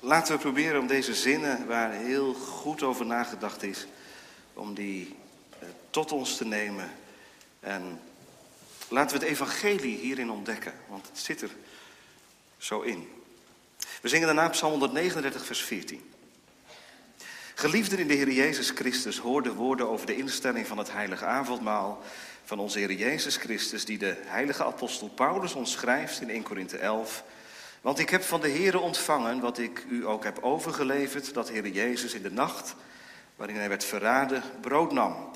laten 0.00 0.34
we 0.34 0.40
proberen 0.40 0.80
om 0.80 0.86
deze 0.86 1.14
zinnen, 1.14 1.66
waar 1.66 1.90
heel 1.90 2.34
goed 2.34 2.82
over 2.82 3.06
nagedacht 3.06 3.62
is, 3.62 3.86
om 4.54 4.74
die 4.74 5.16
eh, 5.58 5.68
tot 5.90 6.12
ons 6.12 6.36
te 6.36 6.44
nemen. 6.44 6.90
En 7.60 8.00
laten 8.88 9.18
we 9.18 9.22
het 9.24 9.32
evangelie 9.32 9.98
hierin 9.98 10.30
ontdekken, 10.30 10.74
want 10.88 11.06
het 11.06 11.18
zit 11.18 11.42
er 11.42 11.50
zo 12.58 12.80
in. 12.80 13.08
We 14.00 14.08
zingen 14.08 14.26
daarna 14.26 14.48
Psalm 14.48 14.70
139, 14.70 15.46
vers 15.46 15.62
14. 15.62 16.10
Geliefden 17.54 17.98
in 17.98 18.08
de 18.08 18.14
Heer 18.14 18.30
Jezus 18.30 18.70
Christus, 18.70 19.18
hoor 19.18 19.42
de 19.42 19.54
woorden 19.54 19.88
over 19.88 20.06
de 20.06 20.16
instelling 20.16 20.66
van 20.66 20.78
het 20.78 20.92
heilige 20.92 21.24
avondmaal 21.24 22.02
van 22.44 22.58
onze 22.58 22.78
Heer 22.78 22.92
Jezus 22.92 23.36
Christus, 23.36 23.84
die 23.84 23.98
de 23.98 24.16
heilige 24.24 24.64
apostel 24.64 25.08
Paulus 25.08 25.52
ons 25.52 25.72
schrijft 25.72 26.20
in 26.20 26.30
1 26.30 26.42
Korinthe 26.42 26.76
11. 26.78 27.24
Want 27.80 27.98
ik 27.98 28.10
heb 28.10 28.22
van 28.22 28.40
de 28.40 28.50
Heere 28.50 28.78
ontvangen 28.78 29.40
wat 29.40 29.58
ik 29.58 29.84
u 29.88 30.06
ook 30.06 30.24
heb 30.24 30.38
overgeleverd, 30.42 31.34
dat 31.34 31.50
Heer 31.50 31.68
Jezus 31.68 32.14
in 32.14 32.22
de 32.22 32.32
nacht, 32.32 32.74
waarin 33.36 33.56
hij 33.56 33.68
werd 33.68 33.84
verraden, 33.84 34.42
brood 34.60 34.92
nam. 34.92 35.30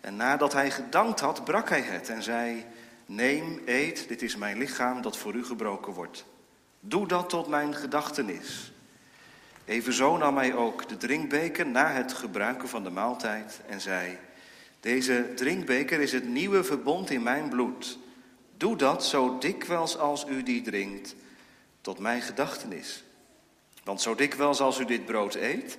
En 0.00 0.16
nadat 0.16 0.52
hij 0.52 0.70
gedankt 0.70 1.20
had, 1.20 1.44
brak 1.44 1.68
hij 1.68 1.80
het 1.80 2.08
en 2.08 2.22
zei, 2.22 2.64
neem, 3.06 3.62
eet, 3.64 4.08
dit 4.08 4.22
is 4.22 4.36
mijn 4.36 4.58
lichaam 4.58 5.02
dat 5.02 5.16
voor 5.16 5.34
u 5.34 5.44
gebroken 5.44 5.92
wordt. 5.92 6.24
Doe 6.80 7.06
dat 7.06 7.28
tot 7.28 7.48
mijn 7.48 7.74
gedachtenis. 7.74 8.72
Evenzo 9.64 10.16
nam 10.16 10.36
hij 10.36 10.54
ook 10.54 10.88
de 10.88 10.96
drinkbeker 10.96 11.66
na 11.66 11.90
het 11.90 12.12
gebruiken 12.12 12.68
van 12.68 12.84
de 12.84 12.90
maaltijd 12.90 13.60
en 13.66 13.80
zei: 13.80 14.18
Deze 14.80 15.32
drinkbeker 15.34 16.00
is 16.00 16.12
het 16.12 16.28
nieuwe 16.28 16.64
verbond 16.64 17.10
in 17.10 17.22
mijn 17.22 17.48
bloed. 17.48 17.98
Doe 18.56 18.76
dat 18.76 19.04
zo 19.04 19.38
dikwijls 19.38 19.98
als 19.98 20.26
u 20.28 20.42
die 20.42 20.62
drinkt, 20.62 21.14
tot 21.80 21.98
mijn 21.98 22.22
gedachtenis. 22.22 23.04
Want 23.84 24.00
zo 24.00 24.14
dikwijls 24.14 24.60
als 24.60 24.78
u 24.78 24.84
dit 24.84 25.04
brood 25.04 25.34
eet 25.34 25.78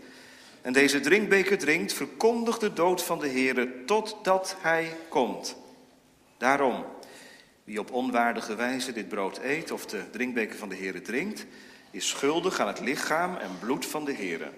en 0.62 0.74
deze 0.74 1.00
drinkbeker 1.00 1.58
drinkt, 1.58 1.94
verkondigt 1.94 2.60
de 2.60 2.74
dood 2.74 3.04
van 3.04 3.20
de 3.20 3.30
Heere 3.30 3.86
totdat 3.86 4.56
hij 4.60 4.96
komt. 5.10 5.56
Daarom, 6.38 6.86
wie 7.64 7.80
op 7.80 7.92
onwaardige 7.92 8.56
wijze 8.56 8.92
dit 8.92 9.08
brood 9.08 9.40
eet 9.44 9.72
of 9.72 9.86
de 9.86 10.10
drinkbeker 10.10 10.58
van 10.58 10.70
de 10.70 10.76
Heere 10.76 11.02
drinkt, 11.02 11.46
is 11.92 12.08
schuldig 12.08 12.60
aan 12.60 12.68
het 12.68 12.80
lichaam 12.80 13.36
en 13.36 13.60
bloed 13.60 13.86
van 13.86 14.06
de 14.06 14.14
Heere. 14.14 14.50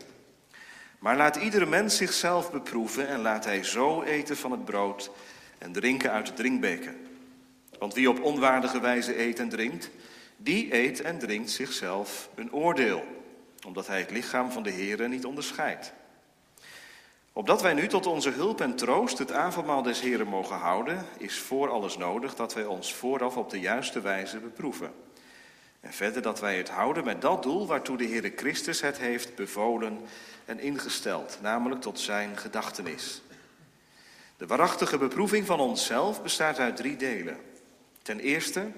Maar 1.00 1.18
laat 1.18 1.36
iedere 1.36 1.66
mens 1.66 1.98
zichzelf 1.98 2.52
beproeven 2.52 3.08
en 3.08 3.22
laat 3.22 3.46
hij 3.46 3.64
zo 3.64 4.02
eten 4.02 4.38
van 4.38 4.52
het 4.52 4.66
brood 4.66 5.12
en 5.58 5.72
drinken 5.72 6.12
uit 6.12 6.28
de 6.28 6.34
drinkbeker. 6.34 6.94
Want 7.80 7.94
wie 7.94 8.10
op 8.10 8.24
onwaardige 8.24 8.80
wijze 8.80 9.20
eet 9.20 9.40
en 9.40 9.50
drinkt, 9.50 9.90
die 10.38 10.76
eet 10.76 11.02
en 11.02 11.20
drinkt 11.20 11.52
zichzelf 11.52 12.30
een 12.36 12.54
oordeel, 12.54 13.04
omdat 13.66 13.88
hij 13.88 14.00
het 14.00 14.12
lichaam 14.12 14.52
van 14.52 14.64
de 14.64 14.72
Heere 14.72 15.08
niet 15.08 15.26
onderscheidt. 15.26 15.94
Opdat 17.34 17.62
wij 17.62 17.74
nu 17.74 17.88
tot 17.88 18.06
onze 18.06 18.30
hulp 18.30 18.62
en 18.62 18.76
troost 18.76 19.18
het 19.18 19.32
avondmaal 19.32 19.82
des 19.82 20.02
Heren 20.02 20.28
mogen 20.28 20.56
houden, 20.56 21.06
is 21.18 21.40
voor 21.40 21.70
alles 21.70 21.98
nodig 21.98 22.36
dat 22.36 22.54
wij 22.54 22.66
ons 22.66 22.94
vooraf 22.94 23.38
op 23.38 23.50
de 23.50 23.60
juiste 23.60 24.02
wijze 24.02 24.38
beproeven. 24.38 24.94
En 25.80 25.94
verder 25.94 26.22
dat 26.22 26.40
wij 26.40 26.58
het 26.58 26.70
houden 26.70 27.04
met 27.04 27.22
dat 27.22 27.44
doel 27.44 27.68
waartoe 27.68 27.98
de 27.98 28.08
Heere 28.08 28.34
Christus 28.36 28.82
het 28.82 28.98
heeft 28.98 29.36
bevolen 29.36 30.00
en 30.46 30.60
ingesteld, 30.60 31.38
namelijk 31.42 31.82
tot 31.82 32.00
zijn 32.00 32.38
gedachtenis. 32.38 33.22
De 34.38 34.48
waarachtige 34.48 34.98
beproeving 34.98 35.46
van 35.46 35.60
onszelf 35.60 36.24
bestaat 36.24 36.60
uit 36.60 36.76
drie 36.76 36.96
delen. 36.96 37.38
Ten 38.02 38.20
eerste, 38.20 38.72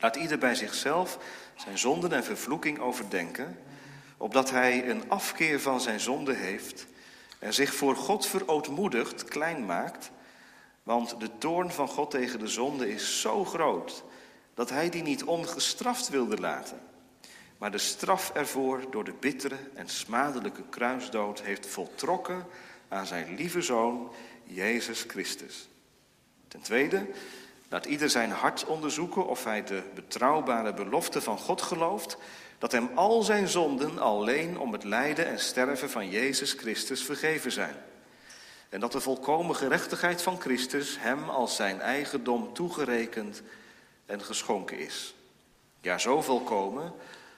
laat 0.00 0.16
ieder 0.16 0.38
bij 0.38 0.54
zichzelf 0.54 1.18
zijn 1.56 1.78
zonden 1.78 2.12
en 2.12 2.24
vervloeking 2.24 2.78
overdenken, 2.78 3.58
opdat 4.16 4.50
hij 4.50 4.88
een 4.88 5.10
afkeer 5.10 5.60
van 5.60 5.80
zijn 5.80 6.00
zonde 6.00 6.34
heeft 6.34 6.86
en 7.38 7.54
zich 7.54 7.74
voor 7.74 7.96
God 7.96 8.26
verootmoedigd 8.26 9.24
klein 9.24 9.66
maakt, 9.66 10.10
want 10.82 11.20
de 11.20 11.38
toorn 11.38 11.70
van 11.70 11.88
God 11.88 12.10
tegen 12.10 12.38
de 12.38 12.48
zonde 12.48 12.92
is 12.92 13.20
zo 13.20 13.44
groot 13.44 14.04
dat 14.54 14.70
hij 14.70 14.90
die 14.90 15.02
niet 15.02 15.24
ongestraft 15.24 16.08
wilde 16.08 16.36
laten, 16.36 16.80
maar 17.58 17.70
de 17.70 17.78
straf 17.78 18.30
ervoor 18.30 18.90
door 18.90 19.04
de 19.04 19.14
bittere 19.20 19.56
en 19.74 19.88
smadelijke 19.88 20.62
kruisdood 20.70 21.42
heeft 21.42 21.66
voltrokken 21.66 22.46
aan 22.88 23.06
zijn 23.06 23.34
lieve 23.34 23.62
zoon 23.62 24.10
Jezus 24.44 25.04
Christus. 25.08 25.68
Ten 26.48 26.60
tweede, 26.60 27.06
laat 27.68 27.86
ieder 27.86 28.10
zijn 28.10 28.30
hart 28.30 28.64
onderzoeken 28.64 29.26
of 29.26 29.44
hij 29.44 29.64
de 29.64 29.82
betrouwbare 29.94 30.74
belofte 30.74 31.20
van 31.20 31.38
God 31.38 31.62
gelooft, 31.62 32.16
dat 32.66 32.80
hem 32.80 32.90
al 32.94 33.22
zijn 33.22 33.48
zonden 33.48 33.98
alleen 33.98 34.58
om 34.58 34.72
het 34.72 34.84
lijden 34.84 35.26
en 35.26 35.38
sterven 35.38 35.90
van 35.90 36.10
Jezus 36.10 36.52
Christus 36.52 37.04
vergeven 37.04 37.52
zijn. 37.52 37.76
En 38.68 38.80
dat 38.80 38.92
de 38.92 39.00
volkomen 39.00 39.56
gerechtigheid 39.56 40.22
van 40.22 40.40
Christus 40.40 40.96
hem 41.00 41.28
als 41.28 41.56
zijn 41.56 41.80
eigendom 41.80 42.54
toegerekend 42.54 43.42
en 44.06 44.22
geschonken 44.22 44.78
is. 44.78 45.14
Ja, 45.80 45.98
zo 45.98 46.22
volkomen 46.22 46.92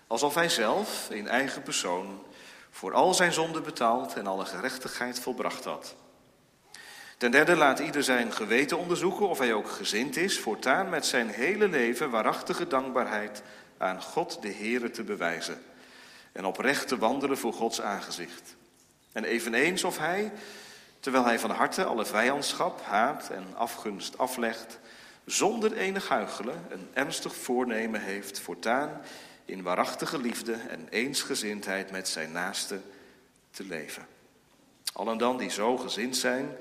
alsof 0.07 0.35
hij 0.35 0.49
zelf 0.49 1.11
in 1.11 1.29
eigen 1.29 1.63
persoon 1.63 2.23
voor 2.71 2.95
al 2.95 3.15
zijn 3.15 3.33
zonden 3.33 3.63
betaald 3.63 4.15
en 4.15 4.27
alle 4.27 4.45
gerechtigheid 4.45 5.21
volbracht 5.21 5.65
had. 5.65 5.95
Ten 7.17 7.31
derde 7.31 7.57
laat 7.57 7.79
ieder 7.79 8.03
zijn 8.03 8.33
geweten 8.33 8.79
onderzoeken 8.79 9.29
of 9.29 9.39
hij 9.39 9.53
ook 9.53 9.71
gezind 9.71 10.17
is 10.17 10.39
voortaan 10.39 10.89
met 10.89 11.07
zijn 11.07 11.29
hele 11.29 11.69
leven 11.69 12.11
waarachtige 12.11 12.67
dankbaarheid 12.67 13.43
aan 13.79 14.03
God 14.03 14.43
de 14.43 14.53
Heere 14.53 14.91
te 14.91 15.03
bewijzen 15.03 15.63
en 16.33 16.45
oprecht 16.45 16.89
te 16.89 16.99
wandelen 16.99 17.39
voor 17.39 17.53
Gods 17.53 17.81
aangezicht. 17.81 18.57
En 19.13 19.25
eveneens 19.25 19.85
of 19.85 19.99
hij, 19.99 20.33
terwijl 21.01 21.25
hij 21.25 21.39
van 21.39 21.51
harte 21.51 21.85
alle 21.85 22.05
vijandschap, 22.05 22.83
haat 22.83 23.31
en 23.31 23.45
afgunst 23.57 24.19
aflegt, 24.19 24.79
zonder 25.25 25.73
enig 25.73 26.09
huichelen 26.09 26.67
een 26.71 26.89
ernstig 26.93 27.35
voornemen 27.35 28.01
heeft 28.01 28.41
voortaan 28.41 29.01
in 29.45 29.63
waarachtige 29.63 30.19
liefde 30.19 30.53
en 30.53 30.87
eensgezindheid 30.91 31.91
met 31.91 32.09
zijn 32.09 32.33
naaste 32.33 32.81
te 33.51 33.65
leven. 33.65 34.07
Allen 34.93 35.19
dan 35.19 35.37
die 35.37 35.51
zo 35.51 35.77
gezind 35.77 36.17
zijn, 36.17 36.57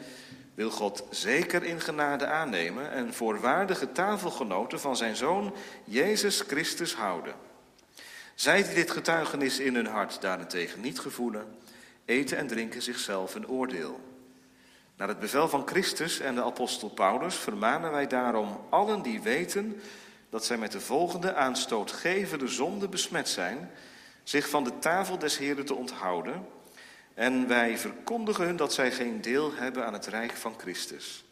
wil 0.57 0.69
God 0.69 1.03
zeker 1.09 1.63
in 1.63 1.81
genade 1.81 2.25
aannemen 2.25 2.91
en 2.91 3.13
voor 3.13 3.39
waardige 3.39 3.91
tafelgenoten 3.91 4.79
van 4.79 4.95
zijn 4.95 5.15
zoon 5.15 5.55
Jezus 5.83 6.41
Christus 6.41 6.95
houden. 6.95 7.33
Zij 8.35 8.63
die 8.63 8.73
dit 8.73 8.91
getuigenis 8.91 9.59
in 9.59 9.75
hun 9.75 9.85
hart 9.85 10.21
daarentegen 10.21 10.81
niet 10.81 10.99
gevoelen, 10.99 11.55
eten 12.05 12.37
en 12.37 12.47
drinken 12.47 12.81
zichzelf 12.81 13.35
een 13.35 13.47
oordeel. 13.47 13.99
Naar 14.95 15.07
het 15.07 15.19
bevel 15.19 15.49
van 15.49 15.67
Christus 15.67 16.19
en 16.19 16.35
de 16.35 16.43
apostel 16.43 16.89
Paulus 16.89 17.35
vermanen 17.35 17.91
wij 17.91 18.07
daarom 18.07 18.59
allen 18.69 19.01
die 19.01 19.21
weten 19.21 19.81
dat 20.29 20.45
zij 20.45 20.57
met 20.57 20.71
de 20.71 20.81
volgende 20.81 21.33
aanstootgevende 21.33 22.47
zonde 22.47 22.87
besmet 22.87 23.29
zijn, 23.29 23.71
zich 24.23 24.49
van 24.49 24.63
de 24.63 24.79
tafel 24.79 25.17
des 25.17 25.37
Heren 25.37 25.65
te 25.65 25.75
onthouden. 25.75 26.45
En 27.17 27.47
wij 27.47 27.77
verkondigen 27.77 28.45
hun 28.45 28.55
dat 28.55 28.73
zij 28.73 28.91
geen 28.91 29.21
deel 29.21 29.53
hebben 29.53 29.85
aan 29.85 29.93
het 29.93 30.05
rijk 30.05 30.31
van 30.31 30.53
Christus. 30.57 31.23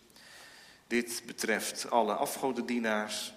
Dit 0.87 1.23
betreft 1.25 1.89
alle 1.89 2.13
afgodendienaars, 2.13 3.33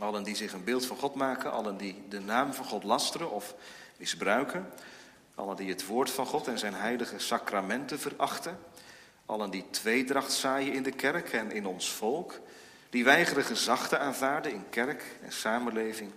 allen 0.00 0.22
die 0.22 0.36
zich 0.36 0.52
een 0.52 0.64
beeld 0.64 0.86
van 0.86 0.96
God 0.96 1.14
maken, 1.14 1.52
allen 1.52 1.76
die 1.76 2.02
de 2.08 2.20
naam 2.20 2.54
van 2.54 2.64
God 2.64 2.84
lasteren 2.84 3.30
of 3.30 3.54
misbruiken, 3.96 4.72
allen 5.34 5.56
die 5.56 5.68
het 5.68 5.86
woord 5.86 6.10
van 6.10 6.26
God 6.26 6.48
en 6.48 6.58
zijn 6.58 6.74
heilige 6.74 7.18
sacramenten 7.18 8.00
verachten 8.00 8.58
Allen 9.26 9.50
die 9.50 9.64
tweedracht 9.70 10.32
zaaien 10.32 10.72
in 10.72 10.82
de 10.82 10.92
kerk 10.92 11.32
en 11.32 11.52
in 11.52 11.66
ons 11.66 11.90
volk. 11.90 12.40
Die 12.90 13.04
weigeren 13.04 13.44
gezag 13.44 13.88
te 13.88 13.98
aanvaarden 13.98 14.52
in 14.52 14.68
kerk 14.70 15.04
en 15.22 15.32
samenleving. 15.32 16.10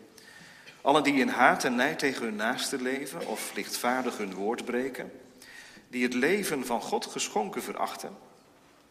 Allen 0.81 1.03
die 1.03 1.13
in 1.13 1.27
haat 1.27 1.63
en 1.63 1.75
nijd 1.75 1.99
tegen 1.99 2.23
hun 2.23 2.35
naaste 2.35 2.81
leven 2.81 3.27
of 3.27 3.51
lichtvaardig 3.55 4.17
hun 4.17 4.33
woord 4.33 4.65
breken. 4.65 5.11
Die 5.89 6.03
het 6.03 6.13
leven 6.13 6.65
van 6.65 6.81
God 6.81 7.05
geschonken 7.05 7.63
verachten. 7.63 8.17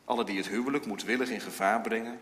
Allen 0.05 0.27
die 0.27 0.37
het 0.37 0.49
huwelijk 0.49 0.87
moedwillig 0.87 1.29
in 1.29 1.41
gevaar 1.41 1.81
brengen. 1.81 2.21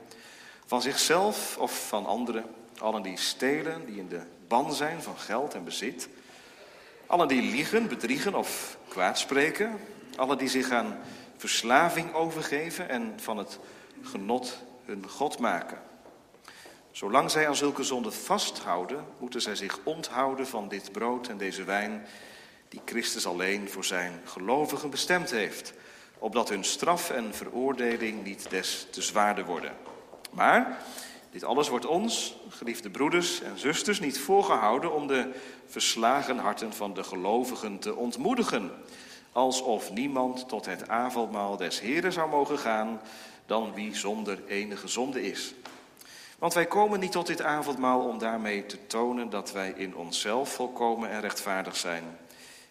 Van 0.67 0.83
zichzelf 0.83 1.57
of 1.59 1.89
van 1.89 2.07
anderen. 2.07 2.45
Allen 2.79 3.03
die 3.03 3.19
stelen, 3.19 3.87
die 3.87 3.99
in 3.99 4.09
de 4.09 4.23
ban 4.49 4.75
zijn 4.75 5.03
van 5.03 5.19
geld 5.19 5.55
en 5.55 5.65
bezit. 5.65 6.09
Allen 7.07 7.29
die 7.29 7.43
liegen, 7.43 7.89
bedriegen 7.89 8.35
of 8.35 8.77
kwaadspreken. 8.89 9.81
Allen 10.17 10.39
die 10.39 10.49
zich 10.49 10.71
aan 10.71 10.99
verslaving 11.37 12.13
overgeven 12.13 12.89
en 12.89 13.13
van 13.17 13.37
het 13.39 13.59
genot 14.03 14.59
hun 14.85 15.09
God 15.09 15.39
maken. 15.39 15.79
Zolang 16.95 17.31
zij 17.31 17.49
aan 17.49 17.57
zulke 17.57 17.83
zonden 17.83 18.13
vasthouden, 18.13 19.05
moeten 19.19 19.41
zij 19.43 19.55
zich 19.55 19.79
onthouden 19.83 20.47
van 20.47 20.69
dit 20.69 20.93
brood 20.93 21.29
en 21.29 21.37
deze 21.37 21.65
wijn 21.65 22.07
die 22.69 22.81
Christus 22.85 23.27
alleen 23.27 23.71
voor 23.71 23.85
zijn 23.85 24.21
gelovigen 24.25 24.91
bestemd 24.91 25.31
heeft, 25.31 25.73
opdat 26.19 26.49
hun 26.49 26.65
straf 26.65 27.11
en 27.11 27.35
veroordeling 27.35 28.25
niet 28.25 28.51
des 28.51 28.87
te 28.91 29.03
zwaarder 29.03 29.45
worden. 29.45 29.73
Maar 30.31 30.79
Dit 31.31 31.45
alles 31.45 31.69
wordt 31.69 31.87
ons, 31.87 32.37
geliefde 32.49 32.91
broeders 32.91 33.41
en 33.41 33.59
zusters, 33.59 34.01
niet 34.01 34.19
voorgehouden 34.19 34.95
om 34.95 35.07
de 35.07 35.31
verslagen 35.67 36.39
harten 36.39 36.73
van 36.73 36.95
de 36.95 37.05
gelovigen 37.05 37.79
te 37.79 37.95
ontmoedigen. 37.95 38.71
Alsof 39.33 39.93
niemand 39.93 40.49
tot 40.49 40.67
het 40.67 40.89
avondmaal 40.89 41.57
des 41.57 41.81
Heren 41.81 42.13
zou 42.13 42.31
mogen 42.31 42.59
gaan 42.59 43.01
dan 43.47 43.75
wie 43.75 43.97
zonder 43.97 44.39
enige 44.47 44.89
zonde 44.89 45.23
is. 45.23 45.55
Want 46.39 46.55
wij 46.55 46.67
komen 46.67 47.01
niet 47.01 47.13
tot 47.13 47.27
dit 47.27 47.43
avondmaal 47.43 48.01
om 48.01 48.19
daarmee 48.19 48.67
te 48.67 48.87
tonen 48.87 49.31
dat 49.31 49.53
wij 49.53 49.73
in 49.77 49.97
onszelf 49.97 50.53
volkomen 50.53 51.11
en 51.11 51.21
rechtvaardig 51.21 51.77
zijn. 51.77 52.05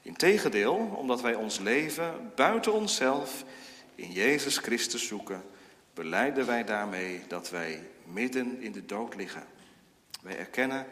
Integendeel, 0.01 0.75
omdat 0.95 1.21
wij 1.21 1.35
ons 1.35 1.59
leven 1.59 2.31
buiten 2.35 2.73
onszelf 2.73 3.43
in 3.95 4.11
Jezus 4.11 4.57
Christus 4.57 5.07
zoeken, 5.07 5.43
beleiden 5.93 6.45
wij 6.45 6.63
daarmee 6.63 7.21
dat 7.27 7.49
wij 7.49 7.87
midden 8.03 8.61
in 8.61 8.71
de 8.71 8.85
dood 8.85 9.15
liggen. 9.15 9.43
Wij 10.21 10.37
erkennen 10.37 10.85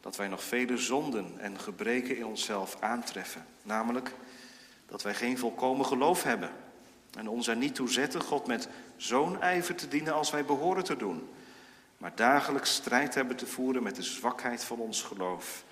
dat 0.00 0.16
wij 0.16 0.28
nog 0.28 0.42
vele 0.42 0.76
zonden 0.76 1.34
en 1.38 1.60
gebreken 1.60 2.16
in 2.16 2.26
onszelf 2.26 2.76
aantreffen. 2.80 3.46
Namelijk 3.62 4.14
dat 4.86 5.02
wij 5.02 5.14
geen 5.14 5.38
volkomen 5.38 5.86
geloof 5.86 6.22
hebben. 6.22 6.50
En 7.16 7.28
ons 7.28 7.46
er 7.46 7.56
niet 7.56 7.74
toe 7.74 7.88
zetten 7.88 8.20
God 8.20 8.46
met 8.46 8.68
zo'n 8.96 9.40
ijver 9.40 9.74
te 9.74 9.88
dienen 9.88 10.14
als 10.14 10.30
wij 10.30 10.44
behoren 10.44 10.84
te 10.84 10.96
doen. 10.96 11.28
Maar 11.98 12.12
dagelijks 12.14 12.74
strijd 12.74 13.14
hebben 13.14 13.36
te 13.36 13.46
voeren 13.46 13.82
met 13.82 13.96
de 13.96 14.02
zwakheid 14.02 14.64
van 14.64 14.78
ons 14.78 15.02
geloof 15.02 15.64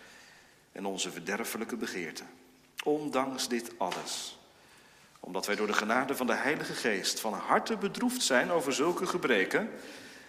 en 0.73 0.85
onze 0.85 1.11
verderfelijke 1.11 1.77
begeerten. 1.77 2.27
Ondanks 2.85 3.49
dit 3.49 3.73
alles, 3.79 4.39
omdat 5.21 5.47
wij 5.47 5.57
door 5.57 5.67
de 5.67 5.73
genade 5.73 6.17
van 6.17 6.27
de 6.27 6.35
Heilige 6.35 6.73
Geest 6.73 7.21
van 7.21 7.33
harte 7.33 7.77
bedroefd 7.77 8.23
zijn 8.23 8.51
over 8.51 8.73
zulke 8.73 9.07
gebreken, 9.07 9.71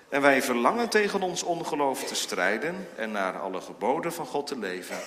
en 0.10 0.22
wij 0.22 0.42
verlangen 0.42 0.90
tegen 0.90 1.22
ons 1.22 1.44
ongeloof 1.44 2.04
te 2.04 2.16
strijden 2.16 2.88
en 2.96 3.12
naar 3.12 3.40
alle 3.40 3.62
geboden 3.62 4.14
van 4.14 4.26
God 4.26 4.48
te 4.48 4.60
leven, 4.60 4.98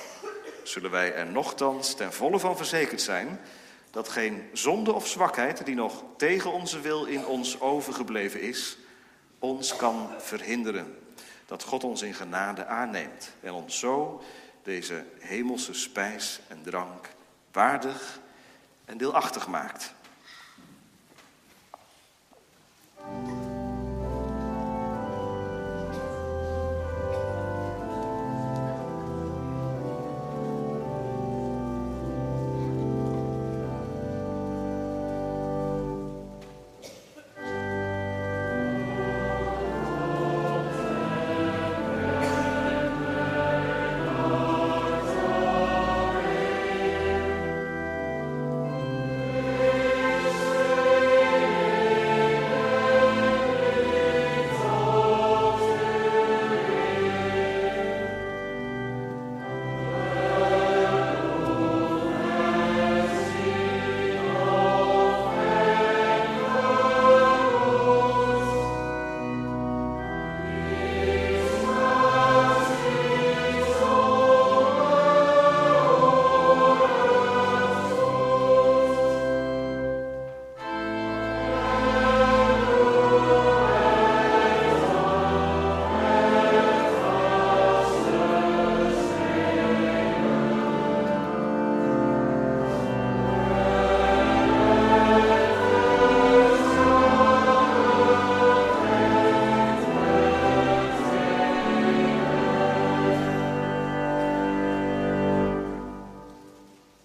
zullen 0.63 0.91
wij 0.91 1.15
er 1.15 1.27
nochtans 1.27 1.95
ten 1.95 2.13
volle 2.13 2.39
van 2.39 2.57
verzekerd 2.57 3.01
zijn 3.01 3.41
dat 3.91 4.09
geen 4.09 4.49
zonde 4.53 4.93
of 4.93 5.07
zwakheid 5.07 5.65
die 5.65 5.75
nog 5.75 6.05
tegen 6.17 6.53
onze 6.53 6.81
wil 6.81 7.05
in 7.05 7.27
ons 7.27 7.61
overgebleven 7.61 8.41
is, 8.41 8.79
ons 9.41 9.77
kan 9.77 10.09
verhinderen. 10.19 10.99
Dat 11.47 11.63
God 11.63 11.85
ons 11.85 12.03
in 12.03 12.15
genade 12.15 12.67
aanneemt 12.67 13.31
en 13.41 13.53
ons 13.53 13.79
zo 13.79 14.23
deze 14.63 15.05
hemelse 15.19 15.75
spijs 15.75 16.41
en 16.49 16.63
drank 16.63 17.09
waardig 17.53 18.21
en 18.85 18.99
deelachtig 18.99 19.49
maakt. 19.49 19.95